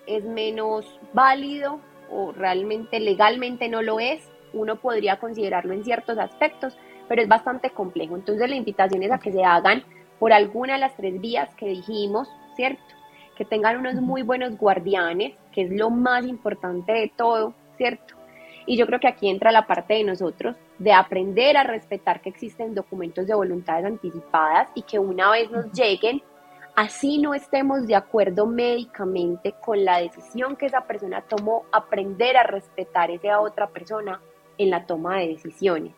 es 0.07 0.23
menos 0.23 0.99
válido 1.13 1.79
o 2.09 2.31
realmente 2.33 2.99
legalmente 2.99 3.69
no 3.69 3.81
lo 3.81 3.99
es 3.99 4.29
uno 4.53 4.75
podría 4.75 5.17
considerarlo 5.17 5.73
en 5.73 5.85
ciertos 5.85 6.17
aspectos, 6.17 6.77
pero 7.07 7.21
es 7.21 7.27
bastante 7.29 7.69
complejo. 7.69 8.15
Entonces 8.15 8.49
la 8.49 8.55
invitación 8.55 9.01
es 9.03 9.11
a 9.11 9.17
que 9.17 9.31
se 9.31 9.43
hagan 9.43 9.83
por 10.21 10.33
alguna 10.33 10.73
de 10.73 10.79
las 10.79 10.95
tres 10.95 11.19
vías 11.19 11.49
que 11.55 11.65
dijimos, 11.65 12.29
¿cierto? 12.55 12.83
Que 13.35 13.43
tengan 13.43 13.77
unos 13.77 13.95
muy 13.95 14.21
buenos 14.21 14.55
guardianes, 14.55 15.33
que 15.51 15.63
es 15.63 15.71
lo 15.71 15.89
más 15.89 16.27
importante 16.27 16.91
de 16.91 17.11
todo, 17.17 17.55
¿cierto? 17.75 18.13
Y 18.67 18.77
yo 18.77 18.85
creo 18.85 18.99
que 18.99 19.07
aquí 19.07 19.31
entra 19.31 19.51
la 19.51 19.65
parte 19.65 19.95
de 19.95 20.03
nosotros 20.03 20.55
de 20.77 20.93
aprender 20.93 21.57
a 21.57 21.63
respetar 21.63 22.21
que 22.21 22.29
existen 22.29 22.75
documentos 22.75 23.25
de 23.25 23.33
voluntades 23.33 23.83
anticipadas 23.83 24.69
y 24.75 24.83
que 24.83 24.99
una 24.99 25.31
vez 25.31 25.49
nos 25.49 25.71
lleguen, 25.71 26.21
Así 26.73 27.17
no 27.17 27.33
estemos 27.33 27.85
de 27.85 27.95
acuerdo 27.95 28.45
médicamente 28.45 29.53
con 29.61 29.83
la 29.83 29.97
decisión 29.97 30.55
que 30.55 30.67
esa 30.67 30.85
persona 30.87 31.21
tomó, 31.21 31.65
aprender 31.69 32.37
a 32.37 32.43
respetar 32.43 33.09
a 33.09 33.13
esa 33.13 33.41
otra 33.41 33.67
persona 33.67 34.21
en 34.57 34.69
la 34.69 34.85
toma 34.85 35.17
de 35.17 35.27
decisiones. 35.27 35.93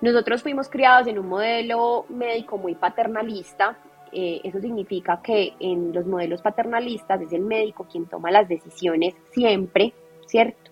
Nosotros 0.00 0.42
fuimos 0.42 0.68
criados 0.68 1.06
en 1.06 1.18
un 1.18 1.28
modelo 1.28 2.06
médico 2.08 2.58
muy 2.58 2.74
paternalista. 2.74 3.76
Eh, 4.12 4.40
eso 4.44 4.60
significa 4.60 5.20
que 5.22 5.54
en 5.58 5.92
los 5.92 6.06
modelos 6.06 6.42
paternalistas 6.42 7.20
es 7.20 7.32
el 7.32 7.42
médico 7.42 7.86
quien 7.90 8.06
toma 8.06 8.30
las 8.30 8.48
decisiones 8.48 9.14
siempre, 9.30 9.92
¿cierto? 10.26 10.70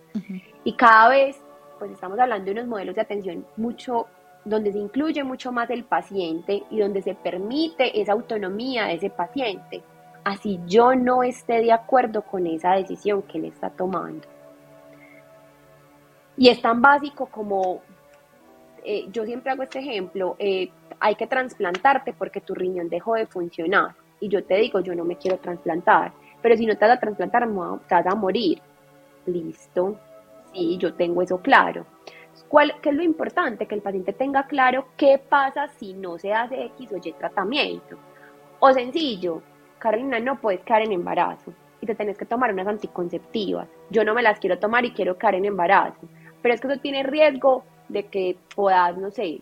Y 0.64 0.74
cada 0.74 1.08
vez, 1.08 1.42
pues 1.78 1.90
estamos 1.90 2.18
hablando 2.18 2.44
de 2.44 2.52
unos 2.52 2.66
modelos 2.66 2.94
de 2.94 3.00
atención 3.00 3.46
mucho 3.56 4.06
donde 4.44 4.72
se 4.72 4.78
incluye 4.78 5.22
mucho 5.24 5.52
más 5.52 5.70
el 5.70 5.84
paciente 5.84 6.64
y 6.70 6.80
donde 6.80 7.02
se 7.02 7.14
permite 7.14 8.00
esa 8.00 8.12
autonomía 8.12 8.86
de 8.86 8.94
ese 8.94 9.10
paciente, 9.10 9.82
así 10.24 10.60
yo 10.66 10.94
no 10.94 11.22
esté 11.22 11.60
de 11.60 11.72
acuerdo 11.72 12.22
con 12.22 12.46
esa 12.46 12.72
decisión 12.72 13.22
que 13.22 13.38
él 13.38 13.46
está 13.46 13.70
tomando. 13.70 14.26
Y 16.36 16.48
es 16.48 16.60
tan 16.60 16.80
básico 16.80 17.26
como, 17.26 17.82
eh, 18.84 19.06
yo 19.12 19.24
siempre 19.24 19.52
hago 19.52 19.62
este 19.62 19.78
ejemplo, 19.78 20.36
eh, 20.38 20.70
hay 21.00 21.14
que 21.14 21.26
trasplantarte 21.26 22.12
porque 22.12 22.40
tu 22.40 22.54
riñón 22.54 22.88
dejó 22.88 23.14
de 23.14 23.26
funcionar. 23.26 23.94
Y 24.20 24.28
yo 24.28 24.44
te 24.44 24.56
digo, 24.56 24.80
yo 24.80 24.94
no 24.94 25.04
me 25.04 25.16
quiero 25.16 25.38
trasplantar, 25.38 26.12
pero 26.40 26.56
si 26.56 26.66
no 26.66 26.76
te 26.76 26.86
vas 26.86 26.96
a 26.96 27.00
trasplantar, 27.00 27.48
te 27.88 27.94
vas 27.94 28.06
a 28.06 28.14
morir. 28.14 28.60
Listo, 29.26 29.96
sí, 30.52 30.76
yo 30.78 30.94
tengo 30.94 31.22
eso 31.22 31.38
claro. 31.38 31.86
¿Cuál, 32.48 32.74
¿Qué 32.80 32.90
es 32.90 32.94
lo 32.94 33.02
importante? 33.02 33.66
Que 33.66 33.74
el 33.74 33.82
paciente 33.82 34.12
tenga 34.12 34.46
claro 34.46 34.86
qué 34.96 35.18
pasa 35.18 35.68
si 35.78 35.94
no 35.94 36.18
se 36.18 36.32
hace 36.32 36.64
X 36.66 36.92
o 36.92 36.96
Y 36.96 37.12
tratamiento. 37.12 37.98
O 38.58 38.72
sencillo, 38.72 39.42
Carolina, 39.78 40.20
no 40.20 40.40
puedes 40.40 40.60
caer 40.60 40.84
en 40.84 40.92
embarazo 40.92 41.52
y 41.80 41.86
te 41.86 41.94
tenés 41.94 42.16
que 42.16 42.24
tomar 42.24 42.52
unas 42.52 42.68
anticonceptivas. 42.68 43.68
Yo 43.90 44.04
no 44.04 44.14
me 44.14 44.22
las 44.22 44.38
quiero 44.38 44.58
tomar 44.58 44.84
y 44.84 44.92
quiero 44.92 45.18
caer 45.18 45.36
en 45.36 45.46
embarazo. 45.46 45.98
Pero 46.40 46.54
es 46.54 46.60
que 46.60 46.68
eso 46.68 46.80
tiene 46.80 47.02
riesgo 47.02 47.64
de 47.92 48.06
que 48.06 48.36
puedas, 48.54 48.96
no 48.96 49.10
sé, 49.10 49.40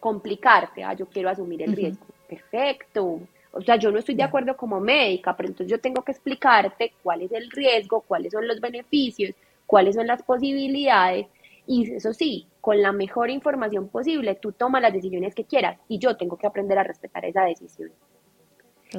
complicarte. 0.00 0.84
Ah, 0.84 0.94
yo 0.94 1.06
quiero 1.06 1.30
asumir 1.30 1.62
el 1.62 1.72
riesgo. 1.72 2.06
Perfecto. 2.28 3.20
O 3.52 3.62
sea, 3.62 3.76
yo 3.76 3.90
no 3.90 3.98
estoy 3.98 4.14
de 4.14 4.22
acuerdo 4.22 4.56
como 4.56 4.78
médica, 4.78 5.36
pero 5.36 5.48
entonces 5.48 5.70
yo 5.70 5.80
tengo 5.80 6.02
que 6.02 6.12
explicarte 6.12 6.92
cuál 7.02 7.22
es 7.22 7.32
el 7.32 7.50
riesgo, 7.50 8.02
cuáles 8.02 8.32
son 8.32 8.46
los 8.46 8.60
beneficios, 8.60 9.34
cuáles 9.66 9.94
son 9.94 10.06
las 10.06 10.22
posibilidades 10.22 11.26
y 11.68 11.92
eso 11.92 12.14
sí, 12.14 12.46
con 12.62 12.80
la 12.80 12.92
mejor 12.92 13.28
información 13.28 13.88
posible, 13.88 14.34
tú 14.36 14.52
tomas 14.52 14.80
las 14.80 14.92
decisiones 14.92 15.34
que 15.34 15.44
quieras 15.44 15.78
y 15.86 15.98
yo 15.98 16.16
tengo 16.16 16.38
que 16.38 16.46
aprender 16.46 16.78
a 16.78 16.82
respetar 16.82 17.26
esa 17.26 17.44
decisión. 17.44 17.92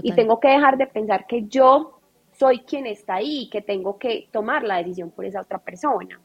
Y 0.03 0.11
tengo 0.13 0.39
que 0.39 0.49
dejar 0.49 0.77
de 0.77 0.85
pensar 0.85 1.25
que 1.25 1.45
yo 1.47 1.99
soy 2.37 2.59
quien 2.59 2.85
está 2.85 3.15
ahí, 3.15 3.49
que 3.49 3.63
tengo 3.63 3.97
que 3.97 4.27
tomar 4.31 4.63
la 4.63 4.77
decisión 4.77 5.09
por 5.09 5.25
esa 5.25 5.41
otra 5.41 5.57
persona. 5.57 6.21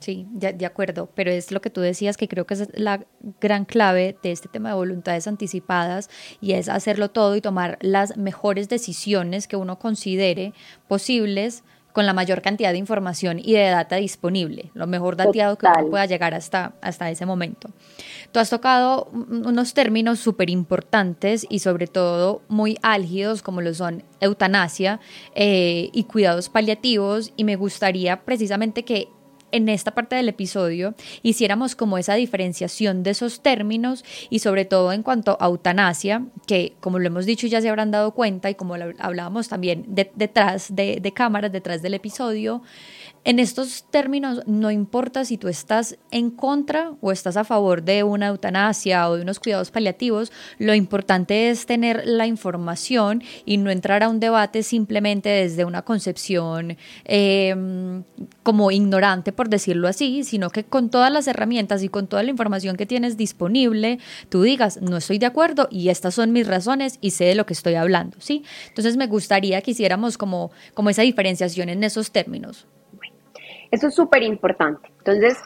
Sí, 0.00 0.26
de, 0.30 0.54
de, 0.54 0.64
acuerdo, 0.64 1.10
pero 1.14 1.30
es 1.30 1.52
lo 1.52 1.60
que 1.60 1.68
tú 1.68 1.82
decías 1.82 2.16
que 2.16 2.26
creo 2.26 2.46
que 2.46 2.54
es 2.54 2.68
la 2.72 3.04
gran 3.38 3.66
clave 3.66 4.16
de 4.22 4.32
este 4.32 4.48
tema 4.48 4.70
de 4.70 4.74
voluntades 4.74 5.26
anticipadas 5.26 6.08
y 6.40 6.52
es 6.52 6.70
hacerlo 6.70 7.10
todo 7.10 7.36
y 7.36 7.42
tomar 7.42 7.76
las 7.82 8.16
mejores 8.16 8.70
decisiones 8.70 9.46
que 9.46 9.56
uno 9.56 9.78
considere 9.78 10.54
posibles 10.88 11.64
con 11.92 12.06
la 12.06 12.12
mayor 12.12 12.42
cantidad 12.42 12.72
de 12.72 12.78
información 12.78 13.38
y 13.38 13.52
de 13.52 13.68
data 13.68 13.96
disponible, 13.96 14.70
lo 14.74 14.86
mejor 14.86 15.16
dateado 15.16 15.56
que 15.56 15.66
uno 15.66 15.90
pueda 15.90 16.06
llegar 16.06 16.34
hasta, 16.34 16.74
hasta 16.80 17.10
ese 17.10 17.26
momento. 17.26 17.70
Tú 18.32 18.38
has 18.38 18.50
tocado 18.50 19.08
unos 19.12 19.74
términos 19.74 20.20
súper 20.20 20.50
importantes 20.50 21.46
y 21.48 21.58
sobre 21.58 21.86
todo 21.86 22.42
muy 22.48 22.78
álgidos 22.82 23.42
como 23.42 23.60
lo 23.60 23.74
son 23.74 24.04
eutanasia 24.20 25.00
eh, 25.34 25.90
y 25.92 26.04
cuidados 26.04 26.48
paliativos 26.48 27.32
y 27.36 27.44
me 27.44 27.56
gustaría 27.56 28.24
precisamente 28.24 28.84
que 28.84 29.08
en 29.52 29.68
esta 29.68 29.92
parte 29.92 30.16
del 30.16 30.28
episodio 30.28 30.94
hiciéramos 31.22 31.74
como 31.76 31.98
esa 31.98 32.14
diferenciación 32.14 33.02
de 33.02 33.10
esos 33.10 33.40
términos 33.40 34.04
y 34.30 34.40
sobre 34.40 34.64
todo 34.64 34.92
en 34.92 35.02
cuanto 35.02 35.36
a 35.40 35.46
eutanasia, 35.46 36.26
que 36.46 36.74
como 36.80 36.98
lo 36.98 37.06
hemos 37.06 37.26
dicho 37.26 37.46
ya 37.46 37.60
se 37.60 37.68
habrán 37.68 37.90
dado 37.90 38.12
cuenta 38.12 38.50
y 38.50 38.54
como 38.54 38.76
lo 38.76 38.92
hablábamos 38.98 39.48
también 39.48 39.84
detrás 39.88 40.74
de, 40.74 41.00
de 41.00 41.12
cámaras, 41.12 41.52
detrás 41.52 41.82
del 41.82 41.94
episodio, 41.94 42.62
en 43.22 43.38
estos 43.38 43.84
términos, 43.90 44.40
no 44.46 44.70
importa 44.70 45.26
si 45.26 45.36
tú 45.36 45.48
estás 45.48 45.98
en 46.10 46.30
contra 46.30 46.94
o 47.02 47.12
estás 47.12 47.36
a 47.36 47.44
favor 47.44 47.82
de 47.82 48.02
una 48.02 48.28
eutanasia 48.28 49.10
o 49.10 49.16
de 49.16 49.22
unos 49.22 49.38
cuidados 49.38 49.70
paliativos, 49.70 50.32
lo 50.58 50.74
importante 50.74 51.50
es 51.50 51.66
tener 51.66 52.02
la 52.06 52.26
información 52.26 53.22
y 53.44 53.58
no 53.58 53.70
entrar 53.70 54.02
a 54.02 54.08
un 54.08 54.20
debate 54.20 54.62
simplemente 54.62 55.28
desde 55.28 55.66
una 55.66 55.82
concepción 55.82 56.78
em, 57.04 58.04
como 58.42 58.70
ignorante, 58.70 59.32
por 59.32 59.50
decirlo 59.50 59.86
así, 59.86 60.24
sino 60.24 60.48
que 60.48 60.64
con 60.64 60.88
todas 60.88 61.12
las 61.12 61.26
herramientas 61.28 61.82
y 61.82 61.90
con 61.90 62.06
toda 62.06 62.22
la 62.22 62.30
información 62.30 62.76
que 62.76 62.86
tienes 62.86 63.18
disponible, 63.18 63.98
tú 64.30 64.42
digas, 64.42 64.80
no 64.80 64.96
estoy 64.96 65.18
de 65.18 65.26
acuerdo 65.26 65.68
y 65.70 65.90
estas 65.90 66.14
son 66.14 66.32
mis 66.32 66.46
razones 66.46 66.98
y 67.02 67.10
sé 67.10 67.26
de 67.26 67.34
lo 67.34 67.44
que 67.44 67.52
estoy 67.52 67.74
hablando, 67.74 68.16
¿sí? 68.18 68.44
Entonces 68.68 68.96
me 68.96 69.06
gustaría 69.08 69.60
que 69.60 69.72
hiciéramos 69.72 70.16
como, 70.16 70.52
como 70.72 70.88
esa 70.88 71.02
diferenciación 71.02 71.68
en 71.68 71.84
esos 71.84 72.12
términos. 72.12 72.66
Eso 73.70 73.86
es 73.86 73.94
súper 73.94 74.22
importante. 74.22 74.90
Entonces, 74.98 75.38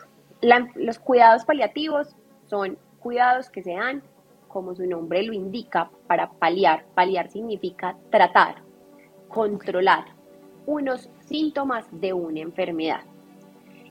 los 0.76 0.98
cuidados 0.98 1.44
paliativos 1.44 2.16
son 2.46 2.78
cuidados 2.98 3.50
que 3.50 3.62
se 3.62 3.74
dan, 3.74 4.02
como 4.48 4.74
su 4.74 4.86
nombre 4.86 5.22
lo 5.22 5.34
indica, 5.34 5.90
para 6.06 6.30
paliar. 6.30 6.86
Paliar 6.94 7.30
significa 7.30 7.96
tratar, 8.10 8.62
controlar 9.28 10.06
unos 10.66 11.10
síntomas 11.26 11.86
de 11.90 12.14
una 12.14 12.40
enfermedad. 12.40 13.02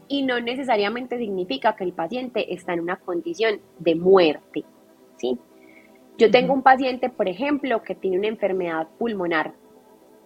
Y 0.08 0.24
no 0.24 0.40
necesariamente 0.40 1.18
significa 1.18 1.76
que 1.76 1.84
el 1.84 1.94
paciente 1.94 2.54
está 2.54 2.74
en 2.74 2.82
una 2.82 2.96
condición 2.98 3.62
de 3.78 3.96
muerte. 3.96 4.64
¿sí? 5.18 5.38
Yo 6.18 6.32
tengo 6.32 6.54
un 6.54 6.64
paciente, 6.64 7.10
por 7.10 7.30
ejemplo, 7.30 7.84
que 7.84 7.94
tiene 7.94 8.18
una 8.18 8.28
enfermedad 8.28 8.88
pulmonar 8.98 9.54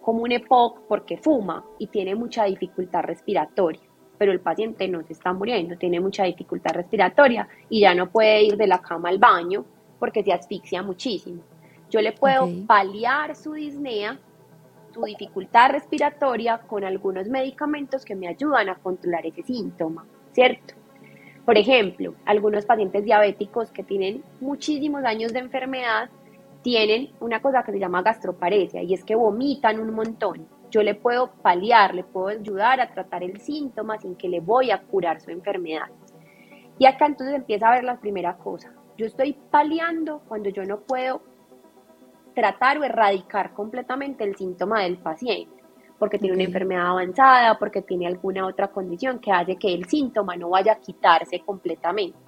como 0.00 0.22
un 0.22 0.32
EPOC 0.32 0.86
porque 0.88 1.18
fuma 1.18 1.64
y 1.78 1.88
tiene 1.88 2.14
mucha 2.14 2.44
dificultad 2.44 3.02
respiratoria 3.02 3.87
pero 4.18 4.32
el 4.32 4.40
paciente 4.40 4.88
no 4.88 5.02
se 5.04 5.12
está 5.12 5.32
muriendo, 5.32 5.78
tiene 5.78 6.00
mucha 6.00 6.24
dificultad 6.24 6.74
respiratoria 6.74 7.48
y 7.70 7.80
ya 7.80 7.94
no 7.94 8.10
puede 8.10 8.42
ir 8.42 8.56
de 8.56 8.66
la 8.66 8.80
cama 8.80 9.08
al 9.08 9.18
baño 9.18 9.64
porque 9.98 10.22
se 10.22 10.32
asfixia 10.32 10.82
muchísimo. 10.82 11.42
Yo 11.90 12.02
le 12.02 12.12
puedo 12.12 12.48
paliar 12.66 13.34
su 13.34 13.52
disnea, 13.52 14.18
su 14.92 15.02
dificultad 15.04 15.70
respiratoria 15.70 16.58
con 16.58 16.84
algunos 16.84 17.28
medicamentos 17.28 18.04
que 18.04 18.14
me 18.14 18.28
ayudan 18.28 18.68
a 18.68 18.74
controlar 18.74 19.24
ese 19.24 19.42
síntoma, 19.42 20.04
¿cierto? 20.32 20.74
Por 21.46 21.56
ejemplo, 21.56 22.14
algunos 22.26 22.66
pacientes 22.66 23.04
diabéticos 23.04 23.70
que 23.70 23.82
tienen 23.82 24.22
muchísimos 24.40 25.02
años 25.04 25.32
de 25.32 25.38
enfermedad 25.38 26.10
tienen 26.62 27.10
una 27.20 27.40
cosa 27.40 27.62
que 27.62 27.72
se 27.72 27.78
llama 27.78 28.02
gastroparesia 28.02 28.82
y 28.82 28.92
es 28.92 29.02
que 29.02 29.14
vomitan 29.14 29.80
un 29.80 29.94
montón 29.94 30.46
yo 30.70 30.82
le 30.82 30.94
puedo 30.94 31.32
paliar, 31.42 31.94
le 31.94 32.04
puedo 32.04 32.28
ayudar 32.28 32.80
a 32.80 32.92
tratar 32.92 33.22
el 33.22 33.40
síntoma 33.40 33.98
sin 33.98 34.16
que 34.16 34.28
le 34.28 34.40
voy 34.40 34.70
a 34.70 34.82
curar 34.82 35.20
su 35.20 35.30
enfermedad. 35.30 35.86
Y 36.78 36.86
acá 36.86 37.06
entonces 37.06 37.34
empieza 37.34 37.68
a 37.68 37.74
ver 37.74 37.84
la 37.84 37.98
primera 37.98 38.36
cosa. 38.36 38.72
Yo 38.96 39.06
estoy 39.06 39.32
paliando 39.50 40.20
cuando 40.28 40.50
yo 40.50 40.64
no 40.64 40.80
puedo 40.80 41.22
tratar 42.34 42.78
o 42.78 42.84
erradicar 42.84 43.52
completamente 43.52 44.24
el 44.24 44.36
síntoma 44.36 44.82
del 44.82 44.98
paciente, 44.98 45.62
porque 45.98 46.18
tiene 46.18 46.34
una 46.34 46.44
enfermedad 46.44 46.86
avanzada, 46.86 47.58
porque 47.58 47.82
tiene 47.82 48.06
alguna 48.06 48.46
otra 48.46 48.68
condición 48.68 49.18
que 49.18 49.32
hace 49.32 49.56
que 49.56 49.72
el 49.72 49.86
síntoma 49.86 50.36
no 50.36 50.50
vaya 50.50 50.72
a 50.72 50.80
quitarse 50.80 51.40
completamente. 51.40 52.18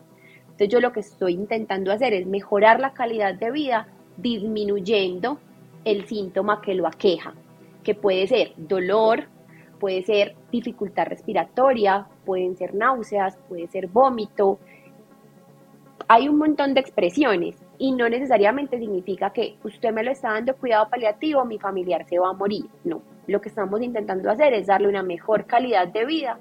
Entonces 0.42 0.68
yo 0.68 0.80
lo 0.80 0.92
que 0.92 1.00
estoy 1.00 1.34
intentando 1.34 1.92
hacer 1.92 2.12
es 2.12 2.26
mejorar 2.26 2.80
la 2.80 2.92
calidad 2.92 3.34
de 3.34 3.50
vida 3.50 3.86
disminuyendo 4.16 5.38
el 5.84 6.06
síntoma 6.06 6.60
que 6.60 6.74
lo 6.74 6.86
aqueja 6.86 7.34
que 7.82 7.94
puede 7.94 8.26
ser 8.26 8.52
dolor, 8.56 9.28
puede 9.78 10.02
ser 10.02 10.36
dificultad 10.52 11.06
respiratoria, 11.06 12.06
pueden 12.24 12.56
ser 12.56 12.74
náuseas, 12.74 13.36
puede 13.48 13.66
ser 13.66 13.88
vómito. 13.88 14.58
Hay 16.06 16.28
un 16.28 16.38
montón 16.38 16.74
de 16.74 16.80
expresiones 16.80 17.56
y 17.78 17.92
no 17.92 18.08
necesariamente 18.08 18.78
significa 18.78 19.32
que 19.32 19.56
usted 19.64 19.92
me 19.92 20.02
lo 20.02 20.10
está 20.10 20.32
dando 20.32 20.54
cuidado 20.56 20.88
paliativo, 20.90 21.44
mi 21.44 21.58
familiar 21.58 22.06
se 22.06 22.18
va 22.18 22.30
a 22.30 22.34
morir. 22.34 22.66
No, 22.84 23.02
lo 23.26 23.40
que 23.40 23.48
estamos 23.48 23.80
intentando 23.80 24.30
hacer 24.30 24.52
es 24.52 24.66
darle 24.66 24.88
una 24.88 25.02
mejor 25.02 25.46
calidad 25.46 25.88
de 25.88 26.04
vida 26.04 26.38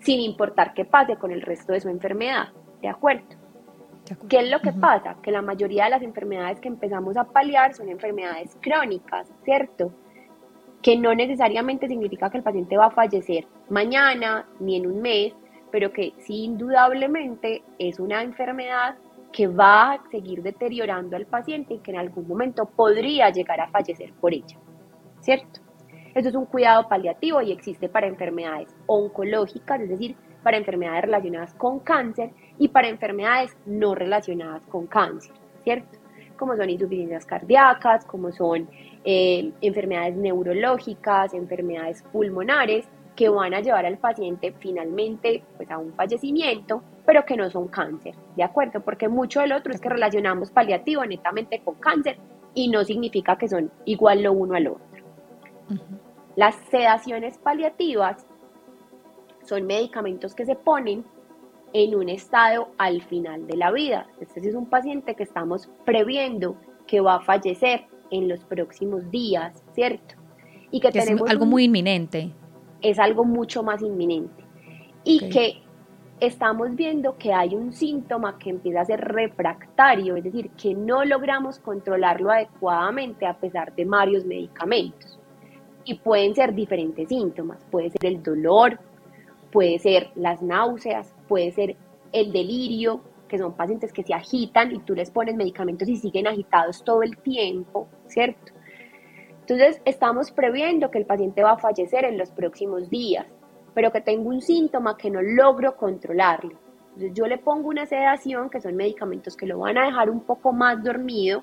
sin 0.00 0.20
importar 0.20 0.74
qué 0.74 0.84
pase 0.84 1.16
con 1.16 1.30
el 1.30 1.42
resto 1.42 1.72
de 1.72 1.80
su 1.80 1.88
enfermedad. 1.88 2.48
¿De 2.82 2.88
acuerdo? 2.88 3.24
¿Qué 4.28 4.40
es 4.40 4.50
lo 4.50 4.60
que 4.60 4.72
pasa? 4.72 5.16
Que 5.22 5.30
la 5.30 5.40
mayoría 5.40 5.84
de 5.84 5.90
las 5.90 6.02
enfermedades 6.02 6.60
que 6.60 6.68
empezamos 6.68 7.16
a 7.16 7.24
paliar 7.24 7.72
son 7.72 7.88
enfermedades 7.88 8.54
crónicas, 8.60 9.32
¿cierto? 9.44 9.92
Que 10.84 10.98
no 10.98 11.14
necesariamente 11.14 11.88
significa 11.88 12.28
que 12.28 12.36
el 12.36 12.42
paciente 12.42 12.76
va 12.76 12.86
a 12.86 12.90
fallecer 12.90 13.46
mañana 13.70 14.46
ni 14.60 14.76
en 14.76 14.86
un 14.86 15.00
mes, 15.00 15.32
pero 15.72 15.90
que 15.90 16.12
sí 16.18 16.44
indudablemente 16.44 17.62
es 17.78 17.98
una 17.98 18.22
enfermedad 18.22 18.94
que 19.32 19.46
va 19.46 19.92
a 19.92 20.10
seguir 20.10 20.42
deteriorando 20.42 21.16
al 21.16 21.24
paciente 21.24 21.72
y 21.72 21.78
que 21.78 21.90
en 21.90 21.96
algún 21.96 22.28
momento 22.28 22.66
podría 22.66 23.30
llegar 23.30 23.62
a 23.62 23.68
fallecer 23.68 24.12
por 24.20 24.34
ella, 24.34 24.58
¿cierto? 25.20 25.60
Eso 26.14 26.28
es 26.28 26.34
un 26.34 26.44
cuidado 26.44 26.86
paliativo 26.86 27.40
y 27.40 27.50
existe 27.50 27.88
para 27.88 28.06
enfermedades 28.06 28.68
oncológicas, 28.84 29.80
es 29.80 29.88
decir, 29.88 30.16
para 30.42 30.58
enfermedades 30.58 31.04
relacionadas 31.06 31.54
con 31.54 31.80
cáncer 31.80 32.30
y 32.58 32.68
para 32.68 32.88
enfermedades 32.88 33.56
no 33.64 33.94
relacionadas 33.94 34.66
con 34.66 34.86
cáncer, 34.86 35.32
¿cierto? 35.62 35.98
Como 36.36 36.56
son 36.56 36.68
insuficiencias 36.68 37.24
cardíacas, 37.24 38.04
como 38.04 38.32
son 38.32 38.68
eh, 39.04 39.52
enfermedades 39.60 40.16
neurológicas, 40.16 41.34
enfermedades 41.34 42.02
pulmonares, 42.12 42.88
que 43.14 43.28
van 43.28 43.54
a 43.54 43.60
llevar 43.60 43.86
al 43.86 43.98
paciente 43.98 44.54
finalmente 44.58 45.44
pues, 45.56 45.70
a 45.70 45.78
un 45.78 45.92
fallecimiento, 45.92 46.82
pero 47.06 47.24
que 47.24 47.36
no 47.36 47.48
son 47.50 47.68
cáncer, 47.68 48.14
¿de 48.36 48.42
acuerdo? 48.42 48.80
Porque 48.80 49.08
mucho 49.08 49.40
del 49.40 49.52
otro 49.52 49.72
es 49.72 49.80
que 49.80 49.88
relacionamos 49.88 50.50
paliativo 50.50 51.04
netamente 51.04 51.60
con 51.62 51.74
cáncer 51.76 52.18
y 52.54 52.68
no 52.68 52.84
significa 52.84 53.36
que 53.36 53.48
son 53.48 53.70
igual 53.84 54.22
lo 54.22 54.32
uno 54.32 54.54
al 54.54 54.66
otro. 54.68 55.04
Las 56.36 56.56
sedaciones 56.70 57.38
paliativas 57.38 58.26
son 59.44 59.66
medicamentos 59.66 60.34
que 60.34 60.46
se 60.46 60.56
ponen 60.56 61.04
en 61.72 61.94
un 61.94 62.08
estado 62.08 62.68
al 62.78 63.02
final 63.02 63.46
de 63.46 63.56
la 63.56 63.70
vida. 63.70 64.06
Este 64.20 64.40
es 64.48 64.54
un 64.54 64.66
paciente 64.66 65.14
que 65.14 65.24
estamos 65.24 65.68
previendo 65.84 66.56
que 66.86 67.00
va 67.00 67.16
a 67.16 67.20
fallecer 67.20 67.86
en 68.10 68.28
los 68.28 68.40
próximos 68.44 69.10
días, 69.10 69.62
¿cierto? 69.74 70.14
Y 70.70 70.80
que, 70.80 70.90
tenemos 70.90 71.26
es 71.26 71.30
algo 71.30 71.46
muy 71.46 71.64
inminente. 71.64 72.30
Es 72.80 72.98
algo 72.98 73.24
mucho 73.24 73.62
más 73.62 73.82
inminente. 73.82 74.44
Y 75.04 75.28
que 75.28 75.62
estamos 76.20 76.74
viendo 76.74 77.16
que 77.18 77.32
hay 77.32 77.54
un 77.54 77.72
síntoma 77.72 78.38
que 78.38 78.50
empieza 78.50 78.80
a 78.80 78.84
ser 78.84 79.00
refractario, 79.00 80.16
es 80.16 80.24
decir, 80.24 80.50
que 80.50 80.74
no 80.74 81.04
logramos 81.04 81.58
controlarlo 81.58 82.30
adecuadamente 82.30 83.26
a 83.26 83.34
pesar 83.34 83.74
de 83.74 83.84
varios 83.84 84.24
medicamentos. 84.24 85.18
Y 85.84 85.94
pueden 85.94 86.34
ser 86.34 86.54
diferentes 86.54 87.08
síntomas, 87.08 87.64
puede 87.70 87.90
ser 87.90 88.06
el 88.06 88.22
dolor, 88.22 88.78
puede 89.52 89.78
ser 89.78 90.10
las 90.14 90.42
náuseas, 90.42 91.14
puede 91.28 91.52
ser 91.52 91.76
el 92.12 92.32
delirio, 92.32 93.00
que 93.34 93.38
son 93.38 93.54
pacientes 93.54 93.92
que 93.92 94.04
se 94.04 94.14
agitan 94.14 94.70
y 94.70 94.78
tú 94.78 94.94
les 94.94 95.10
pones 95.10 95.34
medicamentos 95.34 95.88
y 95.88 95.96
siguen 95.96 96.28
agitados 96.28 96.84
todo 96.84 97.02
el 97.02 97.18
tiempo, 97.18 97.88
¿cierto? 98.06 98.52
Entonces, 99.40 99.82
estamos 99.84 100.30
previendo 100.30 100.88
que 100.92 100.98
el 100.98 101.04
paciente 101.04 101.42
va 101.42 101.50
a 101.50 101.58
fallecer 101.58 102.04
en 102.04 102.16
los 102.16 102.30
próximos 102.30 102.88
días, 102.88 103.26
pero 103.74 103.90
que 103.90 104.00
tengo 104.00 104.28
un 104.28 104.40
síntoma 104.40 104.96
que 104.96 105.10
no 105.10 105.20
logro 105.20 105.76
controlarlo. 105.76 106.56
Entonces, 106.90 107.12
yo 107.12 107.26
le 107.26 107.38
pongo 107.38 107.70
una 107.70 107.86
sedación, 107.86 108.50
que 108.50 108.60
son 108.60 108.76
medicamentos 108.76 109.36
que 109.36 109.46
lo 109.46 109.58
van 109.58 109.78
a 109.78 109.86
dejar 109.86 110.10
un 110.10 110.20
poco 110.20 110.52
más 110.52 110.80
dormido, 110.84 111.42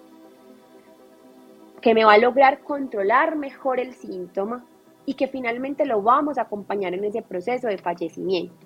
que 1.81 1.93
me 1.93 2.05
va 2.05 2.13
a 2.13 2.19
lograr 2.19 2.59
controlar 2.61 3.35
mejor 3.35 3.81
el 3.81 3.95
síntoma, 3.95 4.63
y 5.05 5.15
que 5.15 5.27
finalmente 5.27 5.85
lo 5.85 6.01
vamos 6.01 6.37
a 6.37 6.43
acompañar 6.43 6.93
en 6.93 7.03
ese 7.03 7.21
proceso 7.21 7.67
de 7.67 7.77
fallecimiento. 7.77 8.65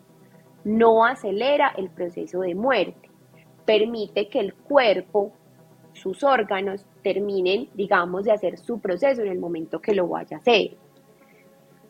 No 0.64 1.06
acelera 1.06 1.74
el 1.76 1.90
proceso 1.90 2.42
de 2.42 2.54
muerte, 2.54 3.05
permite 3.66 4.28
que 4.28 4.40
el 4.40 4.54
cuerpo, 4.54 5.32
sus 5.94 6.24
órganos, 6.24 6.86
terminen, 7.02 7.70
digamos, 7.74 8.26
de 8.26 8.32
hacer 8.32 8.58
su 8.58 8.80
proceso 8.80 9.22
en 9.22 9.30
el 9.30 9.40
momento 9.40 9.82
que 9.82 9.96
lo 9.96 10.08
vaya 10.08 10.38
a 10.38 10.40
hacer. 10.40 10.78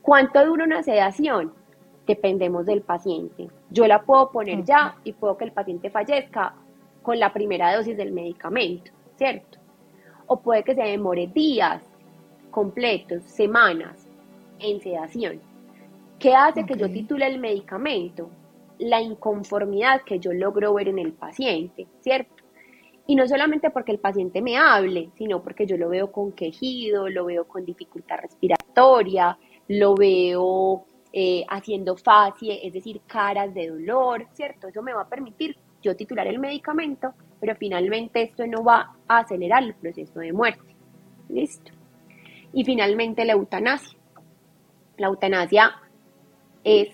¿Cuánto 0.02 0.46
dura 0.46 0.66
una 0.66 0.84
sedación? 0.84 1.54
Dependemos 2.06 2.66
del 2.66 2.82
paciente. 2.82 3.50
Yo 3.72 3.88
la 3.88 4.04
puedo 4.04 4.30
poner 4.32 4.64
ya 4.64 4.98
y 5.04 5.14
puedo 5.14 5.38
que 5.38 5.46
el 5.46 5.52
paciente 5.52 5.90
fallezca 5.90 6.54
con 7.02 7.20
la 7.20 7.34
primera 7.34 7.76
dosis 7.76 7.98
del 7.98 8.12
medicamento, 8.12 8.92
¿cierto? 9.18 9.60
O 10.28 10.40
puede 10.40 10.64
que 10.64 10.76
se 10.76 10.84
demore 10.84 11.28
días 11.28 11.82
completos, 12.52 13.24
semanas, 13.24 14.08
en 14.60 14.80
sedación. 14.82 15.40
¿Qué 16.20 16.34
hace 16.34 16.66
que 16.66 16.76
yo 16.76 16.90
titule 16.90 17.28
el 17.28 17.40
medicamento? 17.40 18.30
La 18.80 19.02
inconformidad 19.02 20.02
que 20.02 20.20
yo 20.20 20.34
logro 20.34 20.74
ver 20.74 20.90
en 20.90 21.00
el 21.00 21.14
paciente, 21.14 21.88
¿cierto? 22.02 22.44
Y 23.08 23.16
no 23.16 23.28
solamente 23.28 23.70
porque 23.70 23.92
el 23.92 24.00
paciente 24.00 24.42
me 24.42 24.58
hable, 24.58 25.12
sino 25.16 25.44
porque 25.44 25.68
yo 25.68 25.78
lo 25.78 25.90
veo 25.90 26.12
con 26.12 26.32
quejido, 26.32 27.08
lo 27.08 27.26
veo 27.26 27.48
con 27.48 27.64
dificultad 27.64 28.18
respiratoria, 28.18 29.38
lo 29.68 29.96
veo 29.96 30.86
eh, 31.14 31.46
haciendo 31.48 31.96
facie, 31.96 32.66
es 32.66 32.74
decir, 32.74 33.02
caras 33.06 33.54
de 33.54 33.70
dolor, 33.70 34.28
¿cierto? 34.34 34.68
Eso 34.68 34.82
me 34.82 34.94
va 34.94 35.04
a 35.04 35.08
permitir 35.08 35.56
yo 35.82 35.96
titular 35.96 36.26
el 36.28 36.40
medicamento, 36.40 37.14
pero 37.40 37.56
finalmente 37.56 38.24
esto 38.24 38.46
no 38.48 38.64
va 38.64 38.96
a 39.08 39.20
acelerar 39.20 39.64
el 39.64 39.76
proceso 39.76 40.20
de 40.20 40.34
muerte. 40.34 40.76
¿Listo? 41.30 41.72
Y 42.54 42.66
finalmente 42.66 43.24
la 43.24 43.34
eutanasia. 43.34 43.98
La 44.98 45.08
eutanasia 45.08 45.76
es 46.64 46.90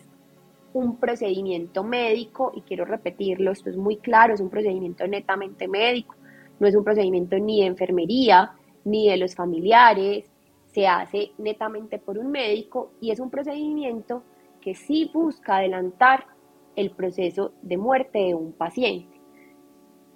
un 0.74 0.98
procedimiento 0.98 1.84
médico, 1.84 2.52
y 2.56 2.62
quiero 2.62 2.86
repetirlo, 2.86 3.52
esto 3.52 3.70
es 3.70 3.78
muy 3.78 3.98
claro, 3.98 4.34
es 4.34 4.42
un 4.42 4.50
procedimiento 4.50 5.06
netamente 5.08 5.68
médico, 5.68 6.16
no 6.60 6.68
es 6.68 6.76
un 6.76 6.84
procedimiento 6.84 7.38
ni 7.40 7.62
de 7.62 7.68
enfermería, 7.68 8.54
ni 8.84 9.10
de 9.10 9.18
los 9.18 9.36
familiares, 9.36 10.32
se 10.68 10.88
hace 10.88 11.32
netamente 11.38 12.00
por 12.00 12.18
un 12.18 12.32
médico 12.32 12.94
y 13.02 13.12
es 13.12 13.20
un 13.20 13.30
procedimiento 13.30 14.24
que 14.62 14.76
sí 14.76 15.10
busca 15.14 15.58
adelantar 15.58 16.28
el 16.76 16.92
proceso 16.92 17.54
de 17.62 17.78
muerte 17.78 18.20
de 18.20 18.36
un 18.36 18.54
paciente. 18.54 19.20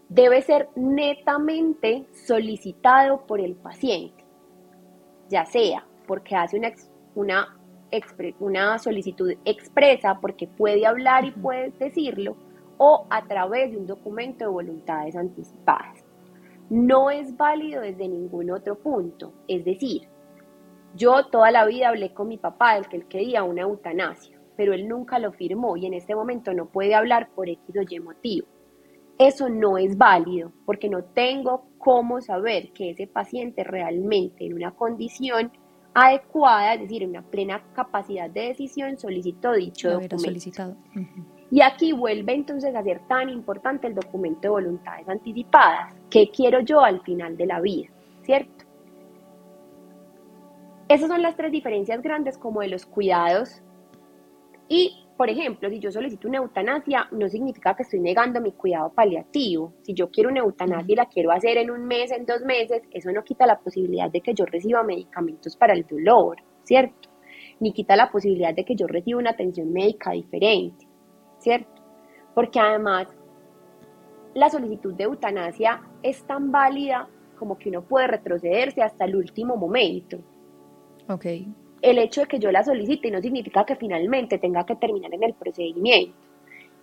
Debe 0.08 0.42
ser 0.42 0.70
netamente 0.76 2.06
solicitado 2.14 3.26
por 3.26 3.42
el 3.42 3.56
paciente, 3.56 4.24
ya 5.30 5.46
sea 5.46 5.86
porque 6.08 6.36
hace 6.36 6.62
una, 7.16 7.58
una 8.40 8.80
solicitud 8.80 9.34
expresa 9.46 10.20
porque 10.20 10.48
puede 10.48 10.86
hablar 10.86 11.26
y 11.26 11.32
puede 11.32 11.72
decirlo 11.72 12.36
o 12.78 13.06
a 13.10 13.26
través 13.26 13.72
de 13.72 13.78
un 13.78 13.88
documento 13.88 14.46
de 14.46 14.52
voluntades 14.52 15.16
anticipadas. 15.16 16.04
No 16.70 17.12
es 17.12 17.36
válido 17.38 17.82
desde 17.82 18.08
ningún 18.08 18.52
otro 18.52 18.76
punto, 18.78 19.34
es 19.48 19.64
decir, 19.64 20.10
yo 20.96 21.26
toda 21.28 21.52
la 21.52 21.66
vida 21.66 21.90
hablé 21.90 22.14
con 22.14 22.28
mi 22.28 22.38
papá 22.38 22.76
del 22.76 22.88
que 22.88 22.98
él 22.98 23.08
quería 23.08 23.44
una 23.44 23.64
eutanasia, 23.64 24.40
pero 24.56 24.74
él 24.74 24.88
nunca 24.88 25.20
lo 25.20 25.32
firmó 25.34 25.78
y 25.78 25.86
en 25.86 25.94
este 25.94 26.16
momento 26.16 26.54
no 26.54 26.68
puede 26.68 26.96
hablar 26.96 27.30
por 27.36 27.50
X 27.50 27.76
o 27.78 27.82
Y 27.82 28.00
motivo. 28.00 28.48
Eso 29.18 29.50
no 29.50 29.78
es 29.78 29.98
válido 29.98 30.52
porque 30.66 30.90
no 30.90 31.04
tengo 31.04 31.66
cómo 31.78 32.22
saber 32.22 32.72
que 32.72 32.90
ese 32.90 33.08
paciente 33.08 33.64
realmente 33.64 34.46
en 34.46 34.54
una 34.54 34.72
condición 34.72 35.52
adecuada, 35.96 36.74
es 36.74 36.82
decir, 36.82 37.08
una 37.08 37.24
plena 37.24 37.64
capacidad 37.74 38.30
de 38.30 38.50
decisión, 38.50 38.98
solicitó 38.98 39.54
dicho 39.54 39.90
documento. 39.90 40.20
Solicitado. 40.20 40.76
Y 41.50 41.62
aquí 41.62 41.94
vuelve 41.94 42.34
entonces 42.34 42.76
a 42.76 42.84
ser 42.84 43.00
tan 43.08 43.30
importante 43.30 43.88
el 43.88 43.96
documento 43.96 44.42
de 44.42 44.50
voluntades 44.50 45.08
anticipadas. 45.08 45.96
¿Qué 46.10 46.30
quiero 46.30 46.60
yo 46.60 46.82
al 46.82 47.02
final 47.02 47.38
de 47.38 47.46
la 47.46 47.62
vida? 47.62 47.88
¿Cierto? 48.24 48.66
Esas 50.90 51.08
son 51.08 51.22
las 51.22 51.38
tres 51.38 51.52
diferencias 51.52 52.02
grandes 52.02 52.38
como 52.38 52.60
de 52.60 52.68
los 52.68 52.86
cuidados 52.86 53.62
y 54.68 55.05
por 55.18 55.30
ejemplo, 55.30 55.70
si 55.70 55.80
yo 55.80 55.92
solicito 55.92 56.28
una 56.28 56.40
eutanasia, 56.40 57.08
no 57.12 57.30
significa 57.30 57.74
que 57.74 57.84
estoy 57.84 58.02
negando 58.02 58.42
mi 58.42 58.52
cuidado 58.52 58.92
paliativo. 58.92 59.74
Si 59.82 59.94
yo 59.94 60.10
quiero 60.10 60.30
una 60.30 60.42
eutanasia 60.42 60.92
y 60.92 60.96
la 60.96 61.06
quiero 61.06 61.32
hacer 61.32 61.58
en 61.58 61.72
un 61.72 61.86
mes, 61.86 62.12
en 62.12 62.26
dos 62.26 62.42
meses, 62.42 62.84
eso 62.92 63.12
no 63.14 63.24
quita 63.24 63.48
la 63.48 63.60
posibilidad 63.60 64.12
de 64.12 64.20
que 64.20 64.34
yo 64.34 64.46
reciba 64.46 64.84
medicamentos 64.84 65.56
para 65.56 65.74
el 65.74 65.86
dolor, 65.88 66.38
¿cierto? 66.64 67.10
Ni 67.62 67.72
quita 67.72 67.96
la 67.96 68.12
posibilidad 68.12 68.54
de 68.54 68.66
que 68.66 68.76
yo 68.76 68.88
reciba 68.88 69.20
una 69.20 69.32
atención 69.32 69.72
médica 69.72 70.12
diferente, 70.12 70.86
¿cierto? 71.40 71.82
Porque 72.34 72.60
además, 72.60 73.08
la 74.34 74.50
solicitud 74.50 74.94
de 74.96 75.06
eutanasia 75.06 75.82
es 76.04 76.26
tan 76.28 76.52
válida 76.52 77.08
como 77.40 77.58
que 77.58 77.70
uno 77.70 77.84
puede 77.84 78.08
retrocederse 78.08 78.82
hasta 78.82 79.06
el 79.06 79.16
último 79.16 79.56
momento. 79.56 80.18
Ok 81.08 81.26
el 81.82 81.98
hecho 82.00 82.22
de 82.22 82.28
que 82.28 82.40
yo 82.40 82.52
la 82.52 82.64
solicite 82.64 83.12
no 83.12 83.22
significa 83.22 83.66
que 83.66 83.76
finalmente 83.76 84.38
tenga 84.38 84.66
que 84.66 84.76
terminar 84.76 85.14
en 85.14 85.24
el 85.24 85.34
procedimiento. 85.34 86.18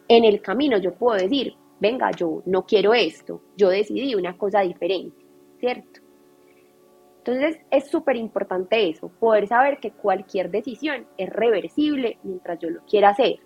En 0.09 0.25
el 0.25 0.41
camino 0.41 0.79
yo 0.79 0.95
puedo 0.95 1.19
decir, 1.19 1.55
venga, 1.81 2.11
yo 2.13 2.43
no 2.47 2.65
quiero 2.65 2.95
esto, 2.95 3.41
yo 3.57 3.69
decidí 3.69 4.15
una 4.15 4.37
cosa 4.37 4.61
diferente, 4.61 5.25
¿cierto? 5.59 6.01
Entonces 7.19 7.61
es 7.71 7.89
súper 7.89 8.17
importante 8.17 8.89
eso, 8.89 9.09
poder 9.09 9.47
saber 9.47 9.79
que 9.79 9.93
cualquier 9.93 10.51
decisión 10.51 11.07
es 11.17 11.31
reversible 11.31 12.19
mientras 12.25 12.59
yo 12.59 12.69
lo 12.71 12.85
quiera 12.85 13.11
hacer. 13.11 13.41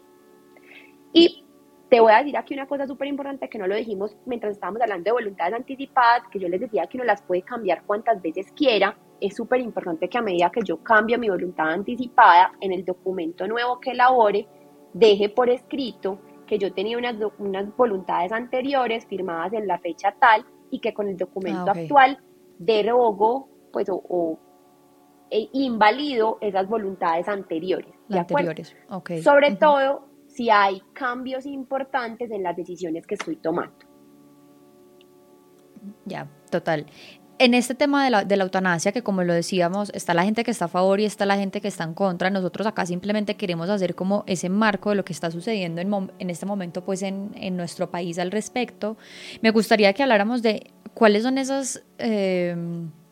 Y 1.13 1.45
te 1.89 2.01
voy 2.01 2.13
a 2.13 2.19
decir 2.19 2.37
aquí 2.37 2.55
una 2.55 2.67
cosa 2.67 2.87
súper 2.87 3.09
importante 3.09 3.49
que 3.49 3.59
no 3.59 3.67
lo 3.67 3.77
dijimos 3.77 4.17
mientras 4.27 4.55
estábamos 4.55 4.83
hablando 4.83 5.05
de 5.05 5.13
voluntades 5.13 5.55
anticipadas, 5.55 6.23
que 6.31 6.39
yo 6.39 6.49
les 6.49 6.61
decía 6.61 6.87
que 6.87 6.97
uno 6.97 7.05
las 7.05 7.23
puede 7.23 7.43
cambiar 7.43 7.85
cuantas 7.85 8.21
veces 8.21 8.51
quiera, 8.53 8.97
es 9.21 9.35
súper 9.35 9.61
importante 9.61 10.09
que 10.09 10.19
a 10.19 10.23
medida 10.23 10.51
que 10.51 10.63
yo 10.63 10.83
cambio 10.83 11.19
mi 11.19 11.29
voluntad 11.29 11.71
anticipada 11.71 12.53
en 12.61 12.73
el 12.73 12.85
documento 12.85 13.47
nuevo 13.47 13.81
que 13.81 13.93
elabore, 13.93 14.47
deje 14.93 15.29
por 15.29 15.49
escrito 15.51 16.19
que 16.47 16.59
yo 16.59 16.73
tenía 16.73 16.97
unas, 16.97 17.17
unas 17.39 17.77
voluntades 17.77 18.33
anteriores 18.33 19.07
firmadas 19.07 19.53
en 19.53 19.67
la 19.67 19.79
fecha 19.79 20.15
tal 20.19 20.45
y 20.71 20.81
que 20.81 20.95
con 20.95 21.09
el 21.09 21.17
documento 21.17 21.67
Ah, 21.69 21.73
actual 21.77 22.19
derogo 22.59 23.49
pues 23.73 23.89
o, 23.89 24.03
o, 24.09 24.39
e 25.31 25.49
invalido 25.53 26.39
esas 26.41 26.69
voluntades 26.69 27.29
anteriores. 27.29 27.93
¿de 28.09 28.19
anteriores. 28.19 28.77
Sobre 29.23 29.57
todo 29.57 30.07
si 30.29 30.51
hay 30.51 30.81
cambios 30.93 31.47
importantes 31.47 32.31
en 32.31 32.43
las 32.43 32.57
decisiones 32.57 33.07
que 33.07 33.15
estoy 33.15 33.37
tomando. 33.37 33.87
Ya, 36.05 36.29
total. 36.51 36.87
En 37.39 37.53
este 37.53 37.75
tema 37.75 38.03
de 38.03 38.11
la, 38.11 38.25
de 38.25 38.37
la 38.37 38.45
eutanasia, 38.45 38.93
que 38.93 39.03
como 39.03 39.23
lo 39.23 39.35
decíamos, 39.35 39.91
está 39.95 40.15
la 40.15 40.25
gente 40.25 40.43
que 40.43 40.51
está 40.51 40.65
a 40.65 40.69
favor 40.69 41.01
y 41.01 41.05
está 41.05 41.27
la 41.27 41.37
gente 41.37 41.61
que 41.61 41.69
está 41.69 41.85
en 41.85 41.93
contra, 41.93 42.31
nosotros 42.31 42.67
acá 42.67 42.87
simplemente 42.87 43.37
queremos 43.37 43.69
hacer 43.69 43.95
como 43.95 44.25
ese 44.27 44.49
marco 44.49 44.91
de 44.91 44.97
lo 44.97 45.05
que 45.05 45.13
está 45.13 45.31
sucediendo 45.31 45.83
en, 45.83 46.11
en 46.19 46.31
este 46.31 46.47
momento 46.47 46.83
pues 46.83 47.03
en, 47.03 47.33
en 47.35 47.57
nuestro 47.57 47.91
país 47.91 48.19
al 48.19 48.31
respecto. 48.31 48.97
Me 49.43 49.51
gustaría 49.51 49.93
que 49.93 50.03
habláramos 50.03 50.41
de 50.41 50.71
cuáles 50.95 51.25
son 51.25 51.37
esas... 51.39 51.83
eh, 51.99 52.57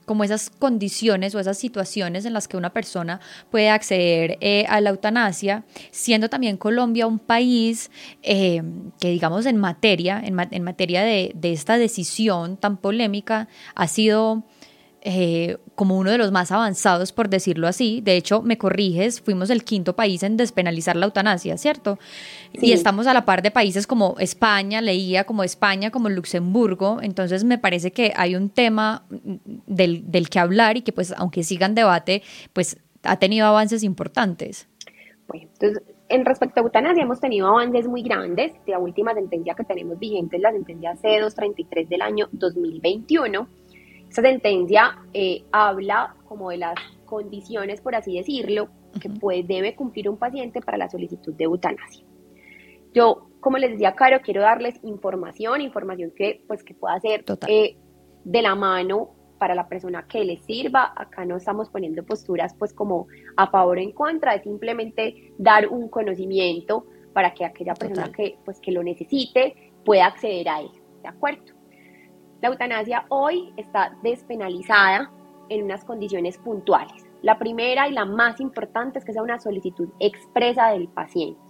como 0.05 0.25
esas 0.25 0.51
condiciones 0.51 1.35
o 1.35 1.41
esas 1.41 1.59
situaciones 1.59 2.25
en 2.25 2.33
las 2.33 2.49
que 2.49 2.57
una 2.57 2.71
persona 2.73 3.21
puede 3.51 3.71
acceder 3.71 4.39
eh, 4.41 4.65
a 4.69 4.81
la 4.81 4.91
eutanasia, 4.91 5.65
siendo 5.91 6.29
también 6.29 6.57
Colombia 6.57 7.07
un 7.07 7.19
país 7.19 7.91
eh, 8.23 8.63
que, 9.01 9.09
digamos, 9.09 9.47
en 9.47 9.57
materia, 9.57 10.21
en, 10.25 10.35
ma- 10.35 10.49
en 10.51 10.63
materia 10.63 11.03
de, 11.03 11.33
de 11.35 11.53
esta 11.53 11.79
decisión 11.79 12.57
tan 12.57 12.77
polémica, 12.77 13.49
ha 13.75 13.89
sido 13.89 14.45
eh, 15.07 15.59
como 15.75 15.99
uno 15.99 16.11
de 16.11 16.17
los 16.17 16.33
más 16.33 16.51
avanzados, 16.51 17.13
por 17.13 17.29
decirlo 17.29 17.69
así. 17.69 18.01
De 18.01 18.17
hecho, 18.17 18.41
me 18.41 18.57
corriges, 18.57 19.21
fuimos 19.21 19.51
el 19.51 19.63
quinto 19.63 19.95
país 19.95 20.23
en 20.23 20.39
despenalizar 20.39 20.97
la 20.97 21.05
eutanasia, 21.05 21.59
¿cierto? 21.59 21.99
Sí. 22.59 22.69
Y 22.69 22.73
estamos 22.73 23.07
a 23.07 23.13
la 23.13 23.27
par 23.27 23.43
de 23.43 23.51
países 23.51 23.87
como 23.87 24.17
España, 24.19 24.81
leía 24.81 25.25
como 25.25 25.45
España, 25.45 25.91
como 25.91 26.09
Luxemburgo. 26.09 27.01
Entonces, 27.03 27.45
me 27.45 27.59
parece 27.59 27.93
que 27.93 28.15
hay 28.17 28.35
un 28.35 28.49
tema 28.49 29.05
del, 29.67 30.11
del 30.11 30.31
que 30.31 30.39
hablar 30.39 30.79
y 30.79 30.81
que, 30.81 30.93
pues, 30.93 31.13
aunque 31.19 31.43
siga 31.43 31.67
en 31.67 31.75
debate, 31.75 32.23
pues 32.55 32.79
ha 33.03 33.19
tenido 33.19 33.47
avances 33.47 33.83
importantes. 33.83 34.69
Bueno, 35.29 35.49
entonces, 35.53 35.83
en 36.09 36.25
respecto 36.25 36.61
a 36.61 36.63
eutanasia 36.63 37.03
hemos 37.03 37.21
tenido 37.21 37.49
avances 37.49 37.87
muy 37.87 38.03
grandes. 38.03 38.53
La 38.67 38.79
última 38.79 39.13
sentencia 39.15 39.55
que 39.55 39.65
tenemos 39.65 39.99
vigente 39.99 40.37
es 40.37 40.43
la 40.43 40.53
sentencia 40.53 40.95
C233 40.95 41.89
del 41.89 42.03
año 42.03 42.29
2021. 42.33 43.47
Esta 44.15 44.29
sentencia 44.31 44.97
eh, 45.13 45.43
habla 45.51 46.15
como 46.29 46.51
de 46.51 46.59
las 46.59 46.77
condiciones, 47.05 47.81
por 47.81 47.97
así 47.97 48.17
decirlo, 48.17 48.69
que 49.01 49.11
puede, 49.11 49.43
debe 49.43 49.75
cumplir 49.75 50.09
un 50.09 50.19
paciente 50.19 50.61
para 50.61 50.79
la 50.79 50.89
solicitud 50.89 51.35
de 51.35 51.43
eutanasia. 51.43 52.05
Yo, 52.93 53.27
como 53.41 53.59
les 53.59 53.73
decía, 53.73 53.97
Caro, 53.97 54.21
quiero 54.23 54.43
darles 54.43 54.79
información, 54.85 55.63
información 55.63 56.13
que, 56.17 56.45
pues, 56.47 56.63
que 56.63 56.75
pueda 56.75 57.01
ser 57.01 57.25
eh, 57.49 57.77
de 58.23 58.43
la 58.43 58.55
mano 58.55 59.17
para 59.41 59.57
la 59.57 59.67
persona 59.67 60.07
que 60.07 60.25
le 60.25 60.37
sirva. 60.37 60.93
Acá 60.95 61.25
no 61.25 61.37
estamos 61.37 61.69
poniendo 61.69 62.05
posturas 62.05 62.55
pues 62.57 62.73
como 62.73 63.09
a 63.37 63.51
favor 63.51 63.79
o 63.79 63.81
en 63.81 63.91
contra, 63.91 64.37
es 64.37 64.45
simplemente 64.45 65.33
dar 65.39 65.67
un 65.67 65.89
conocimiento 65.89 66.87
para 67.13 67.35
que 67.35 67.45
aquella 67.45 67.75
persona 67.75 68.05
Total. 68.05 68.17
que, 68.17 68.39
pues, 68.45 68.61
que 68.61 68.71
lo 68.71 68.85
necesite 68.85 69.73
pueda 69.85 70.07
acceder 70.07 70.49
a 70.51 70.61
él. 70.61 70.71
¿De 71.03 71.09
acuerdo? 71.09 71.54
La 72.45 72.51
eutanasia 72.51 73.07
hoy 73.09 73.55
está 73.57 73.97
despenalizada 74.03 75.11
en 75.49 75.65
unas 75.65 75.83
condiciones 75.83 76.37
puntuales. 76.37 77.07
La 77.23 77.39
primera 77.39 77.89
y 77.89 77.93
la 77.93 78.05
más 78.05 78.39
importante 78.39 78.99
es 78.99 79.05
que 79.07 79.15
sea 79.15 79.23
una 79.23 79.41
solicitud 79.41 79.89
expresa 79.99 80.69
del 80.73 80.89
paciente, 80.89 81.41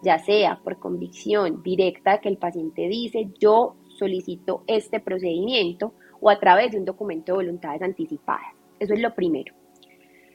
ya 0.00 0.20
sea 0.20 0.60
por 0.62 0.78
convicción 0.78 1.60
directa 1.64 2.20
que 2.20 2.28
el 2.28 2.36
paciente 2.36 2.82
dice 2.86 3.32
yo 3.40 3.74
solicito 3.88 4.62
este 4.68 5.00
procedimiento 5.00 5.92
o 6.20 6.30
a 6.30 6.38
través 6.38 6.70
de 6.70 6.78
un 6.78 6.84
documento 6.84 7.32
de 7.32 7.38
voluntades 7.38 7.82
anticipadas. 7.82 8.54
Eso 8.78 8.94
es 8.94 9.00
lo 9.00 9.16
primero. 9.16 9.52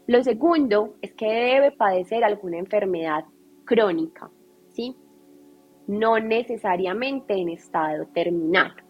Lo 0.07 0.21
segundo 0.21 0.95
es 1.01 1.13
que 1.13 1.31
debe 1.31 1.71
padecer 1.71 2.25
alguna 2.25 2.57
enfermedad 2.57 3.23
crónica, 3.63 4.29
¿sí? 4.73 4.97
No 5.87 6.19
necesariamente 6.19 7.35
en 7.35 7.47
estado 7.47 8.05
terminal. 8.07 8.82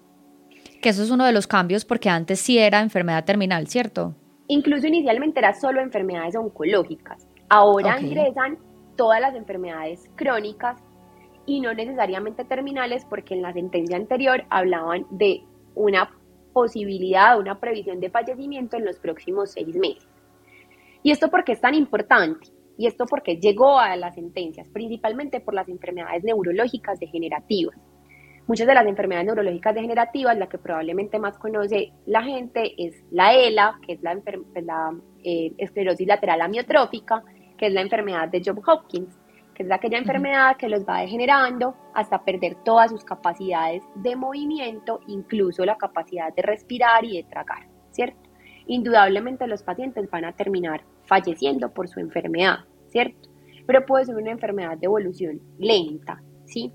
Que 0.83 0.89
eso 0.89 1.01
es 1.01 1.11
uno 1.11 1.23
de 1.23 1.31
los 1.31 1.47
cambios 1.47 1.85
porque 1.85 2.09
antes 2.09 2.41
sí 2.41 2.59
era 2.59 2.81
enfermedad 2.81 3.23
terminal, 3.23 3.67
¿cierto? 3.67 4.15
Incluso 4.49 4.85
inicialmente 4.85 5.39
era 5.39 5.53
solo 5.53 5.79
enfermedades 5.79 6.35
oncológicas. 6.35 7.25
Ahora 7.47 8.01
ingresan 8.01 8.57
todas 8.97 9.21
las 9.21 9.33
enfermedades 9.33 10.11
crónicas 10.15 10.83
y 11.45 11.61
no 11.61 11.73
necesariamente 11.73 12.43
terminales 12.43 13.05
porque 13.05 13.33
en 13.33 13.43
la 13.43 13.53
sentencia 13.53 13.95
anterior 13.95 14.43
hablaban 14.49 15.05
de 15.09 15.45
una 15.73 16.09
posibilidad, 16.51 17.39
una 17.39 17.61
previsión 17.61 18.01
de 18.01 18.09
fallecimiento 18.09 18.75
en 18.75 18.83
los 18.83 18.99
próximos 18.99 19.51
seis 19.51 19.77
meses. 19.77 20.05
¿Y 21.01 21.11
esto 21.11 21.29
por 21.29 21.45
qué 21.45 21.53
es 21.53 21.61
tan 21.61 21.75
importante? 21.75 22.49
Y 22.77 22.87
esto 22.87 23.05
porque 23.05 23.37
llegó 23.37 23.79
a 23.79 23.95
las 23.95 24.15
sentencias, 24.15 24.67
principalmente 24.67 25.39
por 25.39 25.53
las 25.53 25.69
enfermedades 25.69 26.25
neurológicas 26.25 26.99
degenerativas. 26.99 27.77
Muchas 28.45 28.67
de 28.67 28.73
las 28.73 28.85
enfermedades 28.85 29.25
neurológicas 29.25 29.73
degenerativas, 29.73 30.37
la 30.37 30.47
que 30.47 30.57
probablemente 30.57 31.17
más 31.17 31.37
conoce 31.37 31.93
la 32.05 32.23
gente 32.23 32.73
es 32.77 33.01
la 33.09 33.33
ELA, 33.33 33.79
que 33.85 33.93
es 33.93 34.01
la, 34.01 34.19
pues, 34.21 34.65
la, 34.65 34.93
eh, 35.23 35.53
esclerosis 35.57 36.05
lateral 36.05 36.41
amiotrófica, 36.41 37.23
que 37.57 37.67
es 37.67 37.73
la 37.73 37.81
enfermedad 37.81 38.27
de 38.27 38.41
Job 38.45 38.61
Hopkins, 38.67 39.17
que 39.53 39.63
es 39.63 39.71
aquella 39.71 39.97
enfermedad 39.97 40.57
que 40.57 40.67
los 40.67 40.83
va 40.83 40.99
degenerando 40.99 41.75
hasta 41.93 42.25
perder 42.25 42.55
todas 42.65 42.91
sus 42.91 43.05
capacidades 43.05 43.81
de 43.95 44.15
movimiento, 44.17 44.99
incluso 45.07 45.63
la 45.63 45.77
capacidad 45.77 46.33
de 46.33 46.41
respirar 46.41 47.05
y 47.05 47.17
de 47.17 47.23
tragar, 47.23 47.67
¿cierto? 47.91 48.29
Indudablemente 48.67 49.47
los 49.47 49.63
pacientes 49.63 50.09
van 50.09 50.25
a 50.25 50.33
terminar 50.33 50.83
falleciendo 51.05 51.73
por 51.73 51.87
su 51.87 52.01
enfermedad, 52.01 52.59
¿cierto? 52.87 53.29
Pero 53.65 53.85
puede 53.85 54.05
ser 54.05 54.15
una 54.17 54.31
enfermedad 54.31 54.77
de 54.77 54.85
evolución 54.85 55.39
lenta, 55.59 56.21
¿sí? 56.45 56.73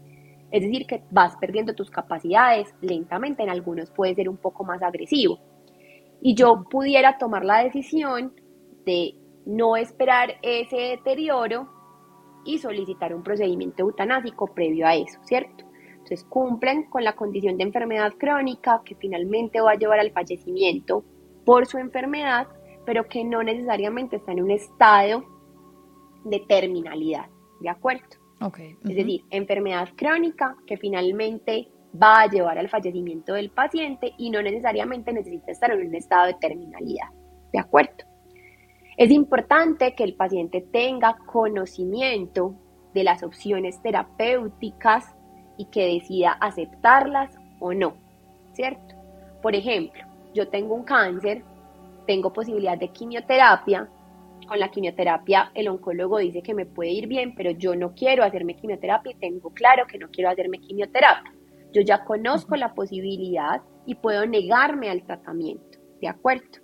Es 0.51 0.62
decir, 0.62 0.86
que 0.86 1.03
vas 1.11 1.36
perdiendo 1.36 1.74
tus 1.74 1.90
capacidades 1.90 2.74
lentamente, 2.80 3.42
en 3.42 3.51
algunos 3.51 3.90
puede 3.90 4.14
ser 4.14 4.28
un 4.28 4.36
poco 4.36 4.64
más 4.64 4.82
agresivo. 4.82 5.38
Y 6.20 6.34
yo 6.34 6.64
pudiera 6.70 7.18
tomar 7.18 7.44
la 7.44 7.62
decisión 7.62 8.32
de 8.84 9.14
no 9.44 9.76
esperar 9.76 10.36
ese 10.42 10.76
deterioro 10.76 11.68
y 12.44 12.59
solicitar 12.59 13.14
un 13.14 13.22
procedimiento 13.22 13.82
eutanásico 13.82 14.46
previo 14.55 14.86
a 14.86 14.94
eso, 14.94 15.18
¿cierto? 15.24 15.64
Entonces 15.90 16.24
cumplen 16.24 16.84
con 16.84 17.05
la 17.05 17.14
condición 17.14 17.59
de 17.59 17.64
enfermedad 17.64 18.14
crónica 18.18 18.80
que 18.84 18.94
finalmente 18.94 19.61
va 19.61 19.72
a 19.72 19.78
llevar 19.78 20.01
al 20.01 20.12
fallecimiento 20.12 21.05
por 21.44 21.66
su 21.66 21.78
enfermedad, 21.78 22.49
pero 22.86 23.05
que 23.07 23.24
no 23.24 23.42
necesariamente 23.42 24.16
está 24.16 24.32
en 24.32 24.42
un 24.42 24.51
estado 24.51 25.24
de 26.24 26.40
terminalidad, 26.40 27.26
¿de 27.61 27.68
acuerdo? 27.68 28.18
Es 28.41 28.97
decir, 28.97 29.24
enfermedad 29.30 29.89
crónica 29.97 30.57
que 30.66 30.76
finalmente 30.76 31.68
va 32.01 32.22
a 32.22 32.28
llevar 32.28 32.59
al 32.59 32.68
fallecimiento 32.68 33.34
del 33.34 33.51
paciente 33.51 34.12
y 34.16 34.30
no 34.30 34.43
necesariamente 34.43 35.12
necesita 35.12 35.51
estar 35.51 35.70
en 35.72 35.89
un 35.89 35.95
estado 35.95 36.26
de 36.26 36.34
terminalidad. 36.34 37.09
¿De 37.53 37.59
acuerdo? 37.59 38.05
Es 38.97 39.11
importante 39.11 39.95
que 39.95 40.05
el 40.05 40.14
paciente 40.14 40.61
tenga 40.61 41.18
conocimiento 41.26 42.55
de 42.95 43.05
las 43.05 43.22
opciones 43.22 43.80
terapéuticas 43.82 45.14
y 45.57 45.66
que 45.66 45.95
decida 45.95 46.32
aceptarlas 46.32 47.36
o 47.61 47.72
no, 47.74 47.95
¿cierto? 48.53 48.95
Por 49.43 49.55
ejemplo, 49.55 50.03
yo 50.34 50.49
tengo 50.49 50.74
un 50.74 50.84
cáncer, 50.84 51.43
tengo 52.07 52.32
posibilidad 52.32 52.78
de 52.78 52.89
quimioterapia, 52.89 53.89
con 54.49 54.59
la 54.59 54.70
quimioterapia 54.70 55.53
el 55.55 55.68
oncólogo 55.68 56.18
dice 56.18 56.42
que 56.42 56.55
me 56.55 56.66
puede 56.66 56.90
ir 56.90 57.07
bien, 57.07 57.34
pero 57.36 57.51
yo 57.53 57.76
no 57.76 57.94
quiero 57.94 58.24
hacerme 58.24 58.57
quimioterapia 58.57 59.12
y 59.12 59.20
tengo 59.20 59.51
claro 59.51 59.86
que 59.86 59.99
no 59.99 60.09
quiero 60.09 60.30
hacerme 60.30 60.59
quimioterapia. 60.59 61.32
Yo 61.72 61.82
ya 61.82 62.05
conozco 62.05 62.57
la 62.57 62.74
posibilidad 62.74 63.62
y 63.86 63.94
puedo 63.94 64.26
negarme 64.26 64.90
al 64.90 65.05
tratamiento, 65.05 65.78
¿de 66.01 66.09
acuerdo? 66.09 66.59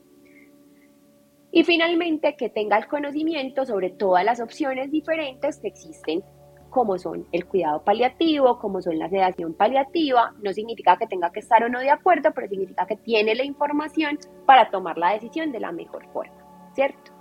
Y 1.53 1.63
finalmente 1.63 2.35
que 2.37 2.49
tenga 2.49 2.77
el 2.79 2.89
conocimiento 2.89 3.65
sobre 3.65 3.91
todas 3.91 4.25
las 4.25 4.41
opciones 4.41 4.91
diferentes 4.91 5.61
que 5.61 5.69
existen, 5.69 6.25
como 6.71 6.99
son 6.99 7.29
el 7.31 7.47
cuidado 7.47 7.85
paliativo, 7.85 8.59
como 8.59 8.83
son 8.83 8.99
la 8.99 9.09
sedación 9.09 9.55
paliativa. 9.55 10.35
No 10.43 10.53
significa 10.53 10.97
que 10.97 11.07
tenga 11.07 11.31
que 11.31 11.39
estar 11.39 11.63
o 11.63 11.69
no 11.69 11.79
de 11.79 11.91
acuerdo, 11.91 12.33
pero 12.35 12.49
significa 12.49 12.87
que 12.87 12.97
tiene 12.97 13.37
la 13.37 13.45
información 13.45 14.19
para 14.47 14.71
tomar 14.71 14.99
la 14.99 15.13
decisión 15.13 15.53
de 15.53 15.61
la 15.61 15.71
mejor 15.71 16.05
forma, 16.13 16.35
¿cierto? 16.75 17.14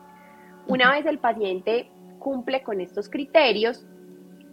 Una 0.68 0.92
vez 0.92 1.06
el 1.06 1.20
paciente 1.20 1.90
cumple 2.20 2.64
con 2.64 2.80
estos 2.80 3.10
criterios 3.10 3.86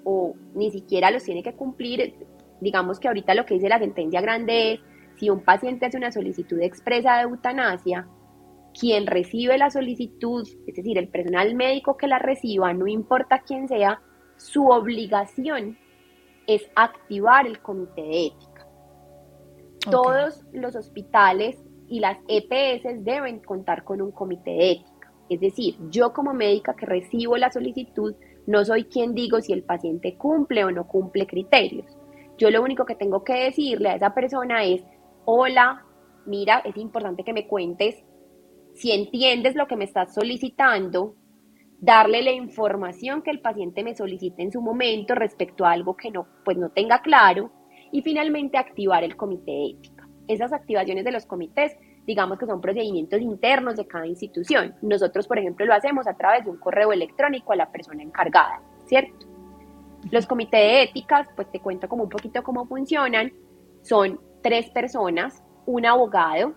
o 0.04 0.34
ni 0.54 0.70
siquiera 0.70 1.11
los 1.11 1.24
tiene 1.24 1.42
que 1.42 1.54
cumplir, 1.54 2.14
digamos 2.61 2.98
que 2.98 3.08
ahorita 3.08 3.34
lo 3.34 3.46
que 3.46 3.54
dice 3.54 3.68
la 3.68 3.78
sentencia 3.78 4.20
grande 4.20 4.72
es, 4.72 4.80
si 5.16 5.30
un 5.30 5.40
paciente 5.40 5.86
hace 5.86 5.98
una 5.98 6.11
solicitud 6.11 6.61
expresa 6.61 7.16
de 7.16 7.22
eutanasia, 7.22 8.08
quien 8.78 9.06
recibe 9.06 9.58
la 9.58 9.70
solicitud, 9.70 10.46
es 10.66 10.74
decir, 10.74 10.96
el 10.98 11.08
personal 11.08 11.54
médico 11.54 11.96
que 11.96 12.06
la 12.06 12.18
reciba, 12.18 12.72
no 12.72 12.86
importa 12.86 13.42
quién 13.46 13.68
sea, 13.68 14.00
su 14.36 14.68
obligación 14.68 15.78
es 16.46 16.68
activar 16.74 17.46
el 17.46 17.61
comité 17.61 18.02
de 18.02 18.26
ética. 18.26 18.66
Todos 19.90 20.44
los 20.52 20.74
hospitales 20.76 21.62
y 21.88 22.00
las 22.00 22.18
EPS 22.28 23.04
deben 23.04 23.40
contar 23.40 23.84
con 23.84 24.00
un 24.00 24.12
comité 24.12 24.50
de 24.50 24.70
ética. 24.72 24.99
Es 25.31 25.41
decir, 25.41 25.76
yo 25.91 26.12
como 26.12 26.35
médica 26.35 26.74
que 26.74 26.85
recibo 26.85 27.37
la 27.37 27.51
solicitud, 27.51 28.14
no 28.47 28.64
soy 28.64 28.85
quien 28.85 29.14
digo 29.14 29.41
si 29.41 29.53
el 29.53 29.62
paciente 29.62 30.16
cumple 30.16 30.64
o 30.64 30.72
no 30.72 30.89
cumple 30.89 31.26
criterios. 31.26 31.87
Yo 32.37 32.51
lo 32.51 32.62
único 32.62 32.85
que 32.85 32.97
tengo 32.97 33.22
que 33.22 33.45
decirle 33.45 33.91
a 33.91 33.95
esa 33.95 34.12
persona 34.12 34.64
es, 34.64 34.83
hola, 35.24 35.87
mira, 36.26 36.59
es 36.64 36.76
importante 36.76 37.22
que 37.22 37.33
me 37.33 37.47
cuentes 37.47 38.03
si 38.74 38.93
entiendes 38.93 39.55
lo 39.55 39.66
que 39.66 39.76
me 39.76 39.85
estás 39.85 40.14
solicitando, 40.14 41.14
darle 41.78 42.22
la 42.22 42.33
información 42.33 43.22
que 43.22 43.31
el 43.31 43.41
paciente 43.41 43.85
me 43.85 43.95
solicite 43.95 44.43
en 44.43 44.53
su 44.53 44.61
momento 44.61 45.14
respecto 45.14 45.64
a 45.64 45.72
algo 45.72 45.97
que 45.97 46.11
no, 46.11 46.26
pues 46.45 46.57
no 46.57 46.70
tenga 46.70 47.03
claro 47.03 47.53
y 47.93 48.03
finalmente 48.03 48.59
activar 48.59 49.05
el 49.05 49.16
comité 49.16 49.51
de 49.53 49.70
ética. 49.70 50.09
Esas 50.28 50.53
activaciones 50.53 51.05
de 51.05 51.12
los 51.12 51.26
comités, 51.26 51.76
digamos 52.11 52.38
que 52.38 52.46
son 52.46 52.61
procedimientos 52.61 53.20
internos 53.20 53.76
de 53.76 53.86
cada 53.86 54.04
institución. 54.04 54.74
Nosotros, 54.82 55.28
por 55.28 55.38
ejemplo, 55.38 55.64
lo 55.64 55.74
hacemos 55.74 56.08
a 56.08 56.14
través 56.14 56.44
de 56.44 56.50
un 56.50 56.56
correo 56.56 56.92
electrónico 56.92 57.52
a 57.52 57.56
la 57.56 57.70
persona 57.70 58.02
encargada, 58.02 58.61
¿cierto? 58.86 59.28
Los 60.11 60.26
comités 60.26 60.61
de 60.61 60.82
éticas, 60.82 61.28
pues 61.36 61.48
te 61.52 61.61
cuento 61.61 61.88
como 61.88 62.02
un 62.02 62.08
poquito 62.08 62.42
cómo 62.42 62.66
funcionan. 62.66 63.32
Son 63.82 64.18
tres 64.42 64.70
personas, 64.70 65.40
un 65.66 65.86
abogado, 65.86 66.56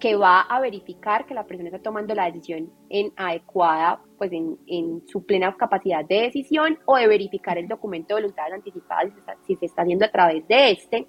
que 0.00 0.16
va 0.16 0.40
a 0.40 0.60
verificar 0.60 1.26
que 1.26 1.34
la 1.34 1.46
persona 1.46 1.68
está 1.68 1.80
tomando 1.80 2.12
la 2.12 2.26
decisión 2.26 2.72
en 2.90 3.12
adecuada, 3.14 4.02
pues 4.18 4.32
en, 4.32 5.06
su 5.06 5.24
plena 5.24 5.56
capacidad 5.56 6.04
de 6.04 6.22
decisión 6.22 6.76
o 6.86 6.96
de 6.96 7.06
verificar 7.06 7.56
el 7.56 7.68
documento 7.68 8.16
de 8.16 8.22
voluntades 8.22 8.54
anticipadas 8.54 9.12
si 9.46 9.54
se 9.54 9.66
está 9.66 9.82
haciendo 9.82 10.04
a 10.04 10.10
través 10.10 10.46
de 10.48 10.72
este. 10.72 11.06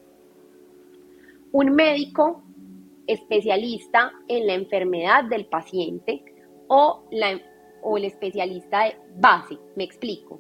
Un 1.51 1.73
médico 1.73 2.44
especialista 3.07 4.11
en 4.27 4.47
la 4.47 4.53
enfermedad 4.53 5.25
del 5.25 5.45
paciente 5.45 6.23
o, 6.67 7.07
la, 7.11 7.39
o 7.81 7.97
el 7.97 8.05
especialista 8.05 8.85
de 8.85 8.95
base, 9.17 9.57
me 9.75 9.83
explico. 9.83 10.39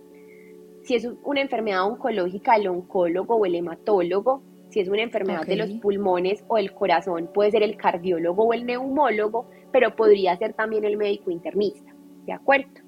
Si 0.83 0.95
es 0.95 1.07
una 1.23 1.41
enfermedad 1.41 1.85
oncológica, 1.85 2.55
el 2.55 2.67
oncólogo 2.67 3.35
o 3.35 3.45
el 3.45 3.55
hematólogo, 3.55 4.43
si 4.69 4.79
es 4.79 4.89
una 4.89 5.01
enfermedad 5.01 5.45
de 5.45 5.55
los 5.55 5.71
pulmones 5.73 6.43
o 6.47 6.57
el 6.57 6.73
corazón, 6.73 7.29
puede 7.33 7.51
ser 7.51 7.63
el 7.63 7.77
cardiólogo 7.77 8.43
o 8.43 8.53
el 8.53 8.65
neumólogo, 8.65 9.49
pero 9.71 9.95
podría 9.95 10.37
ser 10.37 10.53
también 10.53 10.85
el 10.85 10.97
médico 10.97 11.31
internista, 11.31 11.95
¿de 12.25 12.33
acuerdo? 12.33 12.81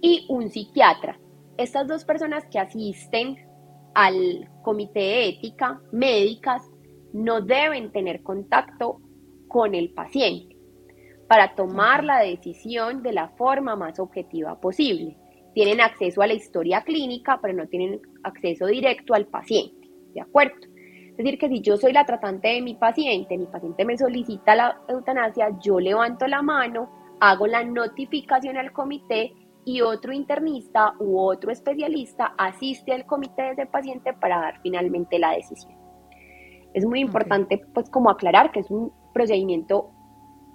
Y 0.00 0.26
un 0.28 0.50
psiquiatra. 0.50 1.18
Estas 1.56 1.86
dos 1.86 2.04
personas 2.04 2.44
que 2.50 2.58
asisten 2.58 3.36
al 3.94 4.50
comité 4.62 5.00
de 5.00 5.28
ética 5.28 5.80
médicas 5.90 6.62
no 7.16 7.40
deben 7.40 7.92
tener 7.92 8.22
contacto 8.22 9.00
con 9.48 9.74
el 9.74 9.90
paciente 9.90 10.54
para 11.28 11.54
tomar 11.54 12.04
la 12.04 12.18
decisión 12.20 13.02
de 13.02 13.12
la 13.12 13.30
forma 13.30 13.74
más 13.74 13.98
objetiva 13.98 14.60
posible. 14.60 15.16
Tienen 15.54 15.80
acceso 15.80 16.20
a 16.20 16.26
la 16.26 16.34
historia 16.34 16.82
clínica, 16.82 17.38
pero 17.40 17.54
no 17.54 17.66
tienen 17.68 18.02
acceso 18.22 18.66
directo 18.66 19.14
al 19.14 19.26
paciente, 19.26 19.88
¿de 20.12 20.20
acuerdo? 20.20 20.56
Es 21.10 21.16
decir, 21.16 21.38
que 21.38 21.48
si 21.48 21.62
yo 21.62 21.78
soy 21.78 21.94
la 21.94 22.04
tratante 22.04 22.48
de 22.48 22.60
mi 22.60 22.74
paciente, 22.74 23.38
mi 23.38 23.46
paciente 23.46 23.86
me 23.86 23.96
solicita 23.96 24.54
la 24.54 24.78
eutanasia, 24.86 25.58
yo 25.58 25.80
levanto 25.80 26.26
la 26.26 26.42
mano, 26.42 27.16
hago 27.20 27.46
la 27.46 27.64
notificación 27.64 28.58
al 28.58 28.72
comité 28.72 29.32
y 29.64 29.80
otro 29.80 30.12
internista 30.12 30.92
u 30.98 31.18
otro 31.18 31.50
especialista 31.50 32.34
asiste 32.36 32.92
al 32.92 33.06
comité 33.06 33.42
de 33.42 33.50
ese 33.52 33.66
paciente 33.66 34.12
para 34.12 34.38
dar 34.38 34.60
finalmente 34.60 35.18
la 35.18 35.32
decisión. 35.32 35.75
Es 36.76 36.84
muy 36.84 37.00
importante 37.00 37.58
pues 37.72 37.88
como 37.88 38.10
aclarar 38.10 38.52
que 38.52 38.60
es 38.60 38.70
un 38.70 38.92
procedimiento 39.14 39.92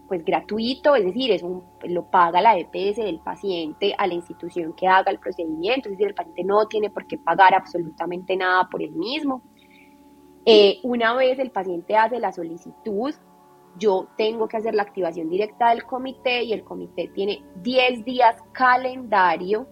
pues 0.07 0.23
gratuito, 0.23 0.95
es 0.95 1.03
decir, 1.03 1.31
es 1.31 1.41
un, 1.41 1.63
lo 1.85 2.11
paga 2.11 2.41
la 2.41 2.59
EPS 2.59 2.97
del 2.97 3.19
paciente 3.21 3.95
a 3.97 4.05
la 4.05 4.13
institución 4.13 4.73
que 4.73 4.87
haga 4.87 5.09
el 5.09 5.17
procedimiento, 5.17 5.89
es 5.89 5.93
decir, 5.93 6.09
el 6.09 6.13
paciente 6.13 6.43
no 6.43 6.67
tiene 6.67 6.91
por 6.91 7.07
qué 7.07 7.17
pagar 7.17 7.55
absolutamente 7.55 8.35
nada 8.35 8.69
por 8.69 8.83
el 8.83 8.91
mismo. 8.91 9.41
Eh, 10.45 10.77
una 10.83 11.15
vez 11.15 11.39
el 11.39 11.49
paciente 11.49 11.97
hace 11.97 12.19
la 12.19 12.31
solicitud, 12.31 13.15
yo 13.79 14.09
tengo 14.15 14.47
que 14.47 14.57
hacer 14.57 14.75
la 14.75 14.83
activación 14.83 15.27
directa 15.27 15.71
del 15.71 15.85
comité 15.85 16.43
y 16.43 16.53
el 16.53 16.63
comité 16.63 17.07
tiene 17.15 17.43
10 17.63 18.05
días 18.05 18.35
calendario 18.51 19.67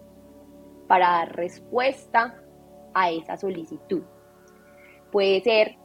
para 0.88 1.10
dar 1.10 1.36
respuesta 1.36 2.34
a 2.92 3.12
esa 3.12 3.36
solicitud. 3.36 4.02
Puede 5.12 5.42
ser 5.42 5.79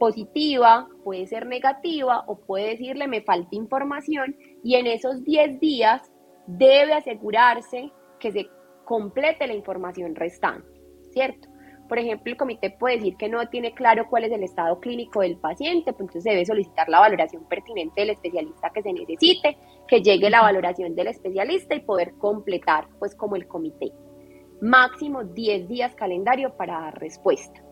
positiva, 0.00 0.88
puede 1.04 1.26
ser 1.26 1.46
negativa 1.46 2.24
o 2.26 2.40
puede 2.40 2.70
decirle 2.70 3.06
me 3.06 3.20
falta 3.20 3.54
información 3.54 4.34
y 4.64 4.76
en 4.76 4.86
esos 4.86 5.22
10 5.24 5.60
días 5.60 6.10
debe 6.46 6.94
asegurarse 6.94 7.92
que 8.18 8.32
se 8.32 8.48
complete 8.86 9.46
la 9.46 9.54
información 9.54 10.16
restante, 10.16 10.80
¿cierto? 11.12 11.48
Por 11.86 11.98
ejemplo, 11.98 12.32
el 12.32 12.38
comité 12.38 12.70
puede 12.70 12.96
decir 12.96 13.16
que 13.16 13.28
no 13.28 13.46
tiene 13.48 13.74
claro 13.74 14.06
cuál 14.08 14.24
es 14.24 14.32
el 14.32 14.42
estado 14.42 14.80
clínico 14.80 15.20
del 15.20 15.36
paciente, 15.36 15.92
pues 15.92 16.02
entonces 16.02 16.24
debe 16.24 16.46
solicitar 16.46 16.88
la 16.88 17.00
valoración 17.00 17.44
pertinente 17.46 18.00
del 18.00 18.10
especialista 18.10 18.70
que 18.70 18.82
se 18.82 18.92
necesite, 18.92 19.58
que 19.86 20.00
llegue 20.00 20.30
la 20.30 20.40
valoración 20.40 20.94
del 20.94 21.08
especialista 21.08 21.74
y 21.74 21.80
poder 21.80 22.14
completar 22.16 22.88
pues 22.98 23.14
como 23.14 23.36
el 23.36 23.46
comité. 23.46 23.92
Máximo 24.62 25.24
10 25.24 25.68
días 25.68 25.94
calendario 25.94 26.56
para 26.56 26.80
dar 26.80 26.98
respuesta. 26.98 27.69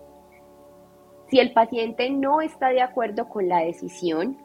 Si 1.28 1.38
el 1.38 1.52
paciente 1.52 2.10
no 2.10 2.40
está 2.40 2.68
de 2.70 2.80
acuerdo 2.80 3.28
con 3.28 3.48
la 3.48 3.60
decisión, 3.60 4.38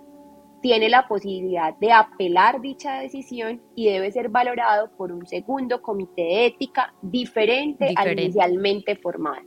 tiene 0.61 0.89
la 0.89 1.07
posibilidad 1.07 1.77
de 1.77 1.91
apelar 1.91 2.61
dicha 2.61 2.99
decisión 2.99 3.61
y 3.75 3.89
debe 3.89 4.11
ser 4.11 4.29
valorado 4.29 4.91
por 4.95 5.11
un 5.11 5.25
segundo 5.25 5.81
comité 5.81 6.21
de 6.21 6.45
ética 6.47 6.93
diferente, 7.01 7.87
diferente. 7.89 8.11
al 8.11 8.19
inicialmente 8.19 8.95
formado. 8.95 9.45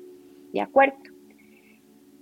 ¿De 0.52 0.60
acuerdo? 0.60 0.96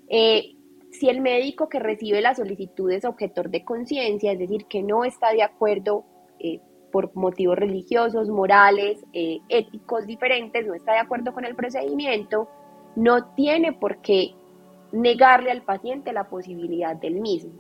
Eh, 0.09 0.55
si 0.91 1.09
el 1.09 1.21
médico 1.21 1.69
que 1.69 1.81
recibe 1.81 2.21
la 2.21 2.35
solicitud 2.35 2.91
es 2.93 3.05
objetor 3.05 3.51
de 3.51 3.65
conciencia, 3.65 4.33
es 4.33 4.39
decir, 4.39 4.67
que 4.67 4.83
no 4.83 5.05
está 5.05 5.33
de 5.33 5.43
acuerdo 5.43 6.05
eh, 6.39 6.61
por 6.93 7.15
motivos 7.17 7.57
religiosos, 7.57 8.29
morales, 8.29 9.05
eh, 9.13 9.41
éticos 9.49 10.07
diferentes, 10.07 10.65
no 10.67 10.75
está 10.75 10.93
de 10.93 10.99
acuerdo 11.01 11.33
con 11.35 11.45
el 11.45 11.57
procedimiento, 11.57 12.49
no 12.95 13.35
tiene 13.35 13.73
por 13.73 14.01
qué 14.03 14.35
negarle 14.95 15.51
al 15.51 15.63
paciente 15.63 16.13
la 16.13 16.29
posibilidad 16.29 16.97
del 16.97 17.21
mismo. 17.21 17.53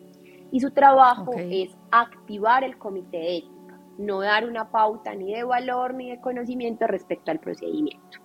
Y 0.51 0.61
su 0.61 0.70
trabajo 0.70 1.32
es 1.37 1.76
activar 1.91 2.62
el 2.62 2.78
comité 2.78 3.18
de 3.18 3.37
ética, 3.39 3.80
no 3.99 4.20
dar 4.20 4.49
una 4.49 4.70
pauta 4.70 5.14
ni 5.14 5.35
de 5.35 5.43
valor 5.43 5.95
ni 5.95 6.11
de 6.11 6.20
conocimiento 6.20 6.87
respecto 6.87 7.30
al 7.30 7.41
procedimiento. 7.41 8.18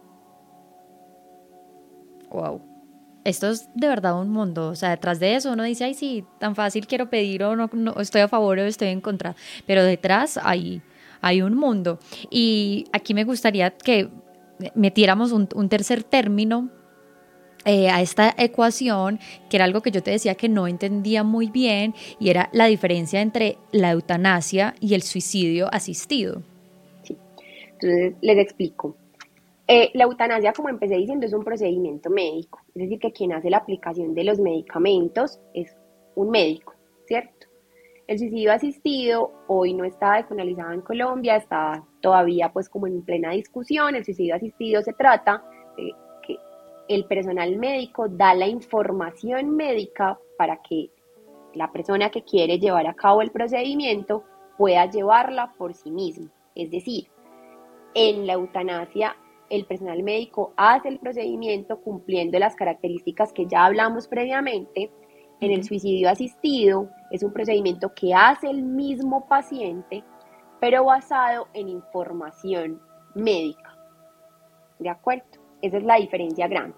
Wow. 2.30 2.62
Esto 3.24 3.49
es 3.49 3.70
de 3.74 3.88
verdad 3.88 4.20
un 4.20 4.30
mundo. 4.30 4.70
O 4.70 4.76
sea, 4.76 4.91
detrás 4.91 5.20
de 5.20 5.36
eso 5.36 5.51
uno 5.51 5.64
dice, 5.64 5.86
ay, 5.86 5.93
sí, 5.93 6.24
tan 6.39 6.55
fácil 6.55 6.88
quiero 6.88 7.10
pedir 7.10 7.43
o 7.43 7.55
no, 7.55 7.70
estoy 7.99 8.22
a 8.22 8.28
favor 8.28 8.60
o 8.60 8.64
estoy 8.64 8.89
en 8.89 9.01
contra. 9.01 9.36
Pero 9.66 9.84
detrás 9.84 10.39
hay, 10.41 10.82
hay 11.22 11.41
un 11.41 11.55
mundo. 11.55 11.99
Y 12.30 12.86
aquí 12.93 13.14
me 13.14 13.24
gustaría 13.24 13.72
que 13.72 14.10
metiéramos 14.76 15.32
un, 15.32 15.47
tercer 15.70 16.03
término 16.03 16.70
eh, 17.72 17.88
a 17.88 18.01
esta 18.01 18.34
ecuación, 18.36 19.20
que 19.47 19.57
era 19.57 19.65
algo 19.65 19.82
que 19.82 19.91
yo 19.91 20.01
te 20.01 20.09
decía 20.09 20.34
que 20.34 20.49
no 20.49 20.65
entendía 20.65 21.24
muy 21.24 21.51
bien, 21.51 21.93
y 22.20 22.32
era 22.32 22.49
la 22.51 22.65
diferencia 22.65 23.22
entre 23.22 23.57
la 23.72 23.91
eutanasia 23.91 24.74
y 24.80 24.95
el 24.95 25.03
suicidio 25.03 25.72
asistido. 25.72 26.41
Sí, 27.03 27.15
entonces 27.74 28.15
les 28.22 28.39
explico. 28.39 28.95
Eh, 29.67 29.91
la 29.93 30.05
eutanasia, 30.05 30.51
como 30.51 30.70
empecé 30.70 30.95
diciendo, 30.95 31.28
es 31.28 31.34
un 31.34 31.43
procedimiento 31.43 32.09
médico, 32.09 32.59
es 32.70 32.82
decir, 32.86 32.97
que 32.97 33.11
quien 33.11 33.34
hace 33.34 33.51
la 33.51 33.57
aplicación 33.57 34.15
de 34.15 34.24
los 34.24 34.39
medicamentos 34.39 35.39
es 35.53 35.78
un 36.15 36.32
médico, 36.32 36.74
¿cierto? 37.05 37.45
El 38.07 38.17
suicidio 38.17 38.51
asistido 38.51 39.32
hoy 39.45 39.76
no 39.76 39.84
está 39.84 40.15
despenalizado 40.15 40.72
en 40.72 40.82
Colombia, 40.82 41.36
está 41.36 41.84
todavía 42.01 42.51
pues 42.51 42.67
como 42.67 42.88
en 42.88 43.03
plena 43.03 43.30
discusión. 43.30 43.93
El 43.93 44.03
suicidio 44.03 44.34
asistido 44.34 44.82
se 44.82 44.93
trata 44.93 45.43
el 46.90 47.06
personal 47.06 47.56
médico 47.56 48.10
da 48.10 48.34
la 48.34 48.48
información 48.48 49.56
médica 49.56 50.20
para 50.38 50.58
que 50.62 50.90
la 51.54 51.72
persona 51.72 52.10
que 52.10 52.24
quiere 52.24 52.60
llevar 52.60 52.88
a 52.88 52.96
cabo 52.96 53.22
el 53.22 53.32
procedimiento 53.32 54.24
pueda 54.58 54.90
llevarla 54.90 55.54
por 55.58 55.76
sí 55.76 55.92
mismo. 55.92 56.30
Es 56.56 56.72
decir, 56.72 57.08
en 57.94 58.26
la 58.26 58.34
eutanasia 58.34 59.16
el 59.50 59.66
personal 59.66 60.02
médico 60.04 60.54
hace 60.58 60.90
el 60.90 61.00
procedimiento 61.00 61.80
cumpliendo 61.82 62.38
las 62.40 62.56
características 62.56 63.34
que 63.34 63.46
ya 63.46 63.66
hablamos 63.66 64.08
previamente. 64.08 64.92
En 65.42 65.52
el 65.52 65.64
suicidio 65.64 66.10
asistido 66.10 66.90
es 67.12 67.24
un 67.24 67.32
procedimiento 67.32 67.94
que 67.94 68.14
hace 68.14 68.50
el 68.50 68.64
mismo 68.64 69.28
paciente, 69.28 70.04
pero 70.60 70.86
basado 70.86 71.48
en 71.54 71.70
información 71.70 72.82
médica. 73.16 73.76
¿De 74.80 74.90
acuerdo? 74.90 75.39
Esa 75.62 75.78
es 75.78 75.84
la 75.84 75.95
diferencia 75.95 76.47
grande. 76.47 76.78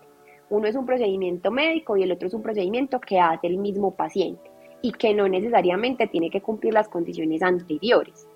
uno 0.49 0.67
es 0.67 0.75
un 0.75 0.85
procedimiento 0.85 1.49
médico 1.49 1.95
y 1.95 2.03
el 2.03 2.11
otro 2.11 2.27
es 2.27 2.33
un 2.33 2.41
procedimiento 2.41 2.99
que 2.99 3.19
hace 3.19 3.47
el 3.47 3.57
mismo 3.57 3.95
paciente 3.95 4.51
y 4.81 4.91
que 4.91 5.13
no 5.13 5.27
necesariamente 5.27 6.07
tiene 6.07 6.29
que 6.29 6.41
cumplir 6.41 6.73
las 6.73 6.89
condiciones 6.89 7.41
anteriores. 7.41 8.27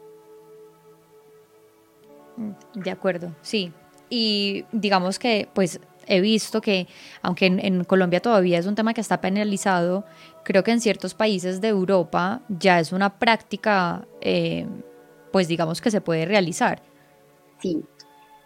De 2.74 2.91
acuerdo, 2.91 3.34
sí. 3.41 3.72
Y 4.10 4.66
digamos 4.72 5.20
que, 5.20 5.48
pues, 5.54 5.80
he 6.08 6.22
visto 6.22 6.62
que, 6.62 6.88
aunque 7.22 7.48
en, 7.48 7.84
Colombia 7.84 8.22
todavía 8.22 8.60
es 8.60 8.68
un 8.68 8.76
tema 8.76 8.93
que 8.93 9.02
está 9.02 9.22
penalizado, 9.22 10.06
creo 10.43 10.64
que 10.64 10.72
en 10.72 10.82
ciertos 10.82 11.14
países 11.14 11.62
de 11.62 11.70
Europa 11.70 12.41
ya 12.50 12.80
es 12.80 12.91
una 12.91 13.18
práctica, 13.18 14.08
eh, 14.22 14.68
pues, 15.32 15.48
digamos 15.48 15.82
que 15.82 15.91
se 15.91 16.02
puede 16.02 16.26
realizar. 16.26 16.82
Sí, 17.60 17.84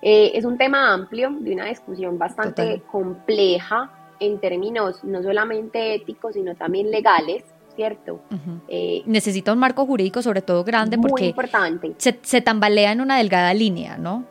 eh, 0.01 0.31
es 0.33 0.45
un 0.45 0.57
tema 0.57 0.93
amplio, 0.93 1.29
de 1.39 1.53
una 1.53 1.65
discusión 1.65 2.17
bastante 2.17 2.81
compleja 2.91 3.91
en 4.19 4.39
términos 4.39 5.03
no 5.03 5.21
solamente 5.23 5.95
éticos, 5.95 6.33
sino 6.33 6.55
también 6.55 6.91
legales. 6.91 7.43
¿cierto? 7.75 8.19
Eh, 8.67 9.03
Necesita 9.05 9.53
un 9.53 9.59
marco 9.59 9.85
jurídico 9.85 10.21
sobre 10.21 10.41
todo 10.41 10.65
grande 10.65 10.97
porque 10.97 11.27
importante. 11.27 11.95
Se, 11.97 12.41
tambalea 12.41 12.91
en 12.91 12.99
una 12.99 13.19
delgada 13.19 13.53
línea, 13.53 13.97
¿no? 13.97 14.25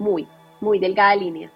Muy, 0.00 0.26
muy 0.60 0.80
delgada 0.80 1.14
línea. 1.14 1.52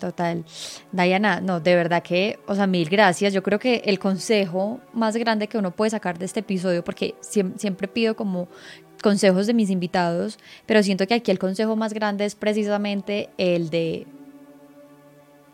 Total. 0.00 0.44
Diana, 0.92 1.42
no, 1.42 1.60
de 1.60 1.76
verdad 1.76 2.02
que, 2.02 2.38
o 2.46 2.54
sea, 2.54 2.66
mil 2.66 2.88
gracias. 2.88 3.34
Yo 3.34 3.42
creo 3.42 3.58
que 3.58 3.82
el 3.84 3.98
consejo 3.98 4.80
más 4.94 5.14
grande 5.16 5.46
que 5.46 5.58
uno 5.58 5.70
puede 5.70 5.90
sacar 5.90 6.18
de 6.18 6.24
este 6.24 6.40
episodio, 6.40 6.82
porque 6.82 7.14
siempre 7.20 7.86
pido 7.86 8.16
como 8.16 8.48
consejos 9.04 9.46
de 9.46 9.52
mis 9.52 9.68
invitados, 9.68 10.38
pero 10.64 10.82
siento 10.82 11.06
que 11.06 11.12
aquí 11.12 11.30
el 11.30 11.38
consejo 11.38 11.76
más 11.76 11.92
grande 11.92 12.24
es 12.24 12.34
precisamente 12.34 13.28
el 13.36 13.68
de 13.68 14.06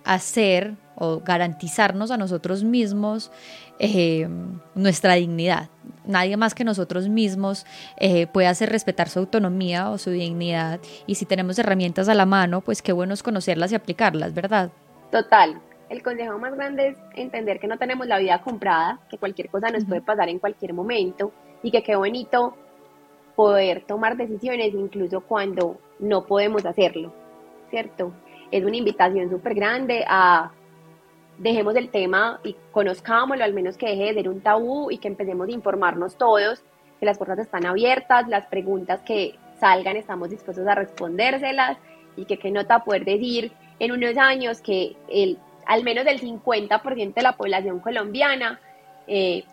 hacer 0.05 0.75
o 0.95 1.19
garantizarnos 1.19 2.13
a 2.13 2.17
nosotros 2.17 2.63
mismos 2.63 3.33
eh, 3.81 4.29
nuestra 4.77 5.15
dignidad. 5.15 5.69
Nadie 6.07 6.37
más 6.37 6.55
que 6.55 6.63
nosotros 6.63 7.09
mismos 7.09 7.67
eh, 7.97 8.29
puede 8.29 8.47
hacer 8.47 8.71
respetar 8.71 9.09
su 9.09 9.19
autonomía 9.19 9.91
o 9.91 9.99
su 9.99 10.11
dignidad 10.11 10.79
y 11.09 11.17
si 11.17 11.25
tenemos 11.25 11.59
herramientas 11.59 12.09
a 12.09 12.15
la 12.15 12.27
mano, 12.27 12.61
pues 12.61 12.83
qué 12.83 12.93
bueno 12.93 13.15
es 13.15 13.23
conocerlas 13.25 13.73
y 13.73 13.75
aplicarlas, 13.75 14.33
¿verdad? 14.33 14.71
Total. 15.11 15.61
El 15.89 16.05
consejo 16.05 16.39
más 16.39 16.55
grande 16.55 16.91
es 16.91 16.97
entender 17.17 17.59
que 17.59 17.67
no 17.67 17.79
tenemos 17.79 18.07
la 18.07 18.21
vida 18.21 18.41
comprada, 18.43 19.01
que 19.11 19.19
cualquier 19.19 19.51
cosa 19.51 19.71
nos 19.71 19.85
puede 19.87 20.03
pasar 20.03 20.29
en 20.29 20.39
cualquier 20.39 20.73
momento 20.73 21.33
y 21.65 21.73
que 21.73 21.83
qué 21.83 21.97
bonito 21.97 22.57
poder 23.41 23.85
tomar 23.87 24.19
decisiones 24.19 24.75
incluso 24.75 25.23
cuando 25.23 25.79
no 25.99 26.27
podemos 26.27 26.67
hacerlo, 26.67 27.11
¿cierto? 27.71 28.13
Es 28.51 28.63
una 28.63 28.77
invitación 28.77 29.31
súper 29.31 29.55
grande 29.55 30.05
a 30.07 30.53
dejemos 31.39 31.75
el 31.77 31.89
tema 31.89 32.39
y 32.45 32.55
conozcámoslo, 32.71 33.43
al 33.43 33.55
menos 33.55 33.79
que 33.79 33.87
deje 33.87 34.09
de 34.09 34.15
ser 34.15 34.29
un 34.29 34.43
tabú 34.43 34.91
y 34.91 34.99
que 34.99 35.09
empecemos 35.09 35.49
a 35.49 35.53
informarnos 35.53 36.19
todos, 36.19 36.63
que 36.99 37.07
las 37.07 37.17
puertas 37.17 37.39
están 37.39 37.65
abiertas, 37.65 38.29
las 38.29 38.45
preguntas 38.45 39.01
que 39.07 39.37
salgan 39.59 39.97
estamos 39.97 40.29
dispuestos 40.29 40.67
a 40.67 40.75
respondérselas 40.75 41.79
y 42.19 42.27
que 42.27 42.37
qué 42.37 42.51
nota 42.51 42.85
poder 42.85 43.07
decir 43.07 43.53
en 43.79 43.93
unos 43.93 44.19
años 44.19 44.61
que 44.61 44.97
el, 45.09 45.39
al 45.65 45.83
menos 45.83 46.05
el 46.07 46.21
50% 46.21 47.15
de 47.15 47.23
la 47.23 47.39
población 47.39 47.81
colombiana 47.81 48.61
eh, 49.07 49.45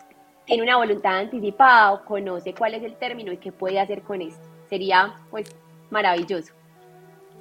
tiene 0.48 0.64
una 0.64 0.78
voluntad 0.78 1.20
anticipada 1.20 1.92
o 1.92 2.06
conoce 2.06 2.56
cuál 2.56 2.74
es 2.74 2.84
el 2.84 2.96
término 2.96 3.32
y 3.32 3.38
qué 3.38 3.52
puede 3.52 3.80
hacer 3.80 4.02
con 4.02 4.22
esto. 4.22 4.42
Sería 4.70 5.14
pues 5.30 5.54
maravilloso. 5.92 6.54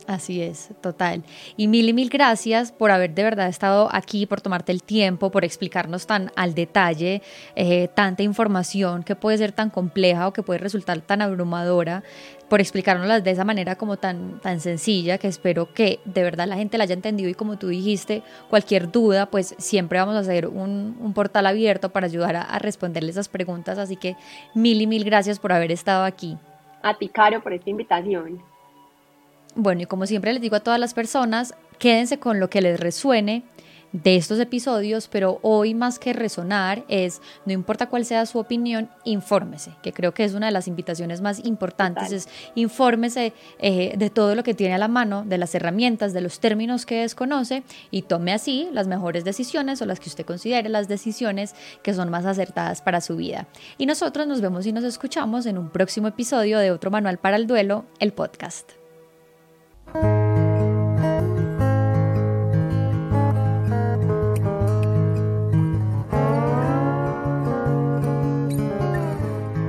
Así 0.07 0.43
es, 0.43 0.71
total. 0.83 1.25
Y 1.57 1.67
mil 1.69 1.89
y 1.89 1.93
mil 1.93 2.11
gracias 2.11 2.71
por 2.71 2.91
haber 2.91 3.15
de 3.15 3.25
verdad 3.25 3.49
estado 3.49 3.89
aquí, 3.91 4.27
por 4.27 4.41
tomarte 4.41 4.71
el 4.71 4.83
tiempo, 4.83 5.31
por 5.31 5.45
explicarnos 5.45 6.07
tan 6.07 6.31
al 6.37 6.55
detalle 6.55 7.23
eh, 7.57 7.89
tanta 7.95 8.23
información 8.23 9.03
que 9.03 9.17
puede 9.17 9.39
ser 9.39 9.53
tan 9.53 9.71
compleja 9.71 10.29
o 10.29 10.33
que 10.33 10.43
puede 10.43 10.59
resultar 10.59 11.01
tan 11.01 11.23
abrumadora, 11.23 12.05
por 12.49 12.61
explicárnoslas 12.61 13.25
de 13.25 13.31
esa 13.31 13.45
manera 13.45 13.77
como 13.77 13.97
tan, 13.97 14.41
tan 14.41 14.61
sencilla, 14.61 15.19
que 15.19 15.29
espero 15.29 15.73
que 15.73 16.01
de 16.05 16.23
verdad 16.23 16.47
la 16.47 16.57
gente 16.57 16.79
la 16.79 16.85
haya 16.85 16.95
entendido 16.95 17.29
y 17.29 17.35
como 17.35 17.59
tú 17.59 17.69
dijiste, 17.69 18.23
cualquier 18.49 18.91
duda, 18.91 19.27
pues 19.27 19.55
siempre 19.59 19.99
vamos 19.99 20.15
a 20.15 20.21
hacer 20.21 20.47
un, 20.47 20.97
un 21.01 21.13
portal 21.13 21.47
abierto 21.47 21.91
para 21.91 22.07
ayudar 22.07 22.37
a, 22.37 22.43
a 22.43 22.59
responderle 22.59 23.11
esas 23.11 23.29
preguntas. 23.29 23.79
Así 23.79 23.97
que 23.97 24.17
mil 24.55 24.81
y 24.81 24.87
mil 24.87 25.05
gracias 25.05 25.39
por 25.39 25.53
haber 25.53 25.73
estado 25.73 26.05
aquí. 26.05 26.37
A 26.83 26.97
ti, 26.97 27.09
Caro, 27.09 27.43
por 27.43 27.53
esta 27.53 27.69
invitación. 27.71 28.41
Bueno, 29.57 29.83
y 29.83 29.87
como 29.87 30.07
siempre 30.07 30.33
les 30.33 30.43
digo 30.43 30.57
a 30.57 30.61
todas 30.61 30.79
las 30.79 30.95
personas, 30.95 31.55
quédense 31.79 32.19
con 32.19 32.39
lo 32.39 32.51
que 32.51 32.61
les 32.61 32.79
resuene 32.79 33.43
de 33.93 34.17
estos 34.17 34.39
episodios, 34.41 35.09
pero 35.09 35.39
hoy 35.43 35.75
más 35.75 35.99
que 35.99 36.13
resonar 36.13 36.85
es, 36.89 37.21
no 37.45 37.53
importa 37.53 37.89
cuál 37.89 38.05
sea 38.05 38.27
su 38.27 38.39
opinión, 38.39 38.91
infórmese, 39.05 39.73
que 39.83 39.93
creo 39.93 40.13
que 40.13 40.25
es 40.25 40.35
una 40.35 40.47
de 40.47 40.53
las 40.53 40.69
invitaciones 40.69 41.21
más 41.21 41.45
importantes, 41.45 42.13
es 42.13 42.29
infórmese 42.55 43.33
eh, 43.59 43.95
de 43.97 44.11
todo 44.11 44.35
lo 44.35 44.43
que 44.43 44.55
tiene 44.55 44.75
a 44.75 44.79
la 44.79 44.89
mano, 44.89 45.25
de 45.25 45.39
las 45.39 45.55
herramientas, 45.55 46.13
de 46.13 46.21
los 46.21 46.41
términos 46.41 46.87
que 46.87 47.01
desconoce 47.01 47.63
y 47.91 48.03
tome 48.03 48.33
así 48.33 48.69
las 48.73 48.87
mejores 48.87 49.25
decisiones 49.25 49.81
o 49.81 49.87
las 49.87 50.01
que 50.01 50.09
usted 50.09 50.27
considere 50.27 50.69
las 50.69 50.89
decisiones 50.89 51.55
que 51.83 51.95
son 51.95 52.11
más 52.11 52.27
acertadas 52.27 52.83
para 52.83 53.01
su 53.01 53.17
vida. 53.17 53.47
Y 53.79 53.87
nosotros 53.87 54.27
nos 54.27 54.41
vemos 54.41 54.67
y 54.67 54.73
nos 54.73 54.85
escuchamos 54.85 55.47
en 55.47 55.59
un 55.59 55.71
próximo 55.71 56.09
episodio 56.09 56.59
de 56.59 56.71
otro 56.71 56.91
manual 56.91 57.19
para 57.19 57.37
el 57.37 57.47
duelo, 57.47 57.85
el 57.99 58.13
podcast. 58.13 58.73